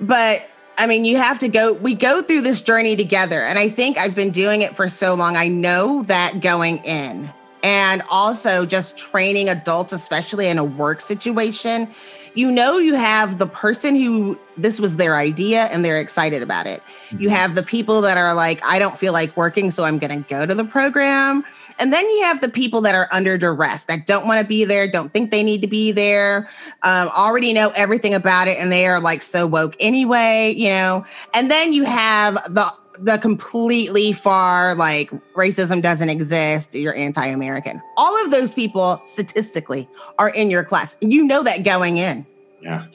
but 0.01 0.49
i 0.79 0.87
mean 0.87 1.05
you 1.05 1.17
have 1.17 1.39
to 1.39 1.49
go 1.49 1.73
we 1.73 1.95
go 1.95 2.23
through 2.23 2.41
this 2.41 2.61
journey 2.63 2.97
together 2.97 3.43
and 3.43 3.59
i 3.59 3.69
think 3.69 3.99
i've 3.99 4.15
been 4.15 4.31
doing 4.31 4.63
it 4.63 4.75
for 4.75 4.89
so 4.89 5.15
long 5.15 5.37
i 5.37 5.49
know 5.49 6.03
that 6.05 6.41
going 6.41 6.79
in. 6.85 7.33
And 7.63 8.03
also 8.11 8.67
just 8.67 8.99
training 8.99 9.49
adults, 9.49 9.95
especially 9.95 10.49
in 10.49 10.59
a 10.59 10.65
work 10.65 11.01
situation, 11.01 11.91
you 12.35 12.51
know 12.51 12.79
you 12.79 12.95
have 12.95 13.39
the 13.39 13.47
person 13.47 13.95
who 13.97 14.39
this 14.57 14.79
was 14.79 14.97
their 14.97 15.17
idea 15.17 15.65
and 15.65 15.85
they're 15.85 16.01
excited 16.01 16.43
about 16.43 16.67
it. 16.67 16.83
You 17.19 17.29
Mm-hmm. 17.29 17.37
have 17.37 17.55
the 17.55 17.63
people 17.63 18.01
that 18.03 18.17
are 18.17 18.35
like, 18.35 18.61
I 18.65 18.79
don't 18.79 18.99
feel 18.99 19.13
like 19.13 19.37
working, 19.37 19.71
so 19.71 19.85
I'm 19.85 19.99
going 19.99 20.23
to 20.23 20.29
go 20.29 20.47
to 20.47 20.55
the 20.55 20.65
program. 20.65 21.45
And 21.79 21.93
then 21.93 22.09
you 22.09 22.23
have 22.23 22.41
the 22.41 22.49
people 22.49 22.81
that 22.83 22.95
are 22.95 23.09
under 23.11 23.37
duress 23.37 23.85
that 23.85 24.07
don't 24.07 24.27
want 24.27 24.41
to 24.41 24.47
be 24.47 24.65
there, 24.65 24.89
don't 24.89 25.13
think 25.13 25.31
they 25.31 25.43
need 25.43 25.63
to 25.63 25.69
be 25.69 25.91
there, 25.91 26.49
um, 26.83 27.09
already 27.09 27.53
know 27.53 27.71
everything 27.71 28.15
about 28.15 28.47
it, 28.49 28.59
and 28.59 28.71
they 28.71 28.87
are 28.87 29.01
like 29.01 29.23
so 29.23 29.47
woke 29.47 29.75
anyway, 29.81 30.55
you 30.57 30.69
know. 30.69 31.05
And 31.35 31.51
then 31.51 31.73
you 31.73 31.85
have 31.85 32.35
the 32.53 32.73
the 32.99 33.19
completely 33.19 34.13
far 34.13 34.75
like 34.75 35.11
racism 35.35 35.83
doesn't 35.83 36.09
exist 36.11 36.75
you're 36.75 36.95
anti-american 36.95 37.81
all 37.97 38.25
of 38.25 38.31
those 38.31 38.55
people 38.55 39.01
statistically 39.05 39.89
are 40.19 40.31
in 40.31 40.51
your 40.51 40.65
class 40.65 40.97
you 41.01 41.25
know 41.27 41.43
that 41.43 41.65
going 41.65 41.97
in 41.97 42.25
Yeah. 42.63 42.87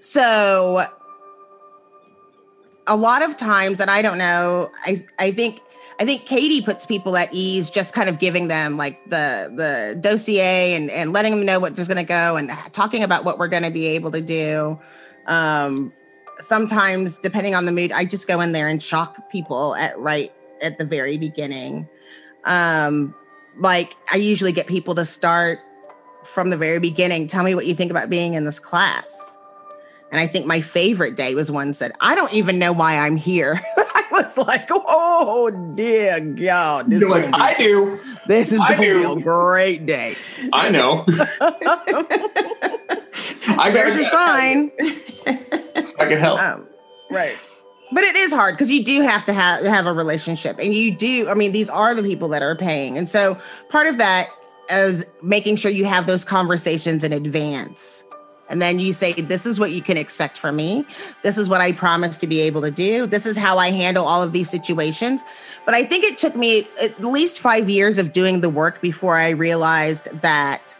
so 0.00 0.84
a 2.86 2.96
lot 2.96 3.22
of 3.22 3.36
times, 3.36 3.78
and 3.80 3.90
I 3.90 4.02
don't 4.02 4.18
know, 4.18 4.70
I 4.84 5.06
I 5.18 5.30
think 5.30 5.60
I 6.00 6.04
think 6.04 6.26
Katie 6.26 6.60
puts 6.60 6.84
people 6.84 7.16
at 7.16 7.28
ease, 7.32 7.70
just 7.70 7.94
kind 7.94 8.08
of 8.08 8.18
giving 8.18 8.48
them 8.48 8.76
like 8.76 8.98
the 9.08 9.52
the 9.54 10.00
dossier 10.00 10.74
and 10.74 10.90
and 10.90 11.12
letting 11.12 11.36
them 11.36 11.46
know 11.46 11.60
what 11.60 11.76
there's 11.76 11.86
going 11.86 11.98
to 11.98 12.02
go 12.04 12.36
and 12.36 12.50
talking 12.72 13.02
about 13.04 13.24
what 13.24 13.38
we're 13.38 13.48
going 13.48 13.62
to 13.62 13.70
be 13.70 13.86
able 13.86 14.10
to 14.10 14.20
do. 14.20 14.78
Um, 15.26 15.92
sometimes, 16.42 17.18
depending 17.18 17.54
on 17.54 17.64
the 17.64 17.72
mood, 17.72 17.92
I 17.92 18.04
just 18.04 18.26
go 18.28 18.40
in 18.40 18.52
there 18.52 18.68
and 18.68 18.82
shock 18.82 19.30
people 19.30 19.74
at 19.76 19.98
right 19.98 20.32
at 20.60 20.78
the 20.78 20.84
very 20.84 21.18
beginning. 21.18 21.88
Um, 22.44 23.14
like 23.58 23.96
I 24.10 24.16
usually 24.16 24.52
get 24.52 24.66
people 24.66 24.94
to 24.94 25.04
start 25.04 25.60
from 26.24 26.50
the 26.50 26.56
very 26.56 26.78
beginning. 26.78 27.26
Tell 27.26 27.44
me 27.44 27.54
what 27.54 27.66
you 27.66 27.74
think 27.74 27.90
about 27.90 28.08
being 28.08 28.34
in 28.34 28.44
this 28.44 28.58
class. 28.58 29.36
And 30.10 30.20
I 30.20 30.26
think 30.26 30.46
my 30.46 30.60
favorite 30.60 31.16
day 31.16 31.34
was 31.34 31.50
one 31.50 31.72
said, 31.72 31.92
I 32.00 32.14
don't 32.14 32.32
even 32.32 32.58
know 32.58 32.72
why 32.72 32.98
I'm 32.98 33.16
here. 33.16 33.58
I 33.76 34.04
was 34.12 34.36
like, 34.36 34.68
oh 34.70 35.50
dear 35.74 36.20
God. 36.20 36.90
This, 36.90 37.00
You're 37.00 37.10
like, 37.10 37.30
I 37.32 37.54
do. 37.54 37.98
This 38.26 38.52
is 38.52 38.60
I 38.60 38.76
going 38.76 39.02
to 39.02 39.14
be 39.14 39.20
a 39.20 39.24
great 39.24 39.86
day. 39.86 40.16
I 40.52 40.68
know. 40.68 41.04
I 43.48 43.70
There's 43.72 43.96
your 43.96 44.04
sign. 44.04 44.70
I 45.26 46.06
can 46.06 46.18
help. 46.18 46.40
Um, 46.40 46.68
right. 47.10 47.36
But 47.92 48.04
it 48.04 48.16
is 48.16 48.32
hard 48.32 48.54
because 48.54 48.70
you 48.70 48.82
do 48.82 49.02
have 49.02 49.24
to 49.26 49.32
have, 49.32 49.64
have 49.66 49.86
a 49.86 49.92
relationship. 49.92 50.58
And 50.58 50.72
you 50.72 50.94
do, 50.94 51.28
I 51.28 51.34
mean, 51.34 51.52
these 51.52 51.68
are 51.68 51.94
the 51.94 52.02
people 52.02 52.28
that 52.28 52.42
are 52.42 52.56
paying. 52.56 52.96
And 52.96 53.08
so 53.08 53.38
part 53.68 53.86
of 53.86 53.98
that 53.98 54.30
is 54.70 55.04
making 55.22 55.56
sure 55.56 55.70
you 55.70 55.84
have 55.84 56.06
those 56.06 56.24
conversations 56.24 57.04
in 57.04 57.12
advance. 57.12 58.04
And 58.52 58.60
then 58.60 58.78
you 58.78 58.92
say, 58.92 59.14
This 59.14 59.46
is 59.46 59.58
what 59.58 59.72
you 59.72 59.82
can 59.82 59.96
expect 59.96 60.38
from 60.38 60.54
me. 60.54 60.84
This 61.22 61.38
is 61.38 61.48
what 61.48 61.60
I 61.60 61.72
promise 61.72 62.18
to 62.18 62.26
be 62.26 62.40
able 62.42 62.60
to 62.60 62.70
do. 62.70 63.06
This 63.06 63.24
is 63.24 63.36
how 63.36 63.56
I 63.56 63.70
handle 63.70 64.04
all 64.04 64.22
of 64.22 64.32
these 64.32 64.50
situations. 64.50 65.24
But 65.64 65.74
I 65.74 65.84
think 65.84 66.04
it 66.04 66.18
took 66.18 66.36
me 66.36 66.68
at 66.80 67.02
least 67.02 67.40
five 67.40 67.70
years 67.70 67.96
of 67.96 68.12
doing 68.12 68.42
the 68.42 68.50
work 68.50 68.82
before 68.82 69.16
I 69.16 69.30
realized 69.30 70.08
that 70.20 70.76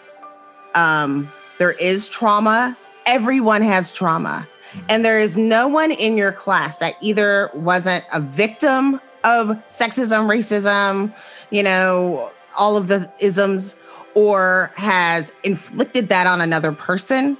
um, 0.74 1.32
there 1.58 1.72
is 1.72 2.08
trauma. 2.08 2.76
Everyone 3.06 3.62
has 3.62 3.90
trauma. 3.90 4.46
And 4.88 5.04
there 5.04 5.18
is 5.18 5.36
no 5.36 5.66
one 5.66 5.90
in 5.90 6.16
your 6.16 6.32
class 6.32 6.78
that 6.78 6.94
either 7.00 7.50
wasn't 7.54 8.04
a 8.12 8.20
victim 8.20 9.00
of 9.24 9.48
sexism, 9.68 10.26
racism, 10.26 11.14
you 11.50 11.62
know, 11.62 12.30
all 12.56 12.76
of 12.76 12.88
the 12.88 13.10
isms, 13.18 13.76
or 14.14 14.72
has 14.76 15.32
inflicted 15.42 16.08
that 16.10 16.26
on 16.26 16.40
another 16.40 16.72
person. 16.72 17.38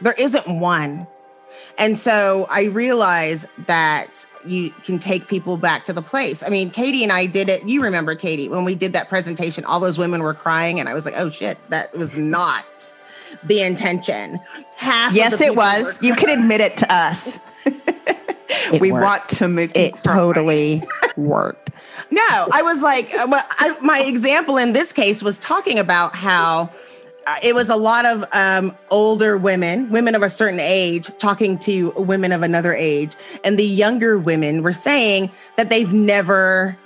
There 0.00 0.14
isn't 0.14 0.60
one. 0.60 1.06
And 1.78 1.96
so 1.98 2.46
I 2.50 2.64
realize 2.64 3.46
that 3.66 4.26
you 4.44 4.70
can 4.84 4.98
take 4.98 5.28
people 5.28 5.56
back 5.56 5.84
to 5.84 5.92
the 5.92 6.02
place. 6.02 6.42
I 6.42 6.48
mean, 6.48 6.70
Katie 6.70 7.02
and 7.02 7.12
I 7.12 7.26
did 7.26 7.48
it. 7.48 7.66
You 7.68 7.82
remember, 7.82 8.14
Katie, 8.14 8.48
when 8.48 8.64
we 8.64 8.74
did 8.74 8.92
that 8.92 9.08
presentation, 9.08 9.64
all 9.64 9.80
those 9.80 9.98
women 9.98 10.22
were 10.22 10.34
crying, 10.34 10.80
and 10.80 10.88
I 10.88 10.94
was 10.94 11.04
like, 11.04 11.14
oh 11.16 11.30
shit, 11.30 11.58
that 11.70 11.96
was 11.96 12.16
not 12.16 12.94
the 13.44 13.62
intention. 13.62 14.38
Half 14.76 15.10
of 15.10 15.16
yes, 15.16 15.40
it 15.40 15.56
was. 15.56 16.02
You 16.02 16.14
can 16.14 16.28
admit 16.28 16.60
it 16.60 16.76
to 16.78 16.92
us. 16.92 17.38
We 18.80 18.92
worked. 18.92 19.04
want 19.04 19.28
to 19.30 19.48
make 19.48 19.76
you 19.76 19.84
it 19.84 19.92
cry. 20.02 20.14
totally 20.16 20.82
worked. 21.16 21.70
No, 22.10 22.48
I 22.52 22.62
was 22.62 22.82
like, 22.82 23.12
uh, 23.14 23.26
well, 23.28 23.44
I, 23.58 23.76
my 23.80 24.00
example 24.00 24.56
in 24.56 24.72
this 24.72 24.92
case 24.92 25.22
was 25.22 25.38
talking 25.38 25.78
about 25.78 26.14
how 26.14 26.70
it 27.42 27.54
was 27.54 27.70
a 27.70 27.76
lot 27.76 28.04
of 28.04 28.24
um, 28.32 28.76
older 28.90 29.36
women, 29.36 29.90
women 29.90 30.14
of 30.14 30.22
a 30.22 30.30
certain 30.30 30.60
age, 30.60 31.10
talking 31.18 31.58
to 31.60 31.90
women 31.92 32.32
of 32.32 32.42
another 32.42 32.74
age. 32.74 33.12
And 33.44 33.58
the 33.58 33.64
younger 33.64 34.18
women 34.18 34.62
were 34.62 34.72
saying 34.72 35.30
that 35.56 35.70
they've 35.70 35.92
never 35.92 36.76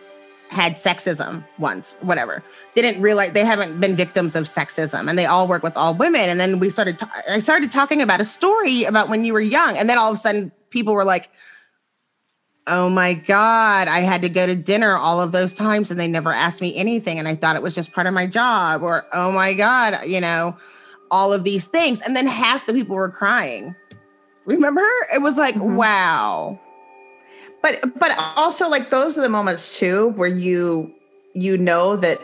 had 0.48 0.72
sexism 0.74 1.44
once, 1.58 1.96
whatever. 2.00 2.42
They 2.74 2.82
didn't 2.82 3.02
realize 3.02 3.32
they 3.32 3.44
haven't 3.44 3.80
been 3.80 3.94
victims 3.94 4.34
of 4.34 4.44
sexism 4.44 5.08
and 5.08 5.16
they 5.16 5.26
all 5.26 5.46
work 5.46 5.62
with 5.62 5.76
all 5.76 5.94
women. 5.94 6.22
And 6.22 6.40
then 6.40 6.58
we 6.58 6.70
started, 6.70 6.98
ta- 6.98 7.22
I 7.30 7.38
started 7.38 7.70
talking 7.70 8.02
about 8.02 8.20
a 8.20 8.24
story 8.24 8.82
about 8.82 9.08
when 9.08 9.24
you 9.24 9.32
were 9.32 9.40
young. 9.40 9.76
And 9.76 9.88
then 9.88 9.96
all 9.96 10.10
of 10.10 10.16
a 10.16 10.18
sudden 10.18 10.50
people 10.70 10.92
were 10.92 11.04
like, 11.04 11.30
oh 12.70 12.88
my 12.88 13.14
God, 13.14 13.88
I 13.88 14.00
had 14.00 14.22
to 14.22 14.28
go 14.28 14.46
to 14.46 14.54
dinner 14.54 14.96
all 14.96 15.20
of 15.20 15.32
those 15.32 15.52
times 15.52 15.90
and 15.90 15.98
they 16.00 16.08
never 16.08 16.32
asked 16.32 16.60
me 16.60 16.74
anything. 16.76 17.18
And 17.18 17.26
I 17.28 17.34
thought 17.34 17.56
it 17.56 17.62
was 17.62 17.74
just 17.74 17.92
part 17.92 18.06
of 18.06 18.14
my 18.14 18.26
job. 18.26 18.82
Or, 18.82 19.04
oh 19.12 19.32
my 19.32 19.52
God, 19.54 20.06
you 20.06 20.20
know, 20.20 20.56
all 21.10 21.32
of 21.32 21.44
these 21.44 21.66
things. 21.66 22.00
And 22.00 22.14
then 22.16 22.26
half 22.26 22.66
the 22.66 22.72
people 22.72 22.96
were 22.96 23.10
crying. 23.10 23.74
Remember? 24.46 24.86
It 25.14 25.20
was 25.20 25.36
like, 25.36 25.54
Mhm. 25.56 25.76
wow. 25.76 26.58
but 27.62 27.80
but 27.98 28.16
also 28.36 28.68
like 28.68 28.88
those 28.90 29.18
are 29.18 29.22
the 29.22 29.28
moments 29.28 29.78
too 29.78 30.08
where 30.16 30.28
you 30.28 30.90
you 31.34 31.58
know 31.58 31.94
that 31.96 32.18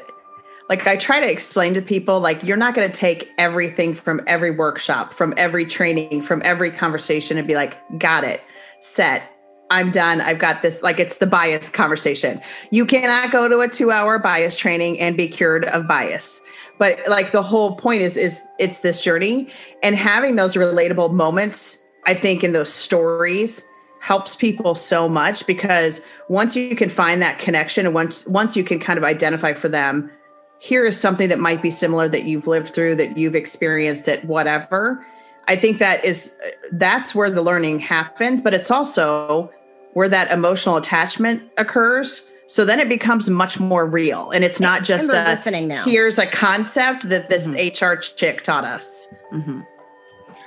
like 0.70 0.86
i 0.86 0.96
try 0.96 1.20
to 1.20 1.30
explain 1.30 1.74
to 1.74 1.82
people 1.82 2.20
like 2.20 2.42
you're 2.42 2.56
not 2.56 2.74
going 2.74 2.90
to 2.90 2.98
take 2.98 3.28
everything 3.36 3.92
from 3.94 4.20
every 4.26 4.50
workshop 4.50 5.12
from 5.12 5.34
every 5.36 5.66
training 5.66 6.22
from 6.22 6.40
every 6.42 6.70
conversation 6.70 7.36
and 7.36 7.46
be 7.46 7.54
like 7.54 7.76
got 7.98 8.24
it 8.24 8.40
set 8.80 9.22
i'm 9.70 9.90
done. 9.90 10.20
I've 10.20 10.38
got 10.38 10.62
this 10.62 10.82
like 10.82 11.00
it's 11.00 11.16
the 11.16 11.26
bias 11.26 11.68
conversation. 11.68 12.40
You 12.70 12.86
cannot 12.86 13.32
go 13.32 13.48
to 13.48 13.60
a 13.60 13.68
two 13.68 13.90
hour 13.90 14.18
bias 14.18 14.56
training 14.56 15.00
and 15.00 15.16
be 15.16 15.28
cured 15.28 15.64
of 15.66 15.86
bias. 15.88 16.42
But 16.78 16.98
like 17.08 17.32
the 17.32 17.42
whole 17.42 17.76
point 17.76 18.02
is 18.02 18.16
is 18.16 18.40
it's 18.58 18.80
this 18.80 19.00
journey. 19.00 19.48
And 19.82 19.96
having 19.96 20.36
those 20.36 20.54
relatable 20.54 21.12
moments 21.12 21.82
i 22.06 22.14
think 22.14 22.42
in 22.42 22.52
those 22.52 22.72
stories 22.72 23.62
helps 24.00 24.36
people 24.36 24.74
so 24.74 25.08
much 25.08 25.46
because 25.46 26.00
once 26.28 26.54
you 26.54 26.76
can 26.76 26.88
find 26.88 27.20
that 27.20 27.38
connection 27.38 27.86
and 27.86 27.94
once 27.94 28.24
once 28.26 28.56
you 28.56 28.64
can 28.64 28.78
kind 28.78 28.98
of 28.98 29.04
identify 29.04 29.52
for 29.52 29.68
them 29.68 30.10
here 30.58 30.86
is 30.86 30.98
something 30.98 31.28
that 31.28 31.38
might 31.38 31.60
be 31.60 31.70
similar 31.70 32.08
that 32.08 32.24
you've 32.24 32.46
lived 32.46 32.72
through 32.72 32.94
that 32.94 33.18
you've 33.18 33.34
experienced 33.34 34.08
it 34.08 34.24
whatever 34.24 35.04
i 35.48 35.56
think 35.56 35.78
that 35.78 36.04
is 36.04 36.34
that's 36.72 37.14
where 37.14 37.30
the 37.30 37.42
learning 37.42 37.78
happens 37.78 38.40
but 38.40 38.52
it's 38.54 38.70
also 38.70 39.50
where 39.94 40.08
that 40.08 40.30
emotional 40.30 40.76
attachment 40.76 41.42
occurs 41.56 42.30
so 42.48 42.64
then 42.64 42.78
it 42.78 42.88
becomes 42.88 43.28
much 43.28 43.58
more 43.58 43.86
real 43.86 44.30
and 44.30 44.44
it's 44.44 44.60
not 44.60 44.84
just 44.84 45.04
and 45.04 45.12
they're 45.14 45.24
a 45.24 45.28
listening 45.28 45.66
now. 45.68 45.84
here's 45.84 46.18
a 46.18 46.26
concept 46.26 47.08
that 47.08 47.28
this 47.28 47.46
Mhm. 47.46 47.80
hr 47.80 47.96
chick 48.00 48.42
taught 48.42 48.64
us 48.64 49.12
Mhm. 49.32 49.66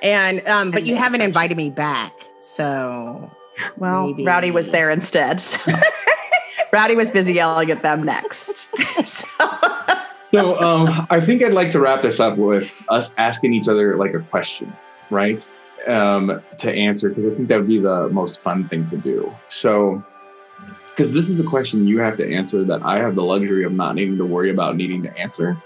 And, 0.01 0.47
um, 0.47 0.71
but 0.71 0.79
And 0.79 0.87
you 0.87 0.95
haven't 0.95 1.15
attention. 1.15 1.29
invited 1.29 1.57
me 1.57 1.69
back. 1.71 2.13
So, 2.39 3.29
well 3.75 4.05
Maybe. 4.07 4.23
rowdy 4.25 4.49
was 4.51 4.69
there 4.71 4.89
instead 4.89 5.41
so. 5.41 5.59
rowdy 6.71 6.95
was 6.95 7.09
busy 7.09 7.33
yelling 7.33 7.69
at 7.69 7.81
them 7.81 8.03
next 8.03 8.69
so, 9.05 9.27
So 10.33 10.61
um, 10.61 11.05
I 11.09 11.19
think 11.19 11.43
I'd 11.43 11.53
like 11.53 11.69
to 11.71 11.81
wrap 11.81 12.01
this 12.01 12.21
up 12.21 12.37
with 12.37 12.71
us 12.87 13.13
asking 13.17 13.53
each 13.53 13.67
other 13.67 13.97
like 13.97 14.13
a 14.13 14.19
question, 14.19 14.71
right? 15.09 15.49
Um, 15.87 16.41
to 16.57 16.71
answer, 16.71 17.09
because 17.09 17.25
I 17.25 17.29
think 17.29 17.47
that 17.47 17.57
would 17.57 17.67
be 17.67 17.79
the 17.79 18.09
most 18.09 18.41
fun 18.41 18.67
thing 18.67 18.85
to 18.85 18.97
do. 18.97 19.33
So, 19.47 20.03
because 20.89 21.13
this 21.13 21.29
is 21.29 21.39
a 21.39 21.43
question 21.43 21.87
you 21.87 21.99
have 21.99 22.17
to 22.17 22.35
answer 22.35 22.63
that 22.65 22.83
I 22.83 22.99
have 22.99 23.15
the 23.15 23.23
luxury 23.23 23.63
of 23.63 23.71
not 23.71 23.95
needing 23.95 24.17
to 24.17 24.25
worry 24.25 24.51
about 24.51 24.75
needing 24.75 25.01
to 25.03 25.17
answer 25.17 25.61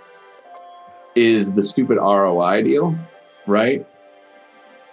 is 1.15 1.53
the 1.53 1.63
stupid 1.63 1.97
ROI 1.97 2.63
deal, 2.63 2.95
right? 3.47 3.87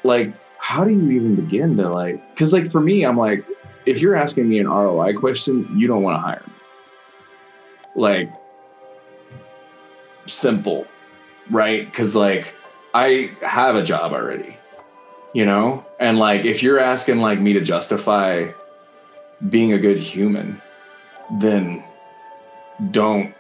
Like, 0.03 0.33
how 0.59 0.85
do 0.85 0.91
you 0.91 1.11
even 1.11 1.35
begin 1.35 1.77
to 1.77 1.89
like, 1.89 2.27
because 2.31 2.53
like 2.53 2.71
for 2.71 2.81
me, 2.81 3.05
I'm 3.05 3.19
like, 3.19 3.45
if 3.87 4.01
you're 4.01 4.17
asking 4.17 4.49
me 4.49 4.59
an 4.59 4.69
ROI 4.69 5.15
question, 5.15 5.69
you 5.79 5.87
don't 5.87 6.03
want 6.03 6.17
to 6.17 6.21
hire 6.21 6.43
me. 6.47 6.53
Like, 7.97 8.33
simple, 10.27 10.87
right? 11.51 11.85
Because 11.85 12.15
like 12.15 12.55
I 12.93 13.33
have 13.43 13.77
a 13.77 13.83
job 13.83 14.13
already, 14.13 14.57
you 15.33 15.47
know, 15.47 15.87
and 15.99 16.19
like 16.19 16.45
if 16.45 16.63
you're 16.63 16.81
asking 16.81 17.19
like 17.19 17.41
me 17.41 17.53
to 17.53 17.61
justify 17.61 18.51
being 19.49 19.73
a 19.73 19.79
good 19.79 19.99
human, 19.99 20.61
then 21.39 21.85
don't 22.91 23.35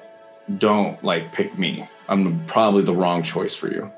don't 0.58 1.02
like 1.02 1.32
pick 1.32 1.58
me. 1.58 1.88
I'm 2.08 2.44
probably 2.46 2.82
the 2.82 2.94
wrong 2.94 3.22
choice 3.22 3.54
for 3.54 3.68
you. 3.68 3.90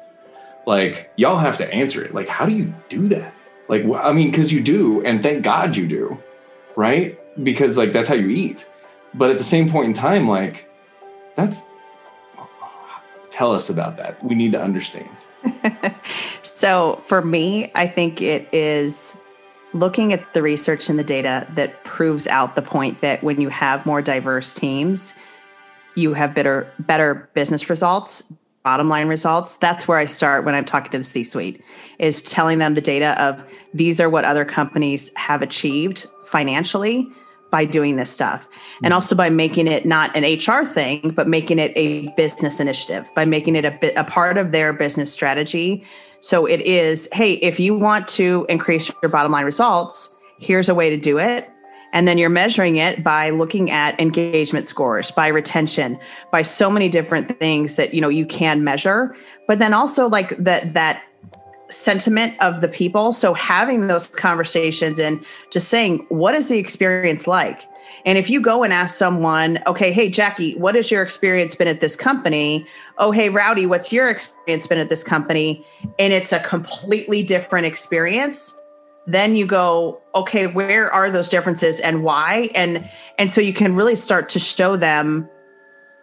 Like 0.67 1.11
y'all 1.17 1.39
have 1.39 1.59
to 1.59 1.73
answer 1.73 2.05
it. 2.05 2.15
Like 2.15 2.29
how 2.29 2.47
do 2.47 2.53
you 2.53 2.75
do 2.89 3.09
that? 3.09 3.35
Like 3.69 3.85
I 3.85 4.13
mean 4.13 4.33
cuz 4.33 4.53
you 4.53 4.61
do 4.61 5.05
and 5.05 5.23
thank 5.23 5.43
God 5.43 5.77
you 5.77 5.87
do. 5.87 6.23
Right? 6.77 7.19
Because 7.43 7.77
like 7.77 7.93
that's 7.93 8.09
how 8.09 8.15
you 8.15 8.29
eat. 8.29 8.69
But 9.15 9.31
at 9.31 9.39
the 9.39 9.45
same 9.45 9.71
point 9.71 9.89
in 9.89 9.95
time 9.95 10.29
like 10.29 10.69
that's 11.37 11.67
tell 13.33 13.53
us 13.53 13.68
about 13.68 13.97
that. 13.97 14.22
We 14.22 14.35
need 14.35 14.53
to 14.53 14.61
understand. 14.61 15.09
so 16.43 16.97
for 17.07 17.22
me, 17.22 17.72
I 17.74 17.89
think 17.89 18.22
it 18.22 18.53
is 18.53 19.16
looking 19.72 20.12
at 20.12 20.35
the 20.35 20.43
research 20.43 20.89
and 20.89 20.99
the 20.99 21.05
data 21.05 21.47
that 21.55 21.83
proves 21.83 22.26
out 22.26 22.55
the 22.55 22.62
point 22.62 23.01
that 23.01 23.22
when 23.22 23.41
you 23.41 23.49
have 23.49 23.85
more 23.87 24.03
diverse 24.03 24.55
teams, 24.55 25.14
you 25.95 26.14
have 26.14 26.35
better 26.35 26.70
better 26.78 27.28
business 27.35 27.68
results, 27.68 28.22
bottom 28.62 28.89
line 28.89 29.09
results. 29.09 29.57
That's 29.57 29.89
where 29.89 29.99
I 29.99 30.05
start 30.05 30.45
when 30.45 30.55
I'm 30.55 30.64
talking 30.64 30.93
to 30.93 30.99
the 30.99 31.05
C-suite 31.05 31.62
is 31.99 32.22
telling 32.22 32.59
them 32.59 32.74
the 32.74 32.80
data 32.80 33.20
of 33.22 33.43
these 33.74 34.01
are 34.01 34.11
what 34.11 34.24
other 34.24 34.45
companies 34.45 35.11
have 35.16 35.43
achieved 35.43 36.07
financially 36.26 37.11
by 37.53 37.65
doing 37.65 37.95
this 37.95 38.11
stuff. 38.11 38.49
And 38.79 38.87
mm-hmm. 38.87 38.95
also 38.95 39.15
by 39.15 39.31
making 39.31 39.69
it 39.69 39.87
not 39.87 40.17
an 40.17 40.25
HR 40.25 40.65
thing, 40.65 41.13
but 41.15 41.29
making 41.29 41.61
it 41.61 41.73
a 41.77 42.09
business 42.17 42.59
initiative, 42.59 43.09
by 43.15 43.25
making 43.25 43.55
it 43.55 43.65
a 43.65 43.71
bit 43.71 43.95
a 43.97 44.03
part 44.03 44.37
of 44.37 44.51
their 44.51 44.73
business 44.73 45.13
strategy 45.13 45.85
so 46.23 46.47
it 46.47 46.61
is, 46.61 47.09
hey, 47.13 47.33
if 47.35 47.59
you 47.59 47.77
want 47.77 48.07
to 48.09 48.47
increase 48.49 48.91
your 49.03 49.11
bottom 49.11 49.33
line 49.33 49.45
results, 49.45 50.17
here's 50.39 50.69
a 50.69 50.75
way 50.75 50.89
to 50.89 50.97
do 50.97 51.19
it. 51.19 51.51
And 51.93 52.07
then 52.07 52.17
you're 52.17 52.31
measuring 52.31 52.77
it 52.77 53.03
by 53.03 53.31
looking 53.31 53.73
at 53.73 54.01
engagement 54.01 54.69
scores, 54.69 55.11
by 55.11 55.27
retention, 55.27 55.99
by 56.31 56.43
so 56.43 56.71
many 56.71 56.89
different 56.89 57.39
things 57.41 57.75
that 57.75 57.93
you 57.93 58.01
know 58.01 58.09
you 58.09 58.25
can 58.25 58.63
measure. 58.65 59.15
But 59.49 59.59
then 59.59 59.75
also 59.75 60.09
like 60.09 60.37
that 60.39 60.73
that 60.75 61.03
sentiment 61.73 62.41
of 62.41 62.61
the 62.61 62.68
people. 62.68 63.12
So 63.12 63.35
having 63.35 63.87
those 63.87 64.07
conversations 64.07 64.99
and 64.99 65.25
just 65.51 65.68
saying, 65.68 66.07
what 66.09 66.35
is 66.35 66.49
the 66.49 66.59
experience 66.59 67.27
like? 67.27 67.62
And 68.05 68.18
if 68.18 68.29
you 68.29 68.41
go 68.41 68.62
and 68.62 68.73
ask 68.73 68.97
someone, 68.97 69.61
okay, 69.66 69.93
hey, 69.93 70.11
Jackye, 70.11 70.59
what 70.59 70.75
has 70.75 70.91
your 70.91 71.03
experience 71.03 71.55
been 71.55 71.68
at 71.68 71.81
this 71.81 71.95
company? 71.95 72.66
Oh, 72.99 73.12
hey, 73.12 73.29
Rowdy, 73.29 73.66
what's 73.66 73.93
your 73.93 74.11
experience 74.11 74.66
been 74.66 74.79
at 74.79 74.89
this 74.89 75.05
company? 75.05 75.64
And 75.99 76.12
it's 76.12 76.33
a 76.33 76.41
completely 76.41 77.23
different 77.23 77.66
experience. 77.66 78.59
Then 79.07 79.35
you 79.35 79.47
go, 79.47 80.01
okay, 80.14 80.47
where 80.47 80.93
are 80.93 81.11
those 81.11 81.29
differences 81.29 81.81
and 81.81 82.05
why? 82.05 82.51
And 82.55 82.89
and 83.18 83.31
so 83.33 83.41
you 83.41 83.53
can 83.53 83.75
really 83.75 83.97
start 83.97 84.29
to 84.31 84.39
show 84.39 84.77
them, 84.77 85.29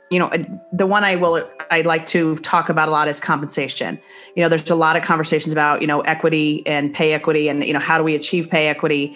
you 0.09 0.17
know, 0.17 0.31
the 0.73 0.87
one 0.87 1.03
I 1.03 1.15
will 1.15 1.47
I 1.69 1.81
like 1.81 2.05
to 2.07 2.35
talk 2.37 2.69
about 2.69 2.87
a 2.87 2.91
lot 2.91 3.07
is 3.07 3.19
compensation. 3.19 3.99
You 4.35 4.43
know, 4.43 4.49
there's 4.49 4.69
a 4.69 4.75
lot 4.75 4.95
of 4.95 5.03
conversations 5.03 5.51
about, 5.51 5.81
you 5.81 5.87
know, 5.87 6.01
equity 6.01 6.63
and 6.65 6.93
pay 6.93 7.13
equity 7.13 7.47
and 7.47 7.63
you 7.63 7.73
know, 7.73 7.79
how 7.79 7.97
do 7.97 8.03
we 8.03 8.15
achieve 8.15 8.49
pay 8.49 8.67
equity? 8.67 9.15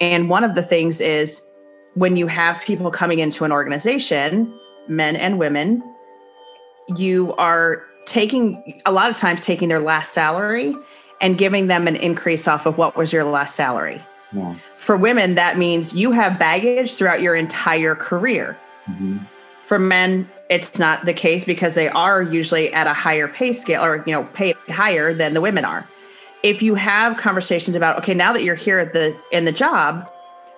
And 0.00 0.28
one 0.28 0.44
of 0.44 0.54
the 0.54 0.62
things 0.62 1.00
is 1.00 1.46
when 1.94 2.16
you 2.16 2.26
have 2.26 2.60
people 2.62 2.90
coming 2.90 3.20
into 3.20 3.44
an 3.44 3.52
organization, 3.52 4.52
men 4.88 5.16
and 5.16 5.38
women, 5.38 5.82
you 6.96 7.32
are 7.34 7.82
taking 8.04 8.80
a 8.84 8.92
lot 8.92 9.08
of 9.08 9.16
times 9.16 9.44
taking 9.44 9.68
their 9.68 9.80
last 9.80 10.12
salary 10.12 10.74
and 11.20 11.38
giving 11.38 11.68
them 11.68 11.86
an 11.88 11.96
increase 11.96 12.46
off 12.46 12.66
of 12.66 12.76
what 12.76 12.96
was 12.96 13.12
your 13.12 13.24
last 13.24 13.54
salary. 13.54 14.02
Yeah. 14.32 14.56
For 14.76 14.96
women, 14.96 15.36
that 15.36 15.56
means 15.56 15.94
you 15.94 16.12
have 16.12 16.38
baggage 16.38 16.94
throughout 16.94 17.22
your 17.22 17.34
entire 17.34 17.94
career. 17.94 18.58
Mm-hmm. 18.88 19.18
For 19.64 19.78
men, 19.78 20.28
it's 20.48 20.78
not 20.78 21.04
the 21.06 21.14
case 21.14 21.44
because 21.44 21.74
they 21.74 21.88
are 21.88 22.22
usually 22.22 22.72
at 22.72 22.86
a 22.86 22.92
higher 22.92 23.28
pay 23.28 23.52
scale 23.52 23.82
or 23.82 24.04
you 24.06 24.12
know 24.12 24.24
paid 24.34 24.56
higher 24.68 25.14
than 25.14 25.34
the 25.34 25.40
women 25.40 25.64
are. 25.64 25.88
If 26.42 26.62
you 26.62 26.74
have 26.74 27.16
conversations 27.16 27.76
about 27.76 27.98
okay, 27.98 28.14
now 28.14 28.32
that 28.32 28.42
you're 28.42 28.54
here 28.54 28.78
at 28.78 28.92
the 28.92 29.16
in 29.32 29.44
the 29.44 29.52
job, 29.52 30.10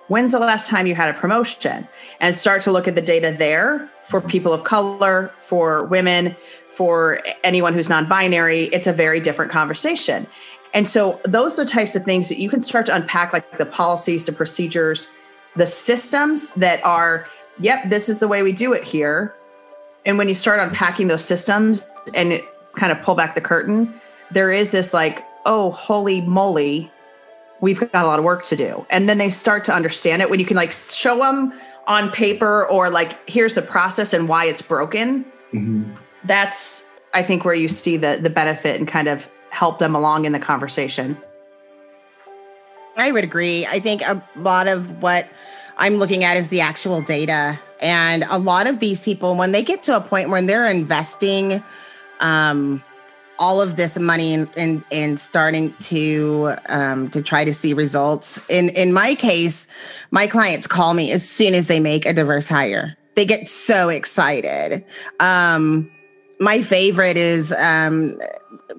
when's 0.07 0.31
the 0.31 0.39
last 0.39 0.69
time 0.69 0.87
you 0.87 0.95
had 0.95 1.13
a 1.13 1.17
promotion? 1.17 1.87
And 2.19 2.35
start 2.35 2.61
to 2.63 2.71
look 2.71 2.87
at 2.87 2.95
the 2.95 3.01
data 3.01 3.33
there 3.37 3.89
for 4.03 4.19
people 4.19 4.53
of 4.53 4.63
color 4.63 5.31
for 5.39 5.85
women 5.85 6.35
for 6.69 7.19
anyone 7.43 7.73
who's 7.73 7.89
non-binary 7.89 8.65
it's 8.65 8.87
a 8.87 8.93
very 8.93 9.19
different 9.19 9.51
conversation. 9.51 10.27
And 10.73 10.87
so 10.87 11.19
those 11.23 11.57
are 11.57 11.63
the 11.63 11.71
types 11.71 11.95
of 11.95 12.03
things 12.03 12.29
that 12.29 12.37
you 12.37 12.49
can 12.49 12.61
start 12.61 12.85
to 12.87 12.95
unpack 12.95 13.31
like 13.31 13.57
the 13.57 13.65
policies 13.65 14.25
the 14.25 14.33
procedures 14.33 15.09
the 15.55 15.65
systems 15.65 16.51
that 16.51 16.83
are 16.83 17.25
yep 17.59 17.89
this 17.89 18.09
is 18.09 18.19
the 18.19 18.27
way 18.27 18.43
we 18.43 18.51
do 18.51 18.73
it 18.73 18.83
here 18.83 19.33
and 20.07 20.17
when 20.17 20.27
you 20.27 20.33
start 20.33 20.59
unpacking 20.59 21.07
those 21.07 21.23
systems 21.23 21.85
and 22.15 22.41
kind 22.75 22.91
of 22.91 22.99
pull 23.01 23.13
back 23.13 23.35
the 23.35 23.41
curtain 23.41 23.93
there 24.31 24.51
is 24.51 24.71
this 24.71 24.93
like 24.93 25.23
oh 25.45 25.69
holy 25.71 26.21
moly 26.21 26.91
we've 27.61 27.79
got 27.79 28.03
a 28.03 28.07
lot 28.07 28.19
of 28.19 28.25
work 28.25 28.45
to 28.45 28.55
do. 28.55 28.85
And 28.89 29.09
then 29.09 29.17
they 29.17 29.29
start 29.29 29.63
to 29.65 29.73
understand 29.73 30.21
it 30.21 30.29
when 30.29 30.39
you 30.39 30.45
can 30.45 30.57
like 30.57 30.71
show 30.71 31.17
them 31.17 31.53
on 31.87 32.11
paper 32.11 32.65
or 32.67 32.89
like 32.89 33.27
here's 33.29 33.53
the 33.53 33.61
process 33.61 34.13
and 34.13 34.27
why 34.27 34.45
it's 34.45 34.61
broken. 34.61 35.23
Mm-hmm. 35.53 35.93
That's 36.25 36.89
I 37.13 37.23
think 37.23 37.45
where 37.45 37.55
you 37.55 37.67
see 37.67 37.97
the 37.97 38.19
the 38.21 38.29
benefit 38.29 38.79
and 38.79 38.87
kind 38.87 39.07
of 39.07 39.29
help 39.49 39.79
them 39.79 39.95
along 39.95 40.25
in 40.25 40.33
the 40.33 40.39
conversation. 40.39 41.17
I 42.97 43.11
would 43.11 43.23
agree. 43.23 43.65
I 43.65 43.79
think 43.79 44.01
a 44.01 44.21
lot 44.35 44.67
of 44.67 45.01
what 45.01 45.29
I'm 45.77 45.95
looking 45.95 46.23
at 46.23 46.35
is 46.37 46.47
the 46.49 46.61
actual 46.61 47.01
data. 47.01 47.59
And 47.81 48.25
a 48.29 48.39
lot 48.39 48.67
of 48.67 48.79
these 48.79 49.03
people, 49.03 49.35
when 49.35 49.51
they 49.51 49.63
get 49.63 49.83
to 49.83 49.95
a 49.95 50.01
point 50.01 50.29
when 50.29 50.45
they're 50.45 50.65
investing 50.65 51.63
um, 52.19 52.83
all 53.39 53.61
of 53.61 53.75
this 53.75 53.97
money 53.97 54.45
and 54.57 55.19
starting 55.19 55.73
to 55.79 56.55
um, 56.69 57.09
to 57.11 57.21
try 57.21 57.45
to 57.45 57.53
see 57.53 57.73
results. 57.73 58.39
In 58.49 58.69
in 58.69 58.93
my 58.93 59.15
case, 59.15 59.67
my 60.11 60.27
clients 60.27 60.67
call 60.67 60.93
me 60.93 61.11
as 61.11 61.27
soon 61.27 61.53
as 61.53 61.67
they 61.67 61.79
make 61.79 62.05
a 62.05 62.13
diverse 62.13 62.47
hire. 62.47 62.97
They 63.15 63.25
get 63.25 63.49
so 63.49 63.89
excited. 63.89 64.83
Um, 65.19 65.89
my 66.39 66.61
favorite 66.61 67.17
is 67.17 67.51
um, 67.53 68.19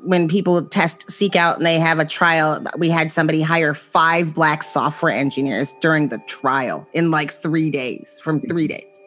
when 0.03 0.29
people 0.29 0.64
test 0.66 1.09
SeekOut 1.09 1.57
and 1.57 1.66
they 1.66 1.79
have 1.79 1.99
a 1.99 2.05
trial. 2.05 2.64
We 2.77 2.89
had 2.89 3.12
somebody 3.12 3.43
hire 3.43 3.75
five 3.75 4.35
black 4.35 4.62
software 4.62 5.12
engineers 5.12 5.75
during 5.81 6.09
the 6.09 6.19
trial 6.27 6.87
in 6.93 7.11
like 7.11 7.33
three 7.33 7.71
days. 7.71 8.19
From 8.23 8.41
three 8.43 8.69
days, 8.69 9.03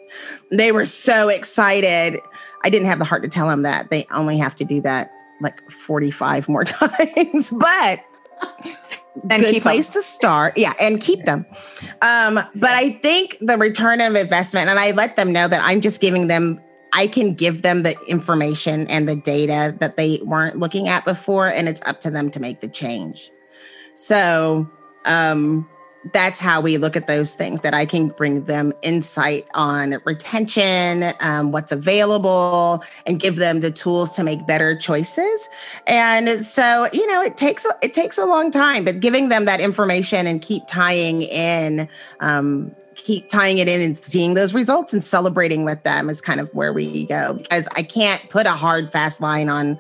they 0.52 0.72
were 0.72 0.86
so 0.86 1.30
excited. 1.30 2.20
I 2.64 2.70
didn't 2.70 2.88
have 2.88 3.00
the 3.00 3.06
heart 3.06 3.24
to 3.24 3.30
tell 3.30 3.48
them 3.48 3.64
that 3.64 3.90
they 3.90 4.06
only 4.12 4.38
have 4.38 4.56
to 4.58 4.66
do 4.66 4.82
that 4.82 5.12
like 5.42 5.70
45 5.72 6.48
more 6.48 6.64
times, 6.66 7.52
but 7.52 8.00
and 9.30 9.44
good 9.44 9.62
place 9.62 9.90
them. 9.90 10.02
to 10.02 10.08
start. 10.08 10.58
Yeah, 10.58 10.74
and 10.80 11.02
keep 11.02 11.26
them. 11.26 11.46
Um, 12.02 12.40
but 12.56 12.72
I 12.72 13.00
think 13.02 13.38
the 13.42 13.58
return 13.58 14.02
of 14.02 14.16
investment, 14.16 14.70
and 14.70 14.80
I 14.80 14.92
let 14.92 15.16
them 15.16 15.32
know 15.34 15.48
that 15.48 15.62
I'm 15.64 15.82
just 15.82 16.02
giving 16.02 16.28
them, 16.28 16.62
I 16.94 17.08
can 17.08 17.34
give 17.34 17.62
them 17.62 17.84
the 17.84 17.96
information 18.08 18.88
and 18.88 19.08
the 19.08 19.16
data 19.16 19.76
that 19.80 19.98
they 19.98 20.20
weren't 20.24 20.60
looking 20.60 20.88
at 20.88 21.06
before, 21.06 21.48
and 21.48 21.70
it's 21.70 21.82
up 21.84 22.02
to 22.02 22.12
them 22.12 22.30
to 22.32 22.40
make 22.40 22.62
the 22.62 22.68
change. 22.68 23.32
So, 23.94 24.70
um, 25.06 25.68
that's 26.14 26.40
how 26.40 26.62
we 26.62 26.78
look 26.78 26.96
at 26.96 27.08
those 27.08 27.36
things 27.36 27.62
that 27.62 27.74
I 27.74 27.86
can 27.86 28.08
bring 28.08 28.46
them 28.46 28.74
insight 28.82 29.48
on 29.54 29.98
retention, 30.04 31.14
um, 31.20 31.52
what's 31.52 31.72
available, 31.72 32.84
and 33.06 33.20
give 33.20 33.36
them 33.36 33.60
the 33.62 33.72
tools 33.72 34.12
to 34.14 34.24
make 34.24 34.48
better 34.48 34.76
choices. 34.76 35.48
And 35.86 36.28
so, 36.44 36.88
you 36.92 37.06
know, 37.06 37.22
it 37.22 37.38
takes 37.38 37.68
it 37.84 37.94
takes 37.94 38.18
a 38.18 38.26
long 38.26 38.52
time, 38.52 38.84
but 38.84 39.00
giving 39.00 39.30
them 39.30 39.46
that 39.46 39.60
information 39.60 40.26
and 40.26 40.42
keep 40.42 40.64
tying 40.68 41.22
in, 41.24 41.88
um, 42.20 42.76
keep 43.04 43.30
tying 43.30 43.58
it 43.58 43.68
in 43.68 43.82
and 43.82 43.98
seeing 43.98 44.34
those 44.34 44.54
results 44.54 44.94
and 44.94 45.04
celebrating 45.04 45.66
with 45.66 45.84
them 45.84 46.10
is 46.10 46.22
kind 46.22 46.40
of 46.40 46.50
where 46.54 46.74
we 46.74 47.06
go. 47.06 47.34
Because 47.34 47.68
I 47.76 47.84
can't 47.84 48.30
put 48.30 48.46
a 48.46 48.52
hard 48.52 48.92
fast 48.92 49.22
line 49.22 49.50
on 49.50 49.80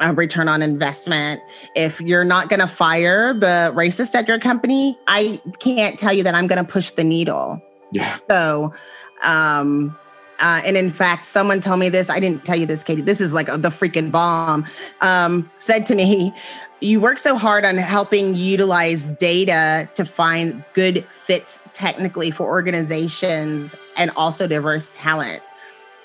a 0.00 0.12
return 0.12 0.48
on 0.48 0.62
investment. 0.62 1.40
If 1.74 2.00
you're 2.00 2.24
not 2.24 2.48
going 2.48 2.60
to 2.60 2.66
fire 2.66 3.32
the 3.32 3.72
racist 3.74 4.14
at 4.14 4.28
your 4.28 4.38
company, 4.38 4.98
I 5.06 5.40
can't 5.58 5.98
tell 5.98 6.12
you 6.12 6.22
that 6.24 6.34
I'm 6.34 6.46
going 6.46 6.64
to 6.64 6.70
push 6.70 6.90
the 6.90 7.04
needle. 7.04 7.62
Yeah. 7.92 8.18
So, 8.28 8.74
um, 9.22 9.96
uh, 10.38 10.60
and 10.64 10.76
in 10.76 10.90
fact, 10.90 11.24
someone 11.24 11.60
told 11.60 11.80
me 11.80 11.88
this. 11.88 12.10
I 12.10 12.20
didn't 12.20 12.44
tell 12.44 12.56
you 12.56 12.66
this, 12.66 12.82
Katie. 12.82 13.00
This 13.00 13.22
is 13.22 13.32
like 13.32 13.46
the 13.46 13.70
freaking 13.70 14.12
bomb. 14.12 14.66
Um, 15.00 15.50
said 15.58 15.86
to 15.86 15.94
me, 15.94 16.34
You 16.80 17.00
work 17.00 17.18
so 17.18 17.38
hard 17.38 17.64
on 17.64 17.76
helping 17.76 18.34
utilize 18.34 19.06
data 19.06 19.88
to 19.94 20.04
find 20.04 20.62
good 20.74 21.06
fits 21.12 21.62
technically 21.72 22.30
for 22.30 22.46
organizations 22.46 23.74
and 23.96 24.10
also 24.16 24.46
diverse 24.46 24.90
talent 24.94 25.42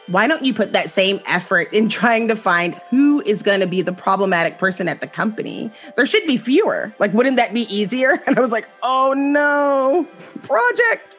why 0.07 0.27
don't 0.27 0.43
you 0.43 0.53
put 0.53 0.73
that 0.73 0.89
same 0.89 1.19
effort 1.25 1.71
in 1.73 1.87
trying 1.87 2.27
to 2.27 2.35
find 2.35 2.75
who 2.89 3.21
is 3.21 3.41
going 3.41 3.61
to 3.61 3.67
be 3.67 3.81
the 3.81 3.93
problematic 3.93 4.57
person 4.57 4.87
at 4.87 4.99
the 4.99 5.07
company? 5.07 5.71
There 5.95 6.05
should 6.05 6.25
be 6.27 6.37
fewer. 6.37 6.93
Like, 6.99 7.13
wouldn't 7.13 7.37
that 7.37 7.53
be 7.53 7.61
easier? 7.73 8.19
And 8.31 8.37
I 8.37 8.41
was 8.41 8.51
like, 8.51 8.69
oh 8.83 9.13
no, 9.13 10.07
project. 10.43 11.17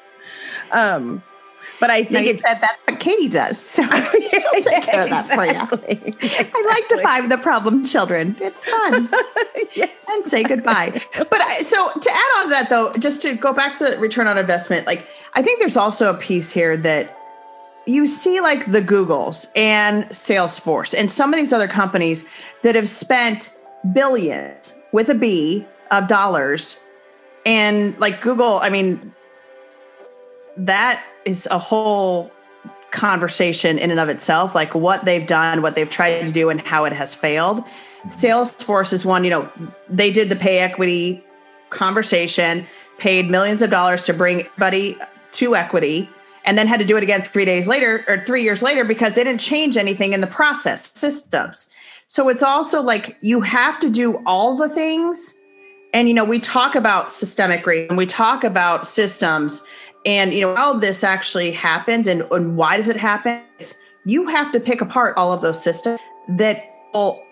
Um, 0.71 1.23
But 1.83 1.91
I 1.91 2.05
think 2.05 2.29
it's 2.29 2.43
said 2.43 2.61
that's 2.61 2.79
what 2.87 3.01
Katie 3.01 3.27
does. 3.27 3.59
So 3.59 3.83
she'll 4.31 4.63
take 4.63 4.85
care 4.85 5.03
of 5.03 5.11
that 5.11 5.29
for 5.35 5.45
you. 5.45 5.51
exactly. 5.51 6.17
I 6.55 6.65
like 6.69 6.89
to 6.91 6.99
find 6.99 7.29
the 7.29 7.39
problem 7.39 7.85
children. 7.85 8.37
It's 8.41 8.65
fun. 8.65 9.09
yes. 9.75 10.07
and 10.09 10.25
say 10.25 10.45
goodbye. 10.45 11.03
But 11.19 11.41
I, 11.41 11.63
so 11.63 11.91
to 11.93 12.09
add 12.09 12.37
on 12.37 12.45
to 12.45 12.51
that, 12.51 12.69
though, 12.71 12.93
just 13.01 13.21
to 13.23 13.35
go 13.35 13.53
back 13.53 13.77
to 13.79 13.85
the 13.85 13.99
return 13.99 14.29
on 14.29 14.39
investment, 14.39 14.87
like 14.87 15.09
I 15.35 15.43
think 15.43 15.59
there's 15.59 15.77
also 15.77 16.09
a 16.09 16.17
piece 16.17 16.53
here 16.53 16.77
that 16.77 17.19
you 17.87 18.07
see, 18.07 18.41
like 18.41 18.71
the 18.71 18.81
Googles 18.81 19.49
and 19.57 20.05
Salesforce 20.11 20.97
and 20.97 21.11
some 21.11 21.35
of 21.35 21.37
these 21.37 21.53
other 21.53 21.67
companies 21.67 22.29
that 22.63 22.77
have 22.77 22.89
spent 22.89 23.57
billions 23.93 24.73
with 24.93 25.09
a 25.09 25.17
B 25.17 25.67
of 25.91 26.07
dollars, 26.07 26.79
and 27.45 27.99
like 27.99 28.23
Google, 28.23 28.61
I 28.61 28.71
mean, 28.71 29.13
that 30.57 31.03
is 31.25 31.49
a 31.51 31.59
whole 31.59 32.31
conversation 32.91 33.79
in 33.79 33.91
and 33.91 33.99
of 33.99 34.11
itself 34.11 34.55
like 34.55 34.75
what 34.75 35.05
they've 35.07 35.27
done 35.27 35.63
what 35.63 35.75
they've 35.75 35.89
tried 35.89 36.27
to 36.27 36.31
do 36.31 36.51
and 36.51 36.61
how 36.61 36.85
it 36.85 36.93
has 36.93 37.15
failed. 37.15 37.59
Mm-hmm. 37.59 38.09
Salesforce 38.09 38.93
is 38.93 39.05
one 39.05 39.25
you 39.25 39.31
know 39.31 39.51
they 39.89 40.11
did 40.11 40.29
the 40.29 40.37
pay 40.37 40.59
equity 40.59 41.25
conversation 41.71 42.67
paid 42.99 43.31
millions 43.31 43.63
of 43.63 43.71
dollars 43.71 44.05
to 44.05 44.13
bring 44.13 44.43
everybody 44.43 44.97
to 45.33 45.57
equity 45.57 46.09
and 46.45 46.59
then 46.59 46.67
had 46.67 46.81
to 46.81 46.87
do 46.87 46.97
it 46.97 47.03
again 47.03 47.23
three 47.23 47.45
days 47.45 47.67
later 47.67 48.05
or 48.09 48.25
three 48.25 48.43
years 48.43 48.63
later 48.63 48.85
because 48.85 49.15
they 49.15 49.25
didn't 49.25 49.41
change 49.41 49.77
anything 49.77 50.13
in 50.13 50.21
the 50.21 50.27
process 50.27 50.91
systems. 50.95 51.71
So 52.09 52.29
it's 52.29 52.43
also 52.43 52.83
like 52.83 53.17
you 53.23 53.41
have 53.41 53.81
to 53.81 53.91
do 53.91 54.17
all 54.27 54.57
the 54.57 54.69
things. 54.69 55.39
And 55.95 56.09
you 56.09 56.15
know 56.15 56.25
we 56.25 56.41
talk 56.41 56.75
about 56.75 57.11
systemic 57.11 57.67
race 57.67 57.89
and 57.89 57.99
we 57.99 58.07
talk 58.07 58.45
about 58.45 58.89
systems 58.89 59.63
and 60.05 60.33
you 60.33 60.41
know 60.41 60.57
how 60.57 60.79
this 60.79 61.05
actually 61.05 61.53
happens 61.53 62.07
and, 62.07 62.23
and 62.31 62.57
why 62.57 62.77
does 62.77 62.89
it 62.89 62.97
happen 62.97 63.43
it's, 63.59 63.75
you 64.05 64.27
have 64.27 64.51
to 64.53 64.61
pick 64.61 64.81
apart 64.81 65.17
all 65.17 65.33
of 65.33 65.41
those 65.41 65.63
systems 65.63 66.01
that 66.29 66.65
people 66.93 67.25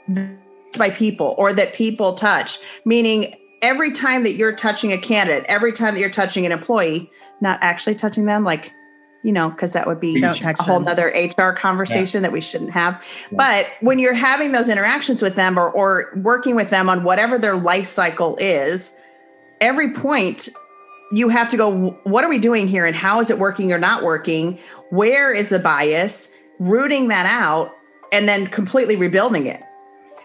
by 0.77 0.91
people 0.91 1.35
or 1.39 1.53
that 1.53 1.75
people 1.75 2.15
touch. 2.15 2.59
Meaning 2.85 3.35
every 3.63 3.93
time 3.93 4.23
that 4.23 4.35
you're 4.35 4.55
touching 4.55 4.93
a 4.93 4.99
candidate 4.99 5.45
every 5.49 5.73
time 5.73 5.95
that 5.95 6.01
you're 6.01 6.09
touching 6.09 6.47
an 6.47 6.53
employee 6.53 7.11
not 7.43 7.59
actually 7.61 7.95
touching 7.95 8.25
them 8.25 8.43
like 8.43 8.73
you 9.23 9.33
know 9.33 9.51
because 9.51 9.75
that 9.75 9.87
would 9.87 10.01
be 10.01 10.19
Don't 10.19 10.43
a 10.43 10.55
whole 10.63 10.79
them. 10.79 10.89
other 10.89 11.13
hr 11.37 11.53
conversation 11.53 12.23
that 12.23 12.33
we 12.33 12.41
shouldn't 12.41 12.71
have. 12.71 13.03
But 13.33 13.67
when 13.81 13.99
you're 13.99 14.15
having 14.15 14.53
those 14.53 14.71
interactions 14.71 15.21
with 15.21 15.35
them 15.35 15.59
or, 15.59 15.69
or 15.71 16.11
working 16.17 16.55
with 16.55 16.71
them 16.71 16.89
on 16.89 17.05
whatever 17.05 17.39
their 17.39 17.57
life 17.57 17.87
cycle 17.87 18.37
is 18.37 18.97
every 19.61 19.93
point 19.93 20.49
you 21.13 21.29
have 21.29 21.49
to 21.51 21.57
go 21.57 21.91
what 22.05 22.25
are 22.25 22.29
we 22.29 22.39
doing 22.39 22.69
here 22.69 22.87
and 22.87 22.95
how 22.95 23.21
is 23.21 23.31
it 23.31 23.39
working 23.39 23.73
or 23.73 23.79
not 23.79 24.03
working? 24.03 24.59
Where 24.91 25.33
is 25.33 25.49
the 25.49 25.59
bias? 25.59 26.31
Rooting 26.59 27.09
that 27.09 27.27
out 27.27 27.73
and 28.13 28.29
then 28.29 28.47
completely 28.47 28.97
rebuilding 28.97 29.47
it. 29.47 29.63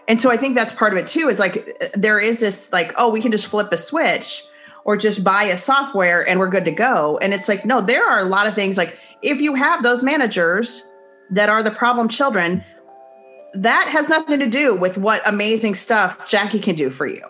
And 0.08 0.20
so 0.20 0.30
i 0.30 0.36
think 0.36 0.54
that's 0.54 0.72
part 0.72 0.92
of 0.92 0.98
it 0.98 1.06
too 1.06 1.28
is 1.28 1.38
like 1.38 1.76
uh, 1.80 1.86
there 1.94 2.20
is 2.20 2.40
this 2.40 2.72
like 2.72 2.94
oh 2.96 3.08
we 3.08 3.20
can 3.20 3.32
just 3.32 3.46
flip 3.46 3.72
a 3.72 3.76
switch 3.76 4.44
or 4.84 4.96
just 4.96 5.24
buy 5.24 5.42
a 5.42 5.56
software 5.56 6.26
and 6.28 6.38
we're 6.38 6.48
good 6.48 6.64
to 6.64 6.70
go. 6.70 7.18
And 7.20 7.34
it's 7.34 7.48
like 7.48 7.64
no 7.64 7.80
there 7.80 8.06
are 8.06 8.20
a 8.20 8.28
lot 8.28 8.46
of 8.46 8.54
things 8.54 8.76
like 8.76 8.98
if 9.22 9.40
you 9.40 9.54
have 9.54 9.82
those 9.82 10.02
managers 10.02 10.82
that 11.30 11.48
are 11.48 11.62
the 11.62 11.72
problem 11.72 12.08
children 12.08 12.64
that 13.54 13.88
has 13.88 14.08
nothing 14.08 14.38
to 14.38 14.46
do 14.46 14.74
with 14.74 14.98
what 14.98 15.22
amazing 15.26 15.74
stuff 15.74 16.18
jackye 16.28 16.62
can 16.62 16.76
do 16.76 16.90
for 16.90 17.06
you. 17.06 17.22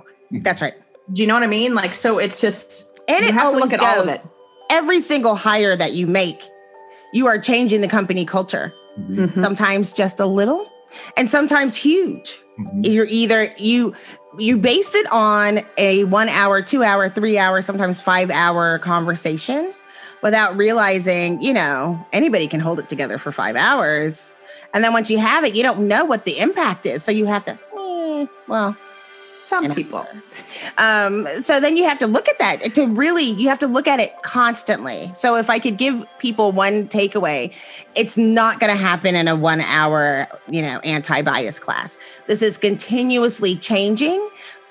That's 0.42 0.60
right. 0.60 0.74
do 1.12 1.22
you 1.22 1.28
know 1.28 1.34
what 1.34 1.44
i 1.44 1.46
mean? 1.46 1.74
Like 1.74 1.94
so 1.94 2.18
it's 2.18 2.40
just 2.40 2.95
And 3.08 3.22
you 3.24 3.28
it 3.30 3.32
have 3.34 3.42
to 3.42 3.46
always 3.46 3.60
look 3.64 3.72
at 3.72 3.80
goes. 3.80 3.88
all 3.88 4.02
of 4.02 4.08
it 4.08 4.20
Every 4.70 5.00
single 5.00 5.36
hire 5.36 5.76
that 5.76 5.92
you 5.92 6.06
make, 6.08 6.42
you 7.12 7.26
are 7.28 7.38
changing 7.38 7.80
the 7.82 7.88
company 7.88 8.24
culture. 8.24 8.74
Mhm. 8.98 9.32
Mhm. 9.32 9.36
Sometimes 9.38 9.92
just 9.92 10.18
a 10.18 10.26
little, 10.26 10.68
and 11.16 11.30
sometimes 11.30 11.76
huge. 11.76 12.40
Mhm. 12.58 12.86
You're 12.92 13.06
either 13.08 13.52
you 13.58 13.94
you 14.38 14.56
base 14.58 14.94
it 14.94 15.06
on 15.12 15.60
a 15.78 16.04
one 16.04 16.28
hour, 16.28 16.60
two 16.60 16.82
hour, 16.82 17.08
three 17.08 17.38
hour, 17.38 17.62
sometimes 17.62 18.00
five 18.00 18.30
hour 18.30 18.78
conversation 18.80 19.72
without 20.22 20.54
realizing, 20.56 21.40
you 21.40 21.54
know, 21.54 21.98
anybody 22.12 22.46
can 22.48 22.60
hold 22.60 22.78
it 22.78 22.88
together 22.88 23.16
for 23.18 23.30
five 23.32 23.54
hours. 23.56 24.34
And 24.74 24.82
then 24.84 24.92
once 24.92 25.08
you 25.10 25.18
have 25.18 25.44
it, 25.44 25.54
you 25.54 25.62
don't 25.62 25.86
know 25.88 26.04
what 26.04 26.24
the 26.26 26.38
impact 26.38 26.84
is. 26.86 27.02
So 27.02 27.12
you 27.12 27.24
have 27.26 27.44
to, 27.46 27.52
eh, 27.52 28.26
well, 28.48 28.76
some 29.46 29.74
people 29.74 30.06
um, 30.78 31.26
so 31.40 31.60
then 31.60 31.76
you 31.76 31.84
have 31.84 31.98
to 31.98 32.06
look 32.06 32.28
at 32.28 32.38
that 32.38 32.74
to 32.74 32.86
really, 32.86 33.24
you 33.24 33.48
have 33.48 33.58
to 33.60 33.66
look 33.66 33.86
at 33.86 34.00
it 34.00 34.22
constantly. 34.22 35.10
So 35.14 35.36
if 35.36 35.48
I 35.48 35.58
could 35.58 35.76
give 35.76 36.04
people 36.18 36.52
one 36.52 36.88
takeaway, 36.88 37.54
it's 37.94 38.16
not 38.16 38.60
going 38.60 38.72
to 38.72 38.78
happen 38.78 39.14
in 39.14 39.28
a 39.28 39.36
one 39.36 39.60
hour, 39.62 40.26
you 40.48 40.62
know, 40.62 40.78
anti 40.80 41.22
bias 41.22 41.58
class. 41.58 41.98
This 42.26 42.42
is 42.42 42.58
continuously 42.58 43.56
changing. 43.56 44.28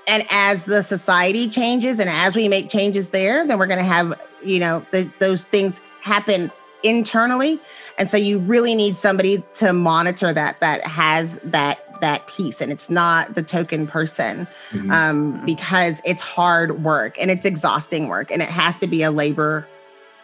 And 0.07 0.23
as 0.29 0.65
the 0.65 0.83
society 0.83 1.49
changes 1.49 1.99
and 1.99 2.09
as 2.09 2.35
we 2.35 2.47
make 2.47 2.69
changes 2.69 3.09
there, 3.09 3.45
then 3.45 3.57
we're 3.57 3.65
going 3.65 3.79
to 3.79 3.83
have, 3.83 4.13
you 4.43 4.59
know, 4.59 4.85
the, 4.91 5.11
those 5.19 5.45
things 5.45 5.81
happen 6.01 6.51
internally. 6.83 7.59
And 7.97 8.11
so 8.11 8.17
you 8.17 8.37
really 8.37 8.75
need 8.75 8.95
somebody 8.95 9.43
to 9.55 9.73
monitor 9.73 10.31
that, 10.31 10.61
that 10.61 10.85
has 10.85 11.39
that, 11.43 11.84
that 12.05 12.27
piece. 12.27 12.61
And 12.61 12.71
it's 12.71 12.87
not 12.89 13.33
the 13.33 13.41
token 13.41 13.87
person 13.87 14.47
Mhm. 14.71 14.91
um, 14.93 15.43
because 15.43 16.01
it's 16.05 16.21
hard 16.21 16.83
work 16.83 17.17
and 17.19 17.31
it's 17.31 17.45
exhausting 17.47 18.07
work 18.07 18.29
and 18.31 18.43
it 18.43 18.49
has 18.49 18.77
to 18.77 18.85
be 18.87 19.01
a 19.01 19.09
labor 19.09 19.67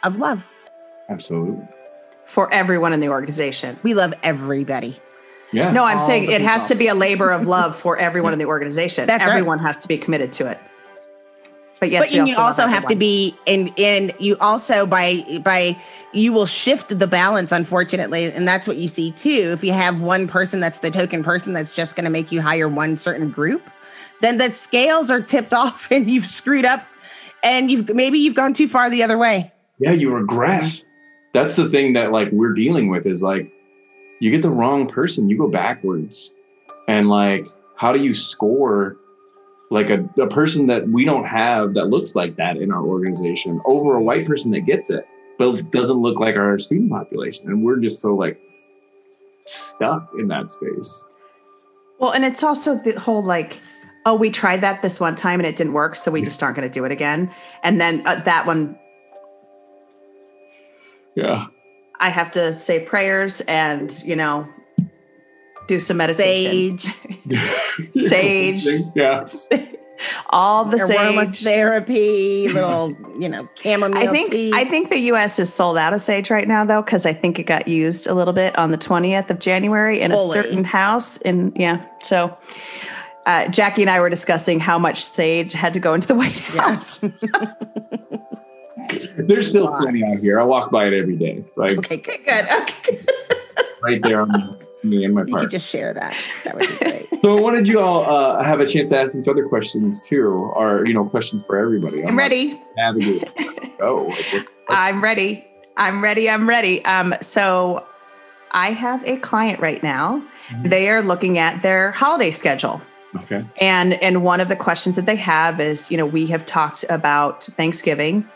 of 0.03 0.17
love. 0.17 0.47
Absolutely. 1.09 1.67
for 2.27 2.53
everyone 2.53 2.93
in 2.93 3.01
the 3.01 3.09
organization 3.09 3.77
We 3.83 3.93
love 3.93 4.13
everybody. 4.23 4.95
Yeah. 5.51 5.71
no 5.73 5.83
i'm 5.83 5.97
All 5.97 6.07
saying 6.07 6.27
the 6.27 6.33
it 6.35 6.41
has 6.41 6.67
to 6.67 6.75
be 6.75 6.87
a 6.87 6.93
labor 6.95 7.29
of 7.31 7.45
love 7.57 7.75
for 7.75 7.97
everyone 7.97 8.31
in 8.31 8.39
the 8.39 8.45
organization 8.45 9.05
That's 9.07 9.27
right. 9.27 9.35
everyone 9.35 9.59
has 9.59 9.81
to 9.81 9.87
be 9.89 9.97
committed 9.97 10.31
to 10.33 10.47
it 10.47 10.57
but 11.81 11.89
yes 11.89 12.05
but 12.05 12.11
we 12.11 12.29
you 12.29 12.35
love 12.37 12.45
also 12.45 12.67
have 12.67 12.87
to 12.87 12.95
be 12.95 13.35
in 13.45 13.67
in 13.75 14.13
you 14.19 14.37
also 14.39 14.85
by 14.85 15.21
by 15.43 15.77
you 16.13 16.31
will 16.31 16.45
shift 16.45 16.97
the 16.97 17.07
balance 17.07 17.51
unfortunately 17.51 18.31
and 18.31 18.47
that's 18.47 18.65
what 18.65 18.77
you 18.77 18.87
see 18.87 19.11
too 19.11 19.51
if 19.53 19.61
you 19.61 19.73
have 19.73 19.99
one 19.99 20.27
person 20.27 20.61
that's 20.61 20.79
the 20.79 20.89
token 20.89 21.21
person 21.21 21.51
that's 21.51 21.73
just 21.73 21.97
going 21.97 22.05
to 22.05 22.09
make 22.11 22.31
you 22.31 22.41
hire 22.41 22.69
one 22.69 22.95
certain 22.95 23.29
group 23.29 23.69
then 24.21 24.37
the 24.37 24.49
scales 24.49 25.09
are 25.09 25.21
tipped 25.21 25.53
off 25.53 25.91
and 25.91 26.09
you've 26.09 26.25
screwed 26.25 26.63
up 26.63 26.87
and 27.43 27.69
you've 27.69 27.93
maybe 27.93 28.17
you've 28.17 28.35
gone 28.35 28.53
too 28.53 28.69
far 28.69 28.89
the 28.89 29.03
other 29.03 29.17
way 29.17 29.51
yeah, 29.81 29.93
you 29.93 30.13
regress. 30.13 30.85
That's 31.33 31.55
the 31.55 31.67
thing 31.67 31.93
that 31.93 32.11
like 32.11 32.31
we're 32.31 32.53
dealing 32.53 32.89
with 32.89 33.07
is 33.07 33.23
like 33.23 33.51
you 34.19 34.29
get 34.29 34.43
the 34.43 34.51
wrong 34.51 34.87
person, 34.87 35.27
you 35.27 35.37
go 35.37 35.47
backwards. 35.47 36.29
And 36.87 37.09
like, 37.09 37.47
how 37.75 37.91
do 37.91 37.99
you 37.99 38.13
score 38.13 38.95
like 39.71 39.89
a, 39.89 40.07
a 40.21 40.27
person 40.27 40.67
that 40.67 40.87
we 40.89 41.05
don't 41.05 41.25
have 41.25 41.73
that 41.73 41.85
looks 41.87 42.13
like 42.13 42.35
that 42.35 42.57
in 42.57 42.71
our 42.71 42.83
organization 42.85 43.59
over 43.65 43.95
a 43.95 44.01
white 44.03 44.25
person 44.27 44.51
that 44.51 44.61
gets 44.61 44.89
it, 44.91 45.07
but 45.39 45.71
doesn't 45.71 45.97
look 45.97 46.19
like 46.19 46.35
our 46.35 46.59
student 46.59 46.91
population? 46.91 47.47
And 47.47 47.63
we're 47.63 47.77
just 47.79 48.01
so 48.01 48.13
like 48.13 48.39
stuck 49.45 50.11
in 50.19 50.27
that 50.27 50.51
space. 50.51 51.01
well 51.99 52.11
and 52.11 52.23
it's 52.23 52.43
also 52.43 52.75
the 52.75 52.91
whole 52.99 53.23
like 53.23 53.59
oh 54.05 54.13
we 54.15 54.29
tried 54.29 54.61
that 54.61 54.81
this 54.81 54.99
one 54.99 55.15
time 55.15 55.39
and 55.39 55.47
it 55.47 55.55
didn't 55.55 55.73
work 55.73 55.95
so 55.95 56.11
we 56.11 56.21
just 56.21 56.43
aren't 56.43 56.55
going 56.55 56.67
to 56.67 56.73
do 56.73 56.85
it 56.85 56.91
again 56.91 57.29
and 57.63 57.81
then 57.81 58.05
uh, 58.05 58.19
that 58.23 58.45
one 58.45 58.77
Yeah. 61.15 61.47
i 61.99 62.09
have 62.09 62.31
to 62.31 62.53
say 62.53 62.85
prayers 62.85 63.41
and 63.41 63.91
you 64.03 64.15
know 64.15 64.47
do 65.67 65.79
some 65.79 65.97
meditation 65.97 66.77
sage 66.77 66.95
Sage. 68.07 68.65
Yeah. 68.95 69.25
all 70.31 70.65
the 70.65 70.79
sage 70.79 70.97
aromatherapy 70.97 72.51
little 72.51 72.95
you 73.19 73.29
know 73.29 73.47
chamomile 73.55 73.97
I 73.97 74.07
think 74.07 74.31
tea. 74.31 74.51
I 74.53 74.65
think 74.65 74.89
the 74.89 74.97
U.S. 74.97 75.37
is 75.37 75.53
sold 75.53 75.77
out 75.77 75.93
of 75.93 76.01
sage 76.01 76.31
right 76.31 76.47
now, 76.47 76.65
though, 76.65 76.81
because 76.81 77.05
I 77.05 77.13
think 77.13 77.37
it 77.37 77.43
got 77.43 77.67
used 77.67 78.07
a 78.07 78.13
little 78.13 78.33
bit 78.33 78.57
on 78.57 78.71
the 78.71 78.77
twentieth 78.77 79.29
of 79.29 79.39
January 79.39 80.01
in 80.01 80.11
Fully. 80.11 80.39
a 80.39 80.43
certain 80.43 80.63
house. 80.63 81.17
In 81.17 81.53
yeah, 81.55 81.85
so 82.01 82.35
uh, 83.25 83.45
Jackye 83.45 83.81
and 83.81 83.89
I 83.89 83.99
were 83.99 84.09
discussing 84.09 84.59
how 84.59 84.79
much 84.79 85.03
sage 85.03 85.53
had 85.53 85.73
to 85.73 85.79
go 85.79 85.93
into 85.93 86.07
the 86.07 86.15
White 86.15 86.39
House. 86.39 87.03
There's 89.17 89.49
still 89.49 89.67
plenty 89.67 90.03
out 90.03 90.17
here. 90.17 90.39
I 90.39 90.43
walk 90.43 90.71
by 90.71 90.87
it 90.87 90.93
every 90.93 91.15
day. 91.15 91.45
Like 91.55 91.77
okay 91.77 91.97
good 91.97 92.25
Good. 92.25 92.45
Okay. 92.49 93.05
Right 93.83 94.01
there 94.03 94.21
on 94.21 94.57
me 94.83 95.03
and 95.05 95.13
my 95.13 95.23
you 95.25 95.35
could 95.35 95.49
just 95.49 95.67
share 95.67 95.93
that 95.93 96.15
that 96.43 96.55
would 96.55 96.67
be 96.69 96.75
great 96.77 97.07
So 97.21 97.37
I 97.37 97.39
wanted 97.39 97.67
you 97.67 97.79
all 97.79 98.03
uh, 98.09 98.43
have 98.43 98.59
a 98.61 98.65
chance 98.65 98.89
to 98.89 98.99
ask 98.99 99.15
each 99.15 99.27
other 99.27 99.47
questions 99.47 100.01
too, 100.01 100.51
or 100.55 100.83
you 100.87 100.93
know, 100.93 101.05
questions 101.05 101.43
for 101.43 101.59
everybody. 101.59 102.03
I'm 102.03 102.17
ready. 102.17 102.53
Like, 102.53 102.61
navigate. 102.77 103.77
Go. 103.77 104.11
I'm 104.69 105.03
ready. 105.03 105.45
I'm 105.77 106.03
ready. 106.03 106.27
I'm 106.27 106.49
ready. 106.49 106.83
Um, 106.83 107.13
so 107.21 107.85
I 108.53 108.71
have 108.71 109.07
a 109.07 109.17
client 109.17 109.59
right 109.59 109.83
now. 109.83 110.23
Mhm. 110.49 110.71
They 110.71 110.89
are 110.89 111.03
looking 111.03 111.37
at 111.37 111.61
their 111.61 111.91
holiday 111.91 112.31
schedule. 112.31 112.81
okay. 113.17 113.45
And 113.57 113.93
and 114.01 114.23
one 114.23 114.39
of 114.39 114.47
the 114.47 114.55
questions 114.55 114.95
that 114.95 115.05
they 115.05 115.17
have 115.17 115.61
is, 115.61 115.91
you 115.91 115.97
know, 115.97 116.07
we 116.07 116.25
have 116.27 116.43
talked 116.47 116.85
about 116.89 117.43
Thanksgiving 117.43 118.27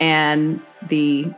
and 0.00 0.60
the 0.86 1.32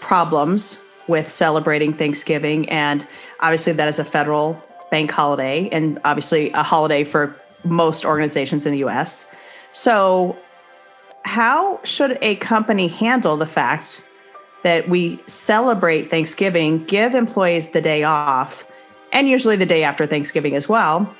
problems 0.00 0.78
with 1.08 1.30
celebrating 1.32 1.94
Thanksgiving. 1.94 2.68
And 2.68 3.06
obviously, 3.40 3.72
that 3.72 3.88
is 3.88 3.98
a 3.98 4.04
federal 4.04 4.62
bank 4.90 5.10
holiday 5.10 5.68
and 5.70 5.98
obviously 6.04 6.50
a 6.52 6.62
holiday 6.62 7.04
for 7.04 7.36
most 7.64 8.04
organizations 8.04 8.66
in 8.66 8.72
the 8.72 8.78
US. 8.86 9.26
So, 9.72 10.36
how 11.24 11.80
should 11.84 12.18
a 12.22 12.36
company 12.36 12.88
handle 12.88 13.36
the 13.36 13.46
fact 13.46 14.02
that 14.62 14.88
we 14.88 15.20
celebrate 15.26 16.10
Thanksgiving, 16.10 16.84
give 16.84 17.14
employees 17.14 17.70
the 17.70 17.80
day 17.80 18.02
off, 18.02 18.66
and 19.12 19.28
usually 19.28 19.56
the 19.56 19.66
day 19.66 19.84
after 19.84 20.06
Thanksgiving 20.06 20.54
as 20.54 20.68
well? 20.68 21.14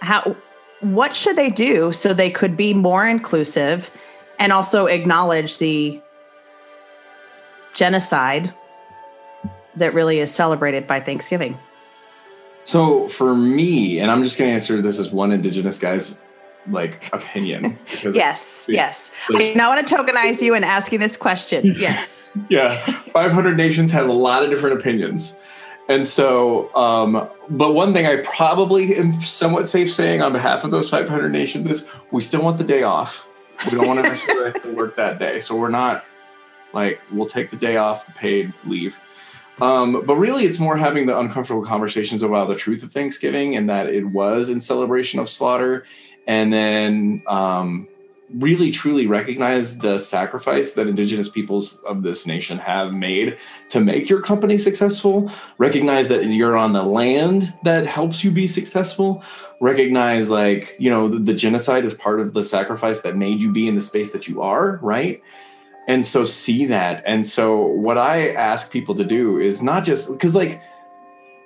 How 0.00 0.36
what 0.80 1.14
should 1.14 1.36
they 1.36 1.48
do 1.48 1.92
so 1.92 2.12
they 2.12 2.30
could 2.30 2.56
be 2.56 2.74
more 2.74 3.06
inclusive 3.06 3.90
and 4.40 4.52
also 4.52 4.86
acknowledge 4.86 5.58
the 5.58 6.00
genocide 7.74 8.54
that 9.76 9.94
really 9.94 10.18
is 10.18 10.32
celebrated 10.32 10.86
by 10.86 11.00
Thanksgiving? 11.00 11.58
So 12.64 13.08
for 13.08 13.34
me, 13.34 13.98
and 13.98 14.10
I'm 14.10 14.22
just 14.22 14.38
going 14.38 14.50
to 14.50 14.54
answer 14.54 14.80
this 14.80 14.98
as 14.98 15.10
one 15.10 15.32
Indigenous 15.32 15.78
guy's 15.78 16.20
like 16.68 17.12
opinion. 17.12 17.76
yes, 18.12 18.66
yes. 18.68 19.12
I 19.34 19.52
now 19.54 19.70
want 19.70 19.86
to 19.86 19.94
tokenize 19.94 20.40
you 20.40 20.54
and 20.54 20.64
ask 20.64 20.92
you 20.92 20.98
this 20.98 21.16
question. 21.16 21.74
Yes. 21.82 22.30
yeah, 22.48 22.78
500 23.12 23.56
nations 23.56 23.90
have 23.90 24.08
a 24.08 24.12
lot 24.12 24.44
of 24.44 24.50
different 24.50 24.78
opinions. 24.78 25.34
And 25.88 26.06
so, 26.06 26.72
um, 26.76 27.28
but 27.50 27.74
one 27.74 27.92
thing 27.92 28.06
I 28.06 28.18
probably 28.18 28.96
am 28.96 29.20
somewhat 29.20 29.68
safe 29.68 29.92
saying 29.92 30.22
on 30.22 30.32
behalf 30.32 30.62
of 30.62 30.70
those 30.70 30.88
500 30.88 31.30
nations 31.30 31.66
is 31.66 31.88
we 32.12 32.20
still 32.20 32.42
want 32.42 32.58
the 32.58 32.64
day 32.64 32.84
off. 32.84 33.26
We 33.64 33.72
don't 33.72 33.86
want 33.88 34.02
to 34.02 34.08
necessarily 34.08 34.52
have 34.52 34.62
to 34.62 34.72
work 34.72 34.96
that 34.96 35.18
day. 35.18 35.40
So 35.40 35.56
we're 35.56 35.70
not 35.70 36.04
like, 36.72 37.00
we'll 37.10 37.26
take 37.26 37.50
the 37.50 37.56
day 37.56 37.76
off, 37.76 38.06
the 38.06 38.12
paid 38.12 38.52
leave. 38.64 38.98
Um, 39.60 40.04
but 40.06 40.16
really, 40.16 40.44
it's 40.44 40.58
more 40.58 40.76
having 40.76 41.06
the 41.06 41.18
uncomfortable 41.18 41.64
conversations 41.64 42.22
about 42.22 42.48
the 42.48 42.54
truth 42.54 42.82
of 42.82 42.92
Thanksgiving 42.92 43.56
and 43.56 43.68
that 43.68 43.88
it 43.88 44.04
was 44.04 44.48
in 44.48 44.60
celebration 44.60 45.20
of 45.20 45.28
slaughter. 45.28 45.84
And 46.26 46.52
then 46.52 47.22
um, 47.26 47.88
really 48.34 48.70
truly 48.70 49.06
recognize 49.06 49.78
the 49.78 49.98
sacrifice 49.98 50.72
that 50.72 50.86
indigenous 50.86 51.28
peoples 51.28 51.76
of 51.82 52.02
this 52.02 52.26
nation 52.26 52.58
have 52.58 52.92
made 52.92 53.36
to 53.68 53.80
make 53.80 54.08
your 54.08 54.22
company 54.22 54.56
successful 54.56 55.30
recognize 55.58 56.08
that 56.08 56.24
you're 56.24 56.56
on 56.56 56.72
the 56.72 56.82
land 56.82 57.52
that 57.64 57.86
helps 57.86 58.24
you 58.24 58.30
be 58.30 58.46
successful 58.46 59.22
recognize 59.60 60.30
like 60.30 60.74
you 60.78 60.88
know 60.88 61.08
the, 61.08 61.18
the 61.18 61.34
genocide 61.34 61.84
is 61.84 61.94
part 61.94 62.20
of 62.20 62.32
the 62.32 62.44
sacrifice 62.44 63.02
that 63.02 63.16
made 63.16 63.40
you 63.40 63.52
be 63.52 63.68
in 63.68 63.74
the 63.74 63.80
space 63.80 64.12
that 64.12 64.26
you 64.26 64.40
are 64.40 64.78
right 64.82 65.22
and 65.92 66.04
so 66.04 66.24
see 66.24 66.66
that. 66.66 67.02
And 67.06 67.24
so 67.24 67.60
what 67.60 67.98
i 67.98 68.30
ask 68.30 68.72
people 68.72 68.94
to 68.94 69.04
do 69.04 69.38
is 69.38 69.62
not 69.62 69.84
just 69.84 70.10
because 70.12 70.34
like 70.34 70.60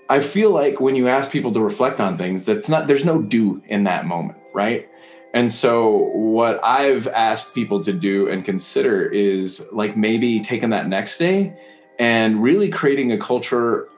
i 0.08 0.20
feel 0.20 0.50
like 0.50 0.80
when 0.80 0.94
you 0.94 1.08
ask 1.08 1.30
people 1.30 1.52
to 1.52 1.60
reflect 1.60 2.00
on 2.00 2.16
things 2.16 2.44
that's 2.44 2.68
not 2.68 2.86
there's 2.86 3.04
no 3.04 3.20
do 3.20 3.62
in 3.66 3.84
that 3.84 4.06
moment 4.06 4.38
right? 4.56 4.88
And 5.34 5.52
so, 5.52 6.08
what 6.14 6.64
I've 6.64 7.06
asked 7.08 7.54
people 7.54 7.84
to 7.84 7.92
do 7.92 8.28
and 8.28 8.42
consider 8.42 9.04
is 9.04 9.64
like 9.70 9.96
maybe 9.96 10.40
taking 10.40 10.70
that 10.70 10.88
next 10.88 11.18
day 11.18 11.54
and 11.98 12.42
really 12.42 12.70
creating 12.70 13.12
a 13.12 13.18
culture 13.18 13.88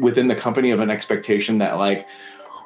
within 0.00 0.26
the 0.26 0.34
company 0.34 0.72
of 0.72 0.80
an 0.80 0.90
expectation 0.90 1.58
that, 1.58 1.78
like, 1.78 2.08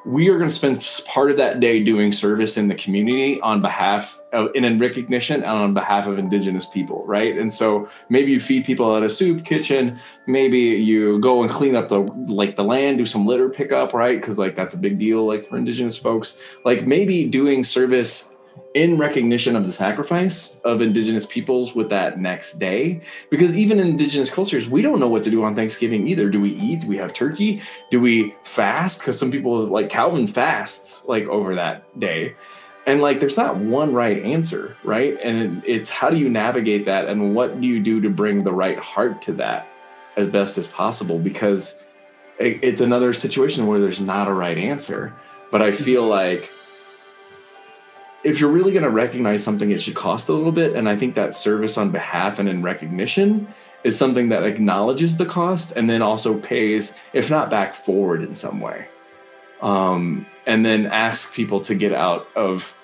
we 0.05 0.29
are 0.29 0.37
going 0.37 0.49
to 0.49 0.55
spend 0.55 0.85
part 1.05 1.31
of 1.31 1.37
that 1.37 1.59
day 1.59 1.81
doing 1.81 2.11
service 2.11 2.57
in 2.57 2.67
the 2.67 2.75
community 2.75 3.39
on 3.41 3.61
behalf 3.61 4.19
of 4.33 4.49
in 4.55 4.79
recognition 4.79 5.37
and 5.37 5.45
on 5.45 5.73
behalf 5.73 6.07
of 6.07 6.17
indigenous 6.17 6.65
people 6.65 7.05
right? 7.07 7.37
And 7.37 7.53
so 7.53 7.89
maybe 8.09 8.31
you 8.31 8.39
feed 8.39 8.65
people 8.65 8.95
at 8.97 9.03
a 9.03 9.09
soup 9.09 9.45
kitchen 9.45 9.99
maybe 10.27 10.59
you 10.59 11.19
go 11.19 11.41
and 11.41 11.51
clean 11.51 11.75
up 11.75 11.87
the 11.87 11.99
like 11.99 12.55
the 12.55 12.63
land 12.63 12.97
do 12.97 13.05
some 13.05 13.25
litter 13.25 13.49
pickup 13.49 13.93
right? 13.93 14.19
Because 14.19 14.37
like 14.37 14.55
that's 14.55 14.75
a 14.75 14.79
big 14.79 14.97
deal 14.97 15.25
like 15.25 15.45
for 15.45 15.57
indigenous 15.57 15.97
folks. 15.97 16.37
Like 16.65 16.85
maybe 16.85 17.27
doing 17.27 17.63
service 17.63 18.29
in 18.73 18.97
recognition 18.97 19.55
of 19.55 19.65
the 19.65 19.71
sacrifice 19.71 20.59
of 20.63 20.81
indigenous 20.81 21.25
peoples 21.25 21.75
with 21.75 21.89
that 21.89 22.19
next 22.19 22.53
day 22.53 23.01
because 23.29 23.55
even 23.55 23.79
in 23.79 23.87
indigenous 23.87 24.31
cultures 24.31 24.67
we 24.67 24.81
don't 24.81 24.99
know 24.99 25.07
what 25.07 25.23
to 25.23 25.29
do 25.29 25.43
on 25.43 25.55
thanksgiving 25.55 26.07
either. 26.07 26.29
Do 26.29 26.41
we 26.41 26.51
eat? 26.51 26.81
Do 26.81 26.87
we 26.87 26.97
have 26.97 27.13
turkey? 27.13 27.61
Do 27.91 28.01
we 28.01 28.35
fast? 28.43 28.99
Because 28.99 29.17
some 29.17 29.31
people 29.31 29.65
like 29.65 29.89
calvin 29.89 30.25
fasts 30.25 31.05
like 31.05 31.25
over 31.25 31.55
that 31.55 31.99
day. 31.99 32.35
And 32.87 33.01
like 33.01 33.19
there's 33.19 33.37
not 33.37 33.57
one 33.57 33.93
right 33.93 34.23
answer 34.23 34.75
right? 34.83 35.17
And 35.21 35.63
it's 35.65 35.89
how 35.89 36.09
do 36.09 36.17
you 36.17 36.29
navigate 36.29 36.85
that 36.85 37.07
and 37.07 37.35
what 37.35 37.61
do 37.61 37.67
you 37.67 37.79
do 37.79 38.01
to 38.01 38.09
bring 38.09 38.43
the 38.43 38.53
right 38.53 38.79
heart 38.79 39.21
to 39.23 39.33
that 39.33 39.67
as 40.17 40.27
best 40.27 40.57
as 40.57 40.67
possible? 40.67 41.19
Because 41.19 41.81
it's 42.39 42.81
another 42.81 43.13
situation 43.13 43.67
where 43.67 43.79
there's 43.79 44.01
not 44.01 44.27
a 44.27 44.33
right 44.33 44.57
answer. 44.57 45.13
But 45.51 45.61
i 45.61 45.71
feel 45.71 46.01
mm-hmm. 46.01 46.09
like 46.09 46.51
if 48.23 48.39
you're 48.39 48.49
really 48.49 48.71
going 48.71 48.83
to 48.83 48.89
recognize 48.89 49.43
something, 49.43 49.71
it 49.71 49.81
should 49.81 49.95
cost 49.95 50.29
a 50.29 50.33
little 50.33 50.51
bit. 50.51 50.75
And 50.75 50.87
I 50.87 50.95
think 50.95 51.15
that 51.15 51.33
service 51.33 51.77
on 51.77 51.91
behalf 51.91 52.39
and 52.39 52.47
in 52.47 52.61
recognition 52.61 53.47
is 53.83 53.97
something 53.97 54.29
that 54.29 54.43
acknowledges 54.43 55.17
the 55.17 55.25
cost 55.25 55.73
and 55.73 55.89
then 55.89 56.01
also 56.01 56.37
pays, 56.39 56.95
if 57.11 57.29
not 57.29 57.49
back 57.49 57.75
forward 57.75 58.23
in 58.23 58.33
some 58.33 58.61
way. 58.61 58.87
Um, 59.61 60.25
and 60.45 60.65
then 60.65 60.85
ask 60.85 61.33
people 61.33 61.59
to 61.61 61.75
get 61.75 61.93
out 61.93 62.27
of 62.35 62.75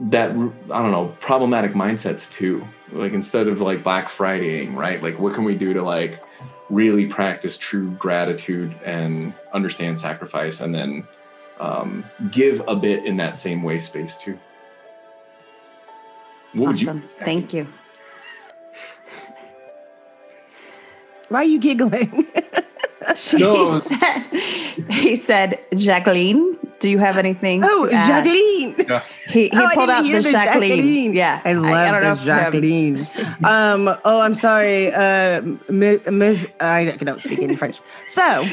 that, 0.00 0.30
I 0.30 0.34
don't 0.34 0.90
know, 0.90 1.16
problematic 1.20 1.72
mindsets 1.72 2.32
too. 2.32 2.66
Like 2.92 3.12
instead 3.12 3.46
of 3.46 3.60
like 3.60 3.84
Black 3.84 4.08
Fridaying, 4.08 4.74
right? 4.74 5.02
Like 5.02 5.18
what 5.18 5.34
can 5.34 5.44
we 5.44 5.54
do 5.54 5.72
to 5.72 5.82
like 5.82 6.22
really 6.70 7.06
practice 7.06 7.56
true 7.56 7.90
gratitude 7.92 8.74
and 8.84 9.34
understand 9.52 10.00
sacrifice 10.00 10.60
and 10.60 10.74
then 10.74 11.06
um, 11.58 12.04
give 12.30 12.62
a 12.66 12.76
bit 12.76 13.04
in 13.04 13.16
that 13.18 13.36
same 13.36 13.62
way 13.62 13.78
space 13.78 14.16
too. 14.16 14.38
What 16.52 16.74
awesome. 16.74 17.02
You- 17.02 17.08
Thank 17.18 17.52
you. 17.52 17.66
Why 21.28 21.40
are 21.40 21.44
you 21.44 21.58
giggling? 21.58 22.26
no. 23.34 23.74
he, 23.74 23.80
said, 23.80 24.22
he 24.90 25.16
said, 25.16 25.58
Jacqueline, 25.74 26.58
do 26.80 26.88
you 26.88 26.98
have 26.98 27.18
anything? 27.18 27.62
Oh, 27.64 27.88
Jacqueline. 27.90 28.74
Yeah. 28.78 29.02
He, 29.28 29.48
he 29.48 29.50
oh, 29.54 29.70
pulled 29.74 29.90
out 29.90 30.04
the, 30.04 30.12
the 30.12 30.30
Jacqueline. 30.30 30.70
Jacqueline. 30.70 31.14
Yeah. 31.14 31.40
I 31.44 31.52
love 31.54 31.72
I, 31.72 31.88
I 31.88 32.14
the 32.14 32.24
Jacqueline. 32.24 32.98
um, 33.44 33.96
oh, 34.04 34.20
I'm 34.20 34.34
sorry. 34.34 34.92
Uh, 34.92 35.42
Miss, 35.70 36.46
I 36.60 36.96
don't 37.00 37.20
speak 37.20 37.40
any 37.40 37.56
French. 37.56 37.80
So, 38.08 38.44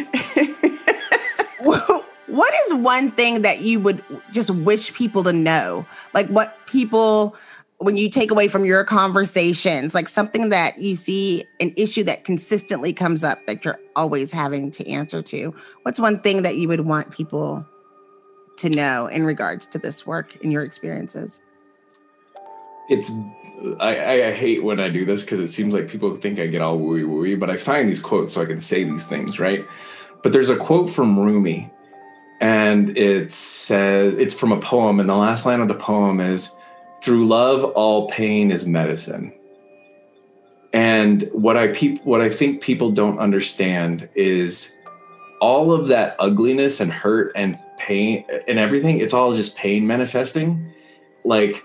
what 2.31 2.53
is 2.65 2.73
one 2.75 3.11
thing 3.11 3.41
that 3.41 3.59
you 3.59 3.79
would 3.81 4.03
just 4.31 4.49
wish 4.51 4.93
people 4.93 5.23
to 5.23 5.33
know? 5.33 5.85
Like 6.13 6.27
what 6.27 6.57
people 6.65 7.35
when 7.77 7.97
you 7.97 8.09
take 8.09 8.29
away 8.29 8.47
from 8.47 8.63
your 8.63 8.83
conversations, 8.83 9.95
like 9.95 10.07
something 10.07 10.49
that 10.49 10.77
you 10.77 10.95
see 10.95 11.43
an 11.59 11.73
issue 11.75 12.03
that 12.03 12.25
consistently 12.25 12.93
comes 12.93 13.23
up 13.23 13.43
that 13.47 13.65
you're 13.65 13.79
always 13.95 14.31
having 14.31 14.69
to 14.69 14.87
answer 14.87 15.23
to. 15.23 15.53
What's 15.81 15.99
one 15.99 16.19
thing 16.19 16.43
that 16.43 16.57
you 16.57 16.67
would 16.67 16.81
want 16.81 17.09
people 17.09 17.65
to 18.57 18.69
know 18.69 19.07
in 19.07 19.25
regards 19.25 19.65
to 19.65 19.79
this 19.79 20.05
work 20.05 20.35
in 20.43 20.51
your 20.51 20.63
experiences? 20.63 21.41
It's 22.87 23.11
I, 23.79 24.25
I 24.25 24.31
hate 24.31 24.63
when 24.63 24.79
I 24.79 24.89
do 24.89 25.05
this 25.05 25.21
because 25.23 25.39
it 25.39 25.47
seems 25.47 25.73
like 25.73 25.87
people 25.87 26.15
think 26.17 26.39
I 26.39 26.47
get 26.47 26.61
all 26.61 26.79
wooey 26.79 27.03
wooey, 27.03 27.39
but 27.39 27.49
I 27.49 27.57
find 27.57 27.89
these 27.89 27.99
quotes 27.99 28.33
so 28.33 28.41
I 28.41 28.45
can 28.45 28.61
say 28.61 28.83
these 28.83 29.07
things, 29.07 29.39
right? 29.39 29.65
But 30.23 30.33
there's 30.33 30.49
a 30.49 30.55
quote 30.55 30.89
from 30.89 31.19
Rumi 31.19 31.71
and 32.41 32.97
it 32.97 33.31
says 33.31 34.15
it's 34.15 34.33
from 34.33 34.51
a 34.51 34.59
poem 34.59 34.99
and 34.99 35.07
the 35.07 35.15
last 35.15 35.45
line 35.45 35.61
of 35.61 35.67
the 35.67 35.75
poem 35.75 36.19
is 36.19 36.51
through 37.01 37.27
love 37.27 37.63
all 37.63 38.09
pain 38.09 38.51
is 38.51 38.65
medicine. 38.65 39.31
And 40.73 41.23
what 41.33 41.55
i 41.55 41.67
peop- 41.67 42.03
what 42.03 42.21
i 42.21 42.29
think 42.29 42.61
people 42.61 42.91
don't 42.91 43.19
understand 43.19 44.09
is 44.15 44.75
all 45.39 45.71
of 45.71 45.87
that 45.87 46.15
ugliness 46.19 46.79
and 46.79 46.91
hurt 46.91 47.31
and 47.35 47.57
pain 47.77 48.25
and 48.47 48.59
everything 48.59 48.99
it's 48.99 49.13
all 49.13 49.33
just 49.33 49.55
pain 49.55 49.85
manifesting. 49.85 50.73
Like 51.23 51.63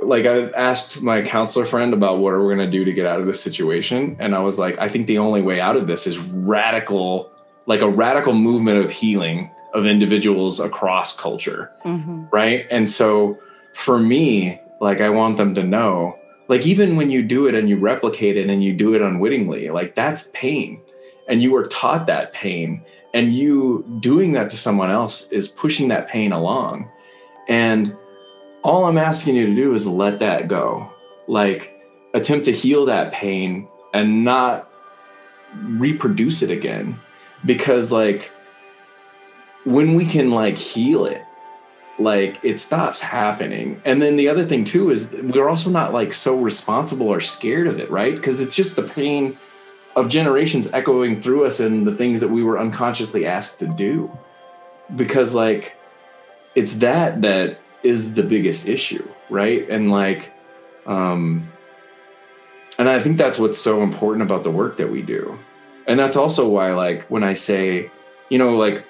like 0.00 0.24
i 0.24 0.48
asked 0.50 1.02
my 1.02 1.20
counselor 1.20 1.66
friend 1.66 1.92
about 1.92 2.18
what 2.20 2.32
are 2.32 2.40
we 2.40 2.54
going 2.54 2.64
to 2.64 2.78
do 2.78 2.84
to 2.84 2.92
get 2.92 3.04
out 3.04 3.20
of 3.20 3.26
this 3.26 3.42
situation 3.42 4.16
and 4.20 4.32
i 4.32 4.38
was 4.38 4.56
like 4.56 4.78
i 4.78 4.88
think 4.88 5.08
the 5.08 5.18
only 5.18 5.42
way 5.42 5.60
out 5.60 5.74
of 5.74 5.88
this 5.88 6.06
is 6.06 6.16
radical 6.18 7.32
like 7.66 7.80
a 7.80 7.88
radical 7.88 8.32
movement 8.32 8.78
of 8.78 8.92
healing 8.92 9.50
of 9.74 9.86
individuals 9.86 10.60
across 10.60 11.18
culture. 11.18 11.72
Mm-hmm. 11.84 12.24
Right. 12.30 12.66
And 12.70 12.88
so 12.88 13.38
for 13.74 13.98
me, 13.98 14.60
like, 14.80 15.00
I 15.00 15.10
want 15.10 15.36
them 15.36 15.54
to 15.54 15.62
know, 15.62 16.18
like, 16.48 16.66
even 16.66 16.96
when 16.96 17.10
you 17.10 17.22
do 17.22 17.46
it 17.46 17.54
and 17.54 17.68
you 17.68 17.76
replicate 17.76 18.36
it 18.36 18.48
and 18.48 18.62
you 18.62 18.72
do 18.72 18.94
it 18.94 19.02
unwittingly, 19.02 19.70
like, 19.70 19.94
that's 19.94 20.30
pain. 20.32 20.80
And 21.28 21.42
you 21.42 21.52
were 21.52 21.66
taught 21.66 22.06
that 22.06 22.32
pain. 22.32 22.82
And 23.12 23.32
you 23.32 23.84
doing 24.00 24.32
that 24.32 24.50
to 24.50 24.56
someone 24.56 24.90
else 24.90 25.28
is 25.30 25.48
pushing 25.48 25.88
that 25.88 26.08
pain 26.08 26.32
along. 26.32 26.90
And 27.48 27.96
all 28.62 28.86
I'm 28.86 28.98
asking 28.98 29.36
you 29.36 29.46
to 29.46 29.54
do 29.54 29.74
is 29.74 29.86
let 29.86 30.20
that 30.20 30.48
go. 30.48 30.90
Like, 31.26 31.74
attempt 32.14 32.46
to 32.46 32.52
heal 32.52 32.86
that 32.86 33.12
pain 33.12 33.68
and 33.92 34.24
not 34.24 34.70
reproduce 35.62 36.42
it 36.42 36.50
again 36.50 36.98
because 37.44 37.90
like 37.92 38.30
when 39.68 39.94
we 39.94 40.06
can 40.06 40.30
like 40.30 40.56
heal 40.56 41.04
it 41.04 41.22
like 41.98 42.38
it 42.42 42.58
stops 42.58 43.00
happening. 43.00 43.80
And 43.84 44.00
then 44.00 44.16
the 44.16 44.28
other 44.28 44.44
thing 44.44 44.64
too 44.64 44.90
is 44.90 45.10
we're 45.12 45.48
also 45.48 45.68
not 45.68 45.92
like 45.92 46.12
so 46.12 46.38
responsible 46.38 47.08
or 47.08 47.20
scared 47.20 47.66
of 47.66 47.78
it 47.78 47.90
right? 47.90 48.14
Because 48.14 48.40
it's 48.40 48.54
just 48.54 48.76
the 48.76 48.82
pain 48.82 49.36
of 49.96 50.08
generations 50.08 50.72
echoing 50.72 51.20
through 51.20 51.44
us 51.44 51.60
and 51.60 51.86
the 51.86 51.96
things 51.96 52.20
that 52.20 52.28
we 52.28 52.42
were 52.42 52.58
unconsciously 52.58 53.26
asked 53.26 53.58
to 53.58 53.66
do. 53.66 54.10
Because 54.94 55.34
like 55.34 55.76
it's 56.54 56.74
that 56.74 57.20
that 57.22 57.60
is 57.82 58.14
the 58.14 58.22
biggest 58.22 58.68
issue 58.68 59.06
right? 59.28 59.68
And 59.68 59.90
like 59.90 60.32
um 60.86 61.50
and 62.78 62.88
i 62.88 62.98
think 62.98 63.18
that's 63.18 63.38
what's 63.38 63.58
so 63.58 63.82
important 63.82 64.22
about 64.22 64.42
the 64.42 64.50
work 64.50 64.76
that 64.78 64.90
we 64.90 65.02
do. 65.02 65.38
And 65.86 65.98
that's 65.98 66.16
also 66.16 66.48
why 66.48 66.72
like 66.72 67.02
when 67.06 67.24
i 67.24 67.32
say 67.32 67.90
you 68.30 68.38
know 68.38 68.56
like 68.56 68.84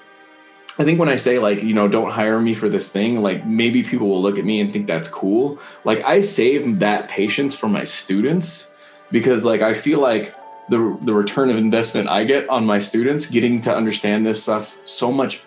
I 0.78 0.84
think 0.84 1.00
when 1.00 1.08
I 1.08 1.16
say 1.16 1.38
like, 1.38 1.62
you 1.62 1.74
know, 1.74 1.88
don't 1.88 2.10
hire 2.10 2.40
me 2.40 2.54
for 2.54 2.68
this 2.68 2.88
thing, 2.88 3.20
like 3.20 3.44
maybe 3.44 3.82
people 3.82 4.08
will 4.08 4.22
look 4.22 4.38
at 4.38 4.44
me 4.44 4.60
and 4.60 4.72
think 4.72 4.86
that's 4.86 5.08
cool. 5.08 5.58
Like 5.84 6.04
I 6.04 6.20
save 6.20 6.78
that 6.78 7.08
patience 7.08 7.54
for 7.54 7.68
my 7.68 7.82
students 7.82 8.70
because 9.10 9.44
like 9.44 9.60
I 9.60 9.74
feel 9.74 10.00
like 10.00 10.34
the 10.68 10.96
the 11.00 11.14
return 11.14 11.50
of 11.50 11.56
investment 11.56 12.08
I 12.08 12.24
get 12.24 12.48
on 12.48 12.64
my 12.64 12.78
students 12.78 13.26
getting 13.26 13.60
to 13.62 13.74
understand 13.74 14.24
this 14.24 14.42
stuff 14.42 14.78
so 14.84 15.10
much 15.10 15.42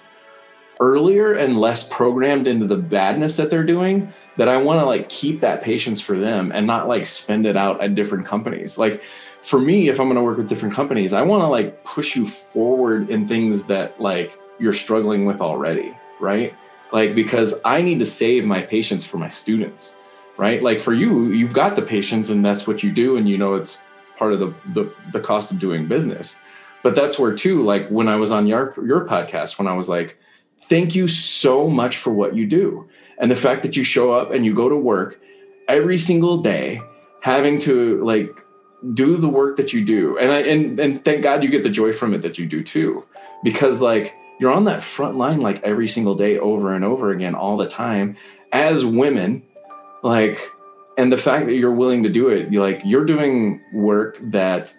earlier 0.82 1.34
and 1.34 1.59
less 1.59 1.88
programmed 1.88 2.47
into 2.47 2.65
the 2.65 2.75
badness 2.75 3.38
that 3.38 3.51
they're 3.51 3.63
doing 3.63 4.11
that 4.38 4.49
I 4.49 4.57
want 4.57 4.82
to 4.82 4.86
like 4.86 5.07
keep 5.09 5.39
that 5.41 5.61
patience 5.61 6.01
for 6.01 6.17
them 6.17 6.51
and 6.51 6.65
not 6.65 6.88
like 6.88 7.05
spend 7.05 7.45
it 7.45 7.55
out 7.55 7.82
at 7.82 7.95
different 7.95 8.25
companies. 8.25 8.77
Like 8.79 9.03
for 9.43 9.59
me, 9.61 9.89
if 9.89 9.99
I'm 9.99 10.07
going 10.07 10.15
to 10.15 10.23
work 10.23 10.38
with 10.38 10.49
different 10.49 10.73
companies, 10.73 11.13
I 11.13 11.21
want 11.21 11.41
to 11.43 11.47
like 11.47 11.84
push 11.84 12.15
you 12.15 12.25
forward 12.25 13.11
in 13.11 13.27
things 13.27 13.65
that 13.65 14.01
like 14.01 14.38
you're 14.62 14.74
struggling 14.74 15.26
with 15.26 15.41
already, 15.41 15.97
right? 16.20 16.55
Like, 16.93 17.16
because 17.16 17.59
I 17.66 17.82
need 17.82 17.99
to 17.99 18.05
save 18.05 18.45
my 18.45 18.62
patience 18.62 19.05
for 19.05 19.18
my 19.18 19.30
students, 19.30 19.95
right? 20.38 20.62
Like 20.62 20.80
for 20.80 20.93
you, 20.93 21.32
you've 21.32 21.53
got 21.53 21.76
the 21.76 21.82
patience 21.82 22.30
and 22.30 22.45
that's 22.45 22.68
what 22.68 22.84
you 22.84 22.91
do. 22.91 23.18
And 23.18 23.28
you 23.28 23.38
know, 23.38 23.55
it's 23.55 23.82
part 24.18 24.34
of 24.34 24.39
the, 24.39 24.53
the, 24.74 24.93
the 25.14 25.20
cost 25.20 25.51
of 25.51 25.59
doing 25.59 25.88
business. 25.88 26.36
But 26.84 26.95
that's 26.95 27.18
where 27.18 27.34
too, 27.34 27.64
like 27.64 27.88
when 27.89 28.07
I 28.07 28.16
was 28.18 28.32
on 28.32 28.47
your, 28.47 28.74
your 28.86 29.07
podcast, 29.07 29.57
when 29.57 29.68
I 29.68 29.74
was 29.74 29.89
like, 29.89 30.20
thank 30.64 30.95
you 30.95 31.07
so 31.07 31.68
much 31.68 31.97
for 31.97 32.12
what 32.12 32.36
you 32.36 32.45
do. 32.45 32.88
And 33.18 33.32
the 33.32 33.36
fact 33.36 33.62
that 33.64 33.76
you 33.76 33.84
show 33.84 34.14
up 34.14 34.32
and 34.32 34.45
you 34.45 34.53
go 34.53 34.70
to 34.70 34.76
work 34.76 35.20
every 35.68 35.97
single 35.97 36.38
day, 36.38 36.82
having 37.22 37.57
to 37.59 38.03
like 38.03 38.30
do 38.93 39.16
the 39.18 39.30
work 39.30 39.57
that 39.57 39.74
you 39.74 39.86
do. 39.86 40.18
And 40.18 40.32
I, 40.32 40.39
and, 40.41 40.80
and 40.80 41.05
thank 41.05 41.22
God 41.22 41.43
you 41.43 41.49
get 41.49 41.64
the 41.64 41.70
joy 41.70 41.93
from 41.93 42.14
it 42.14 42.22
that 42.24 42.38
you 42.38 42.47
do 42.47 42.64
too. 42.64 43.07
Because 43.43 43.80
like 43.80 44.16
you're 44.41 44.51
on 44.51 44.65
that 44.65 44.83
front 44.83 45.15
line 45.15 45.39
like 45.39 45.63
every 45.63 45.87
single 45.87 46.15
day 46.15 46.37
over 46.39 46.75
and 46.75 46.83
over 46.83 47.11
again 47.11 47.35
all 47.35 47.55
the 47.55 47.67
time 47.67 48.17
as 48.51 48.83
women 48.83 49.41
like 50.03 50.51
and 50.97 51.11
the 51.11 51.17
fact 51.17 51.45
that 51.45 51.53
you're 51.53 51.73
willing 51.73 52.03
to 52.03 52.09
do 52.09 52.27
it 52.27 52.51
you're 52.51 52.63
like 52.63 52.81
you're 52.83 53.05
doing 53.05 53.61
work 53.73 54.17
that 54.21 54.73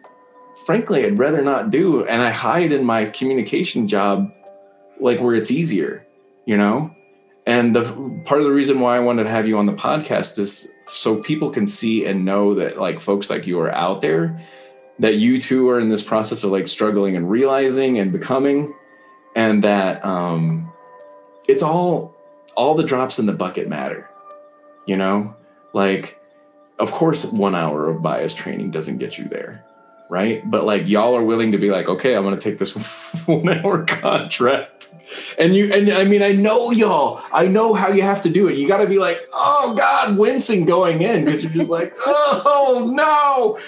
frankly 0.67 1.07
i'd 1.07 1.19
rather 1.19 1.41
not 1.41 1.71
do 1.71 2.05
and 2.05 2.21
i 2.21 2.31
hide 2.31 2.73
in 2.73 2.85
my 2.85 3.07
communication 3.07 3.89
job 3.89 4.31
like 5.01 5.21
where 5.21 5.35
it's 5.35 5.51
easier 5.51 6.07
you 6.45 6.57
know? 6.57 6.95
And 7.45 7.75
the 7.75 7.83
part 8.25 8.41
of 8.41 8.45
the 8.45 8.53
reason 8.53 8.79
why 8.79 8.97
i 8.97 9.01
wanted 9.01 9.25
to 9.25 9.31
have 9.31 9.49
you 9.49 9.59
on 9.59 9.67
the 9.67 9.73
podcast 9.73 10.39
is 10.39 10.69
so 10.87 11.21
people 11.23 11.51
can 11.51 11.67
see 11.67 12.05
and 12.05 12.25
know 12.25 12.55
that 12.55 12.79
like 12.79 13.01
folks 13.01 13.31
like 13.31 13.47
you 13.47 13.59
are 13.59 13.73
out 13.73 14.01
there 14.01 14.41
that 15.01 15.17
you 15.17 15.41
too 15.41 15.69
are 15.69 15.81
in 15.81 15.89
this 15.89 16.03
process 16.05 16.45
of 16.45 16.53
like 16.53 16.69
struggling 16.69 17.17
and 17.17 17.29
realizing 17.29 17.99
and 17.99 18.13
becoming 18.13 18.73
and 19.35 19.65
that 19.65 20.05
um, 20.05 20.73
it's 21.49 21.63
all 21.63 22.15
all 22.57 22.75
the 22.75 22.85
drops 22.85 23.19
in 23.19 23.27
the 23.27 23.33
bucket 23.33 23.69
matter. 23.69 24.09
You 24.87 24.97
know, 24.97 25.35
like 25.73 26.19
of 26.79 26.91
course 26.91 27.25
one 27.25 27.55
hour 27.55 27.89
of 27.89 28.03
bias 28.03 28.35
training 28.35 28.71
doesn't 28.71 28.99
get 28.99 29.17
you 29.17 29.29
there, 29.29 29.65
right? 30.11 30.49
But 30.51 30.65
like 30.65 30.89
y'all 30.89 31.17
are 31.17 31.23
willing 31.23 31.53
to 31.53 31.59
be 31.59 31.71
like, 31.71 31.89
okay, 31.89 32.15
I'm 32.15 32.25
to 32.25 32.37
take 32.37 32.59
this 32.59 32.73
one 33.27 33.49
hour 33.49 33.85
contract. 33.85 34.95
And 35.39 35.55
you 35.55 35.73
and 35.73 35.91
I 35.91 36.05
mean 36.05 36.23
I 36.23 36.33
know 36.33 36.71
y'all. 36.71 37.23
I 37.33 37.47
know 37.47 37.75
how 37.75 37.89
you 37.89 38.03
have 38.03 38.23
to 38.23 38.31
do 38.31 38.49
it. 38.49 38.57
You 38.57 38.67
got 38.67 38.79
to 38.79 38.87
be 38.87 38.99
like, 38.99 39.21
"Oh 39.33 39.75
god, 39.77 40.17
wincing 40.17 40.65
going 40.65 41.03
in 41.03 41.25
because 41.25 41.43
you're 41.45 41.53
just 41.53 41.71
like, 41.71 41.95
"Oh 42.07 42.91
no." 42.93 43.59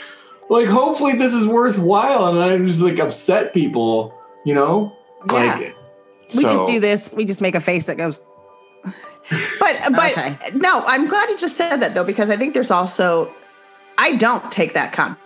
Like 0.49 0.67
hopefully 0.67 1.17
this 1.17 1.33
is 1.33 1.49
worthwhile 1.49 2.29
and 2.29 2.39
I'm 2.39 2.67
just 2.67 2.83
like 2.83 2.99
upset 2.99 3.55
people, 3.55 4.15
you 4.45 4.55
know? 4.55 4.97
Like, 5.27 5.61
yeah. 5.61 5.73
we 6.35 6.43
so. 6.43 6.51
just 6.51 6.67
do 6.67 6.81
this. 6.81 7.13
We 7.13 7.25
just 7.25 7.41
make 7.41 7.55
a 7.55 7.61
face 7.61 7.87
that 7.87 7.97
goes. 7.97 8.21
But 9.59 9.79
but 9.93 10.13
okay. 10.13 10.39
no, 10.55 10.85
I'm 10.87 11.09
glad 11.09 11.29
you 11.29 11.39
just 11.39 11.57
said 11.57 11.79
that 11.79 11.95
though 11.95 12.05
because 12.05 12.31
I 12.31 12.37
think 12.37 12.55
there's 12.55 12.71
also 12.71 13.33
I 13.99 14.17
don't 14.17 14.51
take 14.53 14.75
that 14.75 14.93
contract. 14.93 15.21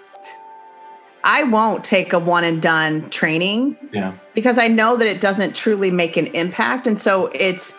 I 1.24 1.42
won't 1.42 1.84
take 1.84 2.12
a 2.12 2.18
one 2.18 2.44
and 2.44 2.62
done 2.62 3.10
training. 3.10 3.76
Yeah. 3.92 4.14
Because 4.34 4.58
I 4.58 4.68
know 4.68 4.96
that 4.96 5.06
it 5.06 5.20
doesn't 5.20 5.56
truly 5.56 5.90
make 5.90 6.16
an 6.16 6.28
impact 6.28 6.86
and 6.86 7.00
so 7.00 7.26
it's 7.34 7.74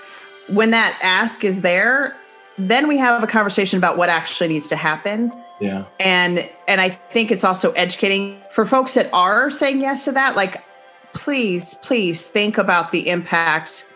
when 0.49 0.72
that 0.72 0.97
ask 1.01 1.43
is 1.43 1.61
there, 1.61 2.15
then 2.57 2.88
we 2.88 2.97
have 2.97 3.24
a 3.24 3.28
conversation 3.28 3.78
about 3.78 3.97
what 3.97 4.09
actually 4.09 4.49
needs 4.49 4.67
to 4.67 4.76
happen. 4.76 5.32
Yeah. 5.61 5.86
And 5.99 6.49
and 6.67 6.82
I 6.82 6.89
think 6.89 7.32
it's 7.32 7.43
also 7.43 7.72
educating 7.72 8.41
for 8.51 8.65
folks 8.65 8.93
that 8.95 9.09
are 9.13 9.49
saying 9.49 9.82
yes 9.82 10.05
to 10.05 10.11
that 10.13 10.36
like 10.36 10.63
please, 11.14 11.76
please 11.76 12.28
think 12.28 12.57
about 12.57 12.91
the 12.91 13.10
impact 13.10 13.91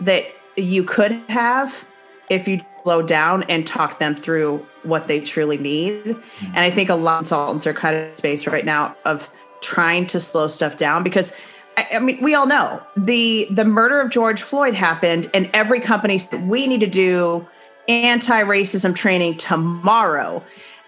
that 0.00 0.24
you 0.56 0.84
could 0.84 1.12
have 1.28 1.84
if 2.30 2.48
you 2.48 2.60
slow 2.82 3.02
down 3.02 3.42
and 3.44 3.66
talk 3.66 3.98
them 3.98 4.14
through 4.14 4.64
what 4.82 5.06
they 5.06 5.20
truly 5.20 5.56
need. 5.56 6.16
And 6.42 6.58
I 6.58 6.70
think 6.70 6.90
a 6.90 6.94
lot 6.94 7.14
of 7.14 7.18
consultants 7.20 7.66
are 7.66 7.72
kind 7.72 7.96
of 7.96 8.18
space 8.18 8.46
right 8.46 8.64
now 8.64 8.94
of 9.04 9.30
trying 9.62 10.06
to 10.08 10.20
slow 10.20 10.46
stuff 10.46 10.76
down 10.76 11.02
because 11.02 11.32
I, 11.76 11.86
I 11.94 11.98
mean 11.98 12.22
we 12.22 12.34
all 12.34 12.46
know 12.46 12.82
the 12.96 13.48
the 13.50 13.64
murder 13.64 14.00
of 14.00 14.10
George 14.10 14.42
Floyd 14.42 14.74
happened 14.74 15.30
and 15.32 15.50
every 15.54 15.80
company 15.80 16.18
said 16.18 16.46
we 16.46 16.66
need 16.66 16.80
to 16.80 16.86
do 16.86 17.46
anti-racism 17.88 18.94
training 18.94 19.38
tomorrow. 19.38 20.44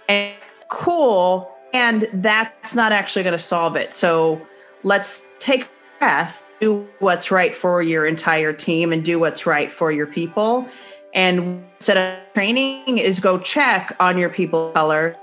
And 0.08 0.34
cool 0.68 1.50
and 1.72 2.08
that's 2.12 2.74
not 2.74 2.92
actually 2.92 3.22
going 3.22 3.32
to 3.32 3.38
solve 3.38 3.76
it. 3.76 3.92
So 3.92 4.40
let's 4.86 5.26
take 5.40 5.64
a 5.64 5.68
breath, 5.98 6.44
do 6.60 6.86
what's 7.00 7.32
right 7.32 7.54
for 7.54 7.82
your 7.82 8.06
entire 8.06 8.52
team 8.52 8.92
and 8.92 9.04
do 9.04 9.18
what's 9.18 9.44
right 9.44 9.72
for 9.72 9.90
your 9.90 10.06
people. 10.06 10.66
And 11.12 11.64
instead 11.74 11.96
of 11.96 12.34
training 12.34 12.98
is 12.98 13.18
go 13.18 13.38
check 13.38 13.96
on 13.98 14.16
your 14.16 14.30
people 14.30 14.70
color 14.72 15.16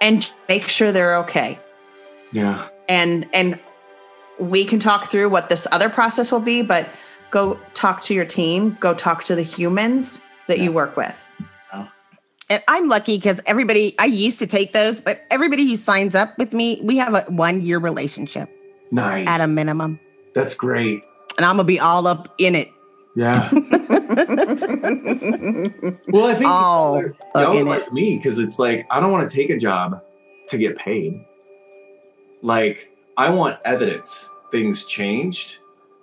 and 0.00 0.28
make 0.48 0.66
sure 0.68 0.90
they're 0.90 1.16
okay. 1.18 1.58
Yeah. 2.32 2.68
And 2.88 3.28
and 3.32 3.58
we 4.40 4.64
can 4.64 4.80
talk 4.80 5.08
through 5.08 5.30
what 5.30 5.48
this 5.48 5.66
other 5.70 5.88
process 5.88 6.32
will 6.32 6.40
be, 6.40 6.62
but 6.62 6.88
go 7.30 7.58
talk 7.74 8.02
to 8.02 8.14
your 8.14 8.24
team, 8.24 8.76
go 8.80 8.92
talk 8.92 9.22
to 9.24 9.34
the 9.36 9.42
humans 9.42 10.20
that 10.48 10.58
yeah. 10.58 10.64
you 10.64 10.72
work 10.72 10.96
with. 10.96 11.26
And 12.48 12.62
I'm 12.68 12.88
lucky 12.88 13.16
because 13.16 13.40
everybody 13.46 13.96
I 13.98 14.04
used 14.04 14.38
to 14.38 14.46
take 14.46 14.72
those, 14.72 15.00
but 15.00 15.22
everybody 15.32 15.66
who 15.66 15.76
signs 15.76 16.14
up 16.14 16.38
with 16.38 16.52
me, 16.52 16.80
we 16.80 16.96
have 16.96 17.12
a 17.12 17.22
one 17.22 17.60
year 17.60 17.80
relationship. 17.80 18.48
Nice. 18.90 19.26
At 19.26 19.40
a 19.40 19.46
minimum. 19.46 20.00
That's 20.34 20.54
great. 20.54 21.02
And 21.36 21.44
I'm 21.44 21.56
gonna 21.56 21.64
be 21.64 21.80
all 21.80 22.06
up 22.06 22.34
in 22.38 22.54
it. 22.54 22.68
Yeah. 23.14 23.48
well, 23.52 23.62
I 26.26 26.34
think 26.34 26.46
all 26.46 27.02
y'all, 27.02 27.14
are 27.34 27.64
like 27.64 27.86
it. 27.86 27.92
me 27.92 28.16
because 28.16 28.38
it's 28.38 28.58
like 28.58 28.86
I 28.90 29.00
don't 29.00 29.10
want 29.10 29.28
to 29.28 29.34
take 29.34 29.50
a 29.50 29.58
job 29.58 30.02
to 30.48 30.58
get 30.58 30.76
paid. 30.76 31.24
Like 32.42 32.92
I 33.16 33.30
want 33.30 33.58
evidence 33.64 34.30
things 34.52 34.84
changed. 34.84 35.58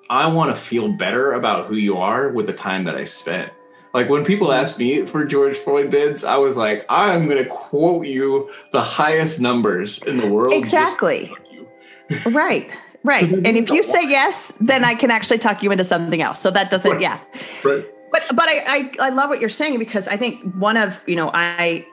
I 0.09 0.27
want 0.27 0.53
to 0.55 0.61
feel 0.61 0.91
better 0.91 1.33
about 1.33 1.67
who 1.67 1.75
you 1.75 1.97
are 1.97 2.29
with 2.29 2.47
the 2.47 2.53
time 2.53 2.83
that 2.85 2.95
I 2.95 3.03
spent. 3.03 3.51
Like 3.93 4.09
when 4.09 4.25
people 4.25 4.51
ask 4.51 4.79
me 4.79 5.05
for 5.05 5.23
George 5.23 5.55
Floyd 5.55 5.91
bids, 5.91 6.23
I 6.23 6.37
was 6.37 6.57
like, 6.57 6.85
I'm 6.89 7.27
going 7.27 7.43
to 7.43 7.49
quote 7.49 8.07
you 8.07 8.49
the 8.71 8.81
highest 8.81 9.39
numbers 9.39 10.01
in 10.03 10.17
the 10.17 10.27
world. 10.27 10.53
Exactly. 10.53 11.31
Right. 12.25 12.75
Right. 13.03 13.29
And 13.29 13.57
if 13.57 13.69
you 13.69 13.83
say 13.83 14.07
yes, 14.07 14.53
then 14.61 14.85
I 14.85 14.95
can 14.95 15.11
actually 15.11 15.37
talk 15.37 15.61
you 15.61 15.71
into 15.71 15.83
something 15.83 16.21
else. 16.21 16.39
So 16.39 16.49
that 16.51 16.69
doesn't, 16.69 16.91
right. 16.91 17.01
yeah. 17.01 17.19
Right. 17.63 17.85
But 18.11 18.23
but 18.35 18.47
I, 18.47 18.63
I 18.67 19.07
I 19.07 19.09
love 19.09 19.29
what 19.29 19.41
you're 19.41 19.49
saying 19.49 19.79
because 19.79 20.07
I 20.07 20.15
think 20.15 20.41
one 20.55 20.77
of, 20.77 21.03
you 21.07 21.15
know, 21.15 21.31
I 21.33 21.85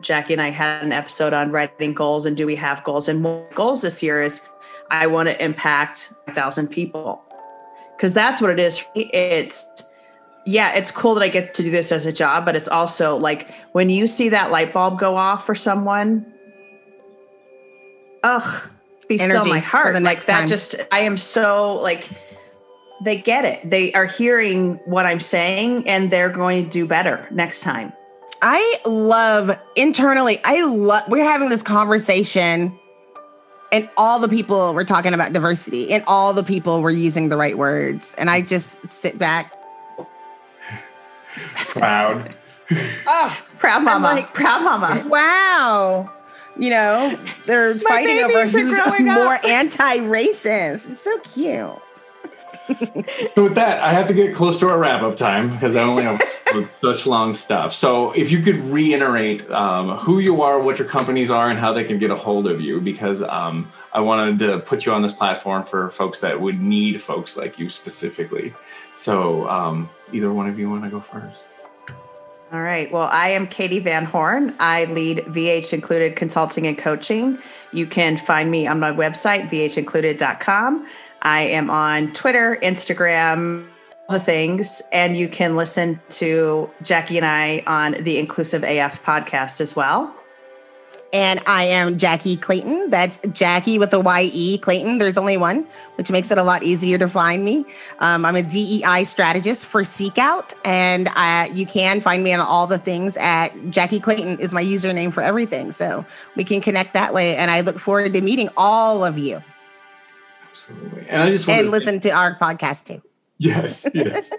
Jackye 0.00 0.30
and 0.30 0.42
I 0.42 0.50
had 0.50 0.82
an 0.82 0.90
episode 0.90 1.32
on 1.32 1.52
writing 1.52 1.94
goals 1.94 2.26
and 2.26 2.36
do 2.36 2.46
we 2.46 2.56
have 2.56 2.82
goals? 2.82 3.08
And 3.08 3.22
one 3.22 3.44
goals 3.54 3.82
this 3.82 4.02
year 4.02 4.22
is 4.22 4.40
I 4.90 5.06
want 5.06 5.28
to 5.28 5.44
impact 5.44 6.12
a 6.26 6.34
thousand 6.34 6.68
people. 6.68 7.22
Cause 7.98 8.12
that's 8.12 8.40
what 8.40 8.50
it 8.50 8.58
is. 8.58 8.84
It's 8.94 9.66
yeah, 10.46 10.74
it's 10.74 10.90
cool 10.90 11.14
that 11.14 11.22
I 11.22 11.28
get 11.28 11.54
to 11.54 11.62
do 11.62 11.70
this 11.70 11.90
as 11.92 12.06
a 12.06 12.12
job, 12.12 12.44
but 12.44 12.54
it's 12.54 12.68
also 12.68 13.16
like 13.16 13.50
when 13.72 13.90
you 13.90 14.06
see 14.06 14.28
that 14.30 14.50
light 14.50 14.72
bulb 14.72 14.98
go 14.98 15.16
off 15.16 15.44
for 15.44 15.54
someone, 15.54 16.32
ugh, 18.22 18.70
be 19.08 19.18
still 19.18 19.44
my 19.44 19.58
heart. 19.60 19.94
the 19.94 20.00
Like 20.00 20.24
that 20.26 20.40
time. 20.40 20.48
just 20.48 20.76
I 20.92 21.00
am 21.00 21.16
so 21.16 21.74
like 21.76 22.08
they 23.04 23.16
get 23.20 23.44
it. 23.44 23.68
They 23.70 23.92
are 23.92 24.06
hearing 24.06 24.76
what 24.86 25.04
I'm 25.06 25.20
saying 25.20 25.86
and 25.88 26.10
they're 26.10 26.30
going 26.30 26.64
to 26.64 26.70
do 26.70 26.86
better 26.86 27.28
next 27.30 27.60
time. 27.60 27.92
I 28.42 28.80
love 28.86 29.50
internally, 29.76 30.40
I 30.44 30.62
love, 30.64 31.04
we're 31.08 31.24
having 31.24 31.48
this 31.48 31.62
conversation 31.62 32.78
and 33.72 33.88
all 33.96 34.18
the 34.18 34.28
people 34.28 34.72
were 34.74 34.84
talking 34.84 35.12
about 35.14 35.32
diversity 35.32 35.90
and 35.90 36.04
all 36.06 36.32
the 36.32 36.42
people 36.42 36.80
were 36.82 36.90
using 36.90 37.28
the 37.28 37.36
right 37.36 37.56
words. 37.58 38.14
And 38.18 38.28
I 38.30 38.40
just 38.42 38.90
sit 38.92 39.18
back. 39.18 39.52
Proud. 41.68 42.34
Oh, 43.06 43.42
Proud 43.58 43.84
mama. 43.84 44.06
like- 44.08 44.34
proud 44.34 44.62
mama. 44.62 45.04
wow. 45.08 46.12
You 46.58 46.70
know, 46.70 47.18
they're 47.46 47.78
fighting 47.78 48.24
over 48.24 48.46
who's 48.46 48.78
more 49.00 49.46
anti 49.46 49.98
racist. 49.98 50.90
It's 50.90 51.02
so 51.02 51.18
cute. 51.18 51.82
So 53.34 53.44
with 53.44 53.54
that, 53.54 53.80
I 53.80 53.92
have 53.92 54.08
to 54.08 54.14
get 54.14 54.34
close 54.34 54.58
to 54.60 54.68
our 54.68 54.78
wrap 54.78 55.02
up 55.02 55.16
time 55.16 55.50
because 55.50 55.76
I 55.76 55.82
only 55.82 56.02
have 56.02 56.20
such 56.72 57.06
long 57.06 57.32
stuff. 57.32 57.72
So 57.72 58.12
if 58.12 58.30
you 58.32 58.42
could 58.42 58.58
reiterate 58.58 59.48
um, 59.50 59.96
who 59.98 60.18
you 60.18 60.42
are, 60.42 60.58
what 60.58 60.78
your 60.78 60.88
companies 60.88 61.30
are, 61.30 61.48
and 61.48 61.58
how 61.58 61.72
they 61.72 61.84
can 61.84 61.98
get 61.98 62.10
a 62.10 62.16
hold 62.16 62.46
of 62.46 62.60
you, 62.60 62.80
because 62.80 63.22
um, 63.22 63.70
I 63.92 64.00
wanted 64.00 64.38
to 64.40 64.58
put 64.60 64.84
you 64.86 64.92
on 64.92 65.02
this 65.02 65.12
platform 65.12 65.64
for 65.64 65.90
folks 65.90 66.20
that 66.20 66.40
would 66.40 66.60
need 66.60 67.00
folks 67.00 67.36
like 67.36 67.58
you 67.58 67.68
specifically. 67.68 68.54
So 68.94 69.48
um, 69.48 69.90
either 70.12 70.32
one 70.32 70.48
of 70.48 70.58
you 70.58 70.68
want 70.68 70.84
to 70.84 70.90
go 70.90 71.00
first? 71.00 71.50
All 72.52 72.62
right. 72.62 72.90
Well, 72.92 73.08
I 73.10 73.30
am 73.30 73.48
Katie 73.48 73.80
Van 73.80 74.04
Horn. 74.04 74.54
I 74.60 74.84
lead 74.84 75.18
VH 75.26 75.72
Included 75.72 76.14
Consulting 76.14 76.66
and 76.66 76.78
Coaching. 76.78 77.38
You 77.72 77.88
can 77.88 78.16
find 78.16 78.52
me 78.52 78.68
on 78.68 78.78
my 78.78 78.92
website, 78.92 79.50
vhincluded.com. 79.50 80.86
I 81.22 81.42
am 81.42 81.70
on 81.70 82.12
Twitter, 82.12 82.56
Instagram, 82.62 83.66
the 84.08 84.20
things. 84.20 84.80
And 84.92 85.16
you 85.16 85.28
can 85.28 85.56
listen 85.56 86.00
to 86.10 86.70
Jackye 86.84 87.16
and 87.16 87.26
I 87.26 87.64
on 87.66 88.04
the 88.04 88.18
Inclusive 88.18 88.62
AF 88.62 89.02
podcast 89.02 89.60
as 89.60 89.74
well. 89.74 90.14
And 91.12 91.40
I 91.46 91.64
am 91.64 91.96
Jackye 91.96 92.40
Clayton. 92.40 92.90
That's 92.90 93.18
Jackye 93.18 93.78
with 93.78 93.92
a 93.94 94.00
Y-E 94.00 94.58
Clayton. 94.58 94.98
There's 94.98 95.16
only 95.16 95.36
one, 95.36 95.66
which 95.96 96.10
makes 96.10 96.30
it 96.30 96.38
a 96.38 96.42
lot 96.42 96.62
easier 96.62 96.98
to 96.98 97.08
find 97.08 97.44
me. 97.44 97.64
Um, 98.00 98.24
I'm 98.24 98.36
a 98.36 98.42
DEI 98.42 99.04
strategist 99.04 99.66
for 99.66 99.82
SeekOut, 99.82 100.52
and 100.64 101.08
uh, 101.16 101.46
you 101.54 101.64
can 101.64 102.00
find 102.00 102.24
me 102.24 102.32
on 102.32 102.40
all 102.40 102.66
the 102.66 102.78
things 102.78 103.16
at 103.18 103.48
Jackye 103.70 104.02
Clayton 104.02 104.40
is 104.40 104.52
my 104.52 104.62
username 104.62 105.12
for 105.12 105.22
everything. 105.22 105.72
So 105.72 106.04
we 106.34 106.44
can 106.44 106.60
connect 106.60 106.92
that 106.94 107.14
way. 107.14 107.36
And 107.36 107.50
I 107.50 107.60
look 107.60 107.78
forward 107.78 108.12
to 108.12 108.20
meeting 108.20 108.48
all 108.56 109.04
of 109.04 109.16
you 109.16 109.42
Absolutely. 110.56 111.06
And 111.08 111.22
I 111.22 111.30
just 111.30 111.48
and 111.48 111.66
to 111.66 111.70
listen 111.70 112.00
to 112.00 112.10
our 112.10 112.34
podcast 112.38 112.84
too. 112.84 113.02
Yes, 113.38 113.86
yes. 113.92 114.32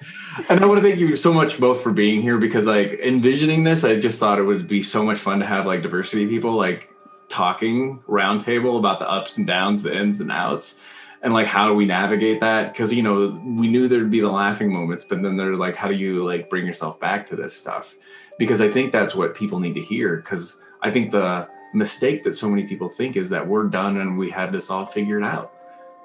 and 0.49 0.59
I 0.59 0.65
want 0.65 0.81
to 0.81 0.87
thank 0.87 0.99
you 0.99 1.15
so 1.15 1.31
much 1.31 1.59
both 1.59 1.81
for 1.81 1.91
being 1.91 2.21
here 2.21 2.37
because 2.39 2.65
like 2.65 2.99
envisioning 2.99 3.63
this, 3.63 3.83
I 3.83 3.99
just 3.99 4.19
thought 4.19 4.39
it 4.39 4.43
would 4.43 4.67
be 4.67 4.81
so 4.81 5.03
much 5.03 5.19
fun 5.19 5.39
to 5.39 5.45
have 5.45 5.65
like 5.65 5.83
diversity 5.83 6.27
people 6.27 6.53
like 6.53 6.89
talking 7.27 7.99
roundtable 8.07 8.79
about 8.79 8.99
the 8.99 9.09
ups 9.09 9.37
and 9.37 9.45
downs, 9.45 9.83
the 9.83 9.95
ins 9.95 10.19
and 10.19 10.31
outs, 10.31 10.79
and 11.21 11.31
like 11.31 11.45
how 11.45 11.67
do 11.67 11.75
we 11.75 11.85
navigate 11.85 12.39
that? 12.39 12.73
Because 12.73 12.91
you 12.91 13.03
know, 13.03 13.39
we 13.57 13.67
knew 13.67 13.87
there'd 13.87 14.09
be 14.09 14.21
the 14.21 14.31
laughing 14.31 14.73
moments, 14.73 15.03
but 15.03 15.21
then 15.21 15.37
they're 15.37 15.55
like, 15.55 15.75
how 15.75 15.87
do 15.87 15.95
you 15.95 16.25
like 16.25 16.49
bring 16.49 16.65
yourself 16.65 16.99
back 16.99 17.27
to 17.27 17.35
this 17.35 17.55
stuff? 17.55 17.95
Because 18.39 18.61
I 18.61 18.71
think 18.71 18.91
that's 18.91 19.13
what 19.13 19.35
people 19.35 19.59
need 19.59 19.75
to 19.75 19.81
hear. 19.81 20.17
Because 20.17 20.57
I 20.81 20.89
think 20.89 21.11
the 21.11 21.47
mistake 21.73 22.23
that 22.23 22.33
so 22.33 22.49
many 22.49 22.63
people 22.63 22.89
think 22.89 23.15
is 23.15 23.29
that 23.29 23.45
we're 23.45 23.65
done 23.65 23.97
and 23.97 24.17
we 24.17 24.31
have 24.31 24.51
this 24.51 24.71
all 24.71 24.85
figured 24.85 25.23
out 25.23 25.53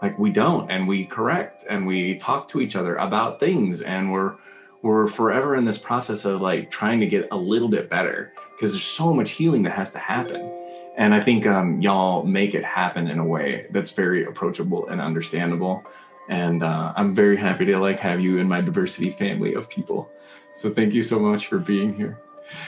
like 0.03 0.19
we 0.19 0.31
don't 0.31 0.71
and 0.71 0.87
we 0.87 1.07
correct 1.07 1.65
and 1.71 1.87
we 1.87 2.17
talk 2.17 2.49
to 2.49 2.61
each 2.61 2.77
other 2.77 2.97
about 2.97 3.39
things 3.41 3.81
and 3.81 4.13
we're 4.13 4.35
we're 4.83 5.07
forever 5.07 5.55
in 5.55 5.65
this 5.65 5.79
process 5.79 6.25
of 6.25 6.41
like 6.41 6.69
trying 6.69 6.99
to 6.99 7.07
get 7.07 7.29
a 7.31 7.37
little 7.37 7.69
bit 7.69 7.89
better 7.89 8.33
because 8.51 8.73
there's 8.73 8.83
so 8.83 9.15
much 9.15 9.31
healing 9.31 9.63
that 9.63 9.71
has 9.71 9.93
to 9.93 9.99
happen. 9.99 10.59
And 10.97 11.15
i 11.15 11.21
think 11.21 11.47
um, 11.47 11.81
y'all 11.81 12.25
make 12.25 12.55
it 12.55 12.65
happen 12.65 13.07
in 13.07 13.19
a 13.19 13.25
way 13.25 13.67
that's 13.71 13.93
very 13.93 14.25
approachable 14.25 14.89
and 14.89 15.01
understandable. 15.01 15.85
And 16.29 16.63
uh, 16.63 16.93
i'm 16.97 17.15
very 17.15 17.37
happy 17.37 17.65
to 17.67 17.79
like 17.79 18.01
have 18.01 18.21
you 18.21 18.39
in 18.39 18.49
my 18.49 18.61
diversity 18.61 19.11
family 19.11 19.55
of 19.55 19.71
people. 19.71 20.11
So 20.55 20.69
thank 20.69 20.93
you 20.93 21.03
so 21.03 21.19
much 21.19 21.47
for 21.47 21.59
being 21.59 21.95
here 21.95 22.19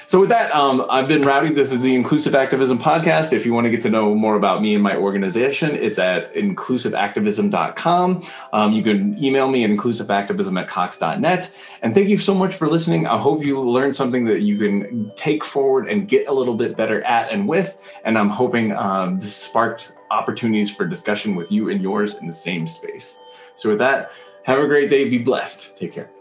so 0.06 0.20
with 0.20 0.28
that, 0.28 0.54
um, 0.54 0.84
I've 0.90 1.08
been 1.08 1.22
Rowdy. 1.22 1.52
This 1.52 1.72
is 1.72 1.80
the 1.80 1.94
Inclusive 1.94 2.34
Activism 2.34 2.78
Podcast. 2.78 3.32
If 3.32 3.46
you 3.46 3.52
want 3.52 3.64
to 3.64 3.70
get 3.70 3.80
to 3.82 3.90
know 3.90 4.14
more 4.14 4.36
about 4.36 4.62
me 4.62 4.74
and 4.74 4.82
my 4.82 4.96
organization, 4.96 5.74
it's 5.74 5.98
at 5.98 6.32
inclusiveactivism.com. 6.34 8.22
Um, 8.52 8.72
you 8.72 8.82
can 8.82 9.22
email 9.22 9.48
me 9.48 9.64
at 9.64 9.70
inclusiveactivism 9.70 10.60
at 10.60 10.68
cox.net. 10.68 11.50
And 11.82 11.94
thank 11.94 12.08
you 12.08 12.18
so 12.18 12.34
much 12.34 12.54
for 12.54 12.68
listening. 12.68 13.06
I 13.06 13.18
hope 13.18 13.44
you 13.44 13.60
learned 13.60 13.96
something 13.96 14.24
that 14.26 14.42
you 14.42 14.58
can 14.58 15.10
take 15.16 15.42
forward 15.42 15.88
and 15.88 16.06
get 16.06 16.28
a 16.28 16.32
little 16.32 16.54
bit 16.54 16.76
better 16.76 17.02
at 17.02 17.30
and 17.30 17.48
with. 17.48 17.78
And 18.04 18.18
I'm 18.18 18.28
hoping 18.28 18.72
um, 18.72 19.18
this 19.18 19.34
sparked 19.34 19.96
opportunities 20.10 20.74
for 20.74 20.86
discussion 20.86 21.34
with 21.34 21.50
you 21.50 21.70
and 21.70 21.82
yours 21.82 22.18
in 22.18 22.26
the 22.26 22.32
same 22.32 22.66
space. 22.66 23.18
So 23.56 23.70
with 23.70 23.78
that, 23.78 24.10
have 24.44 24.58
a 24.58 24.66
great 24.66 24.90
day. 24.90 25.08
Be 25.08 25.18
blessed. 25.18 25.76
Take 25.76 25.92
care. 25.92 26.13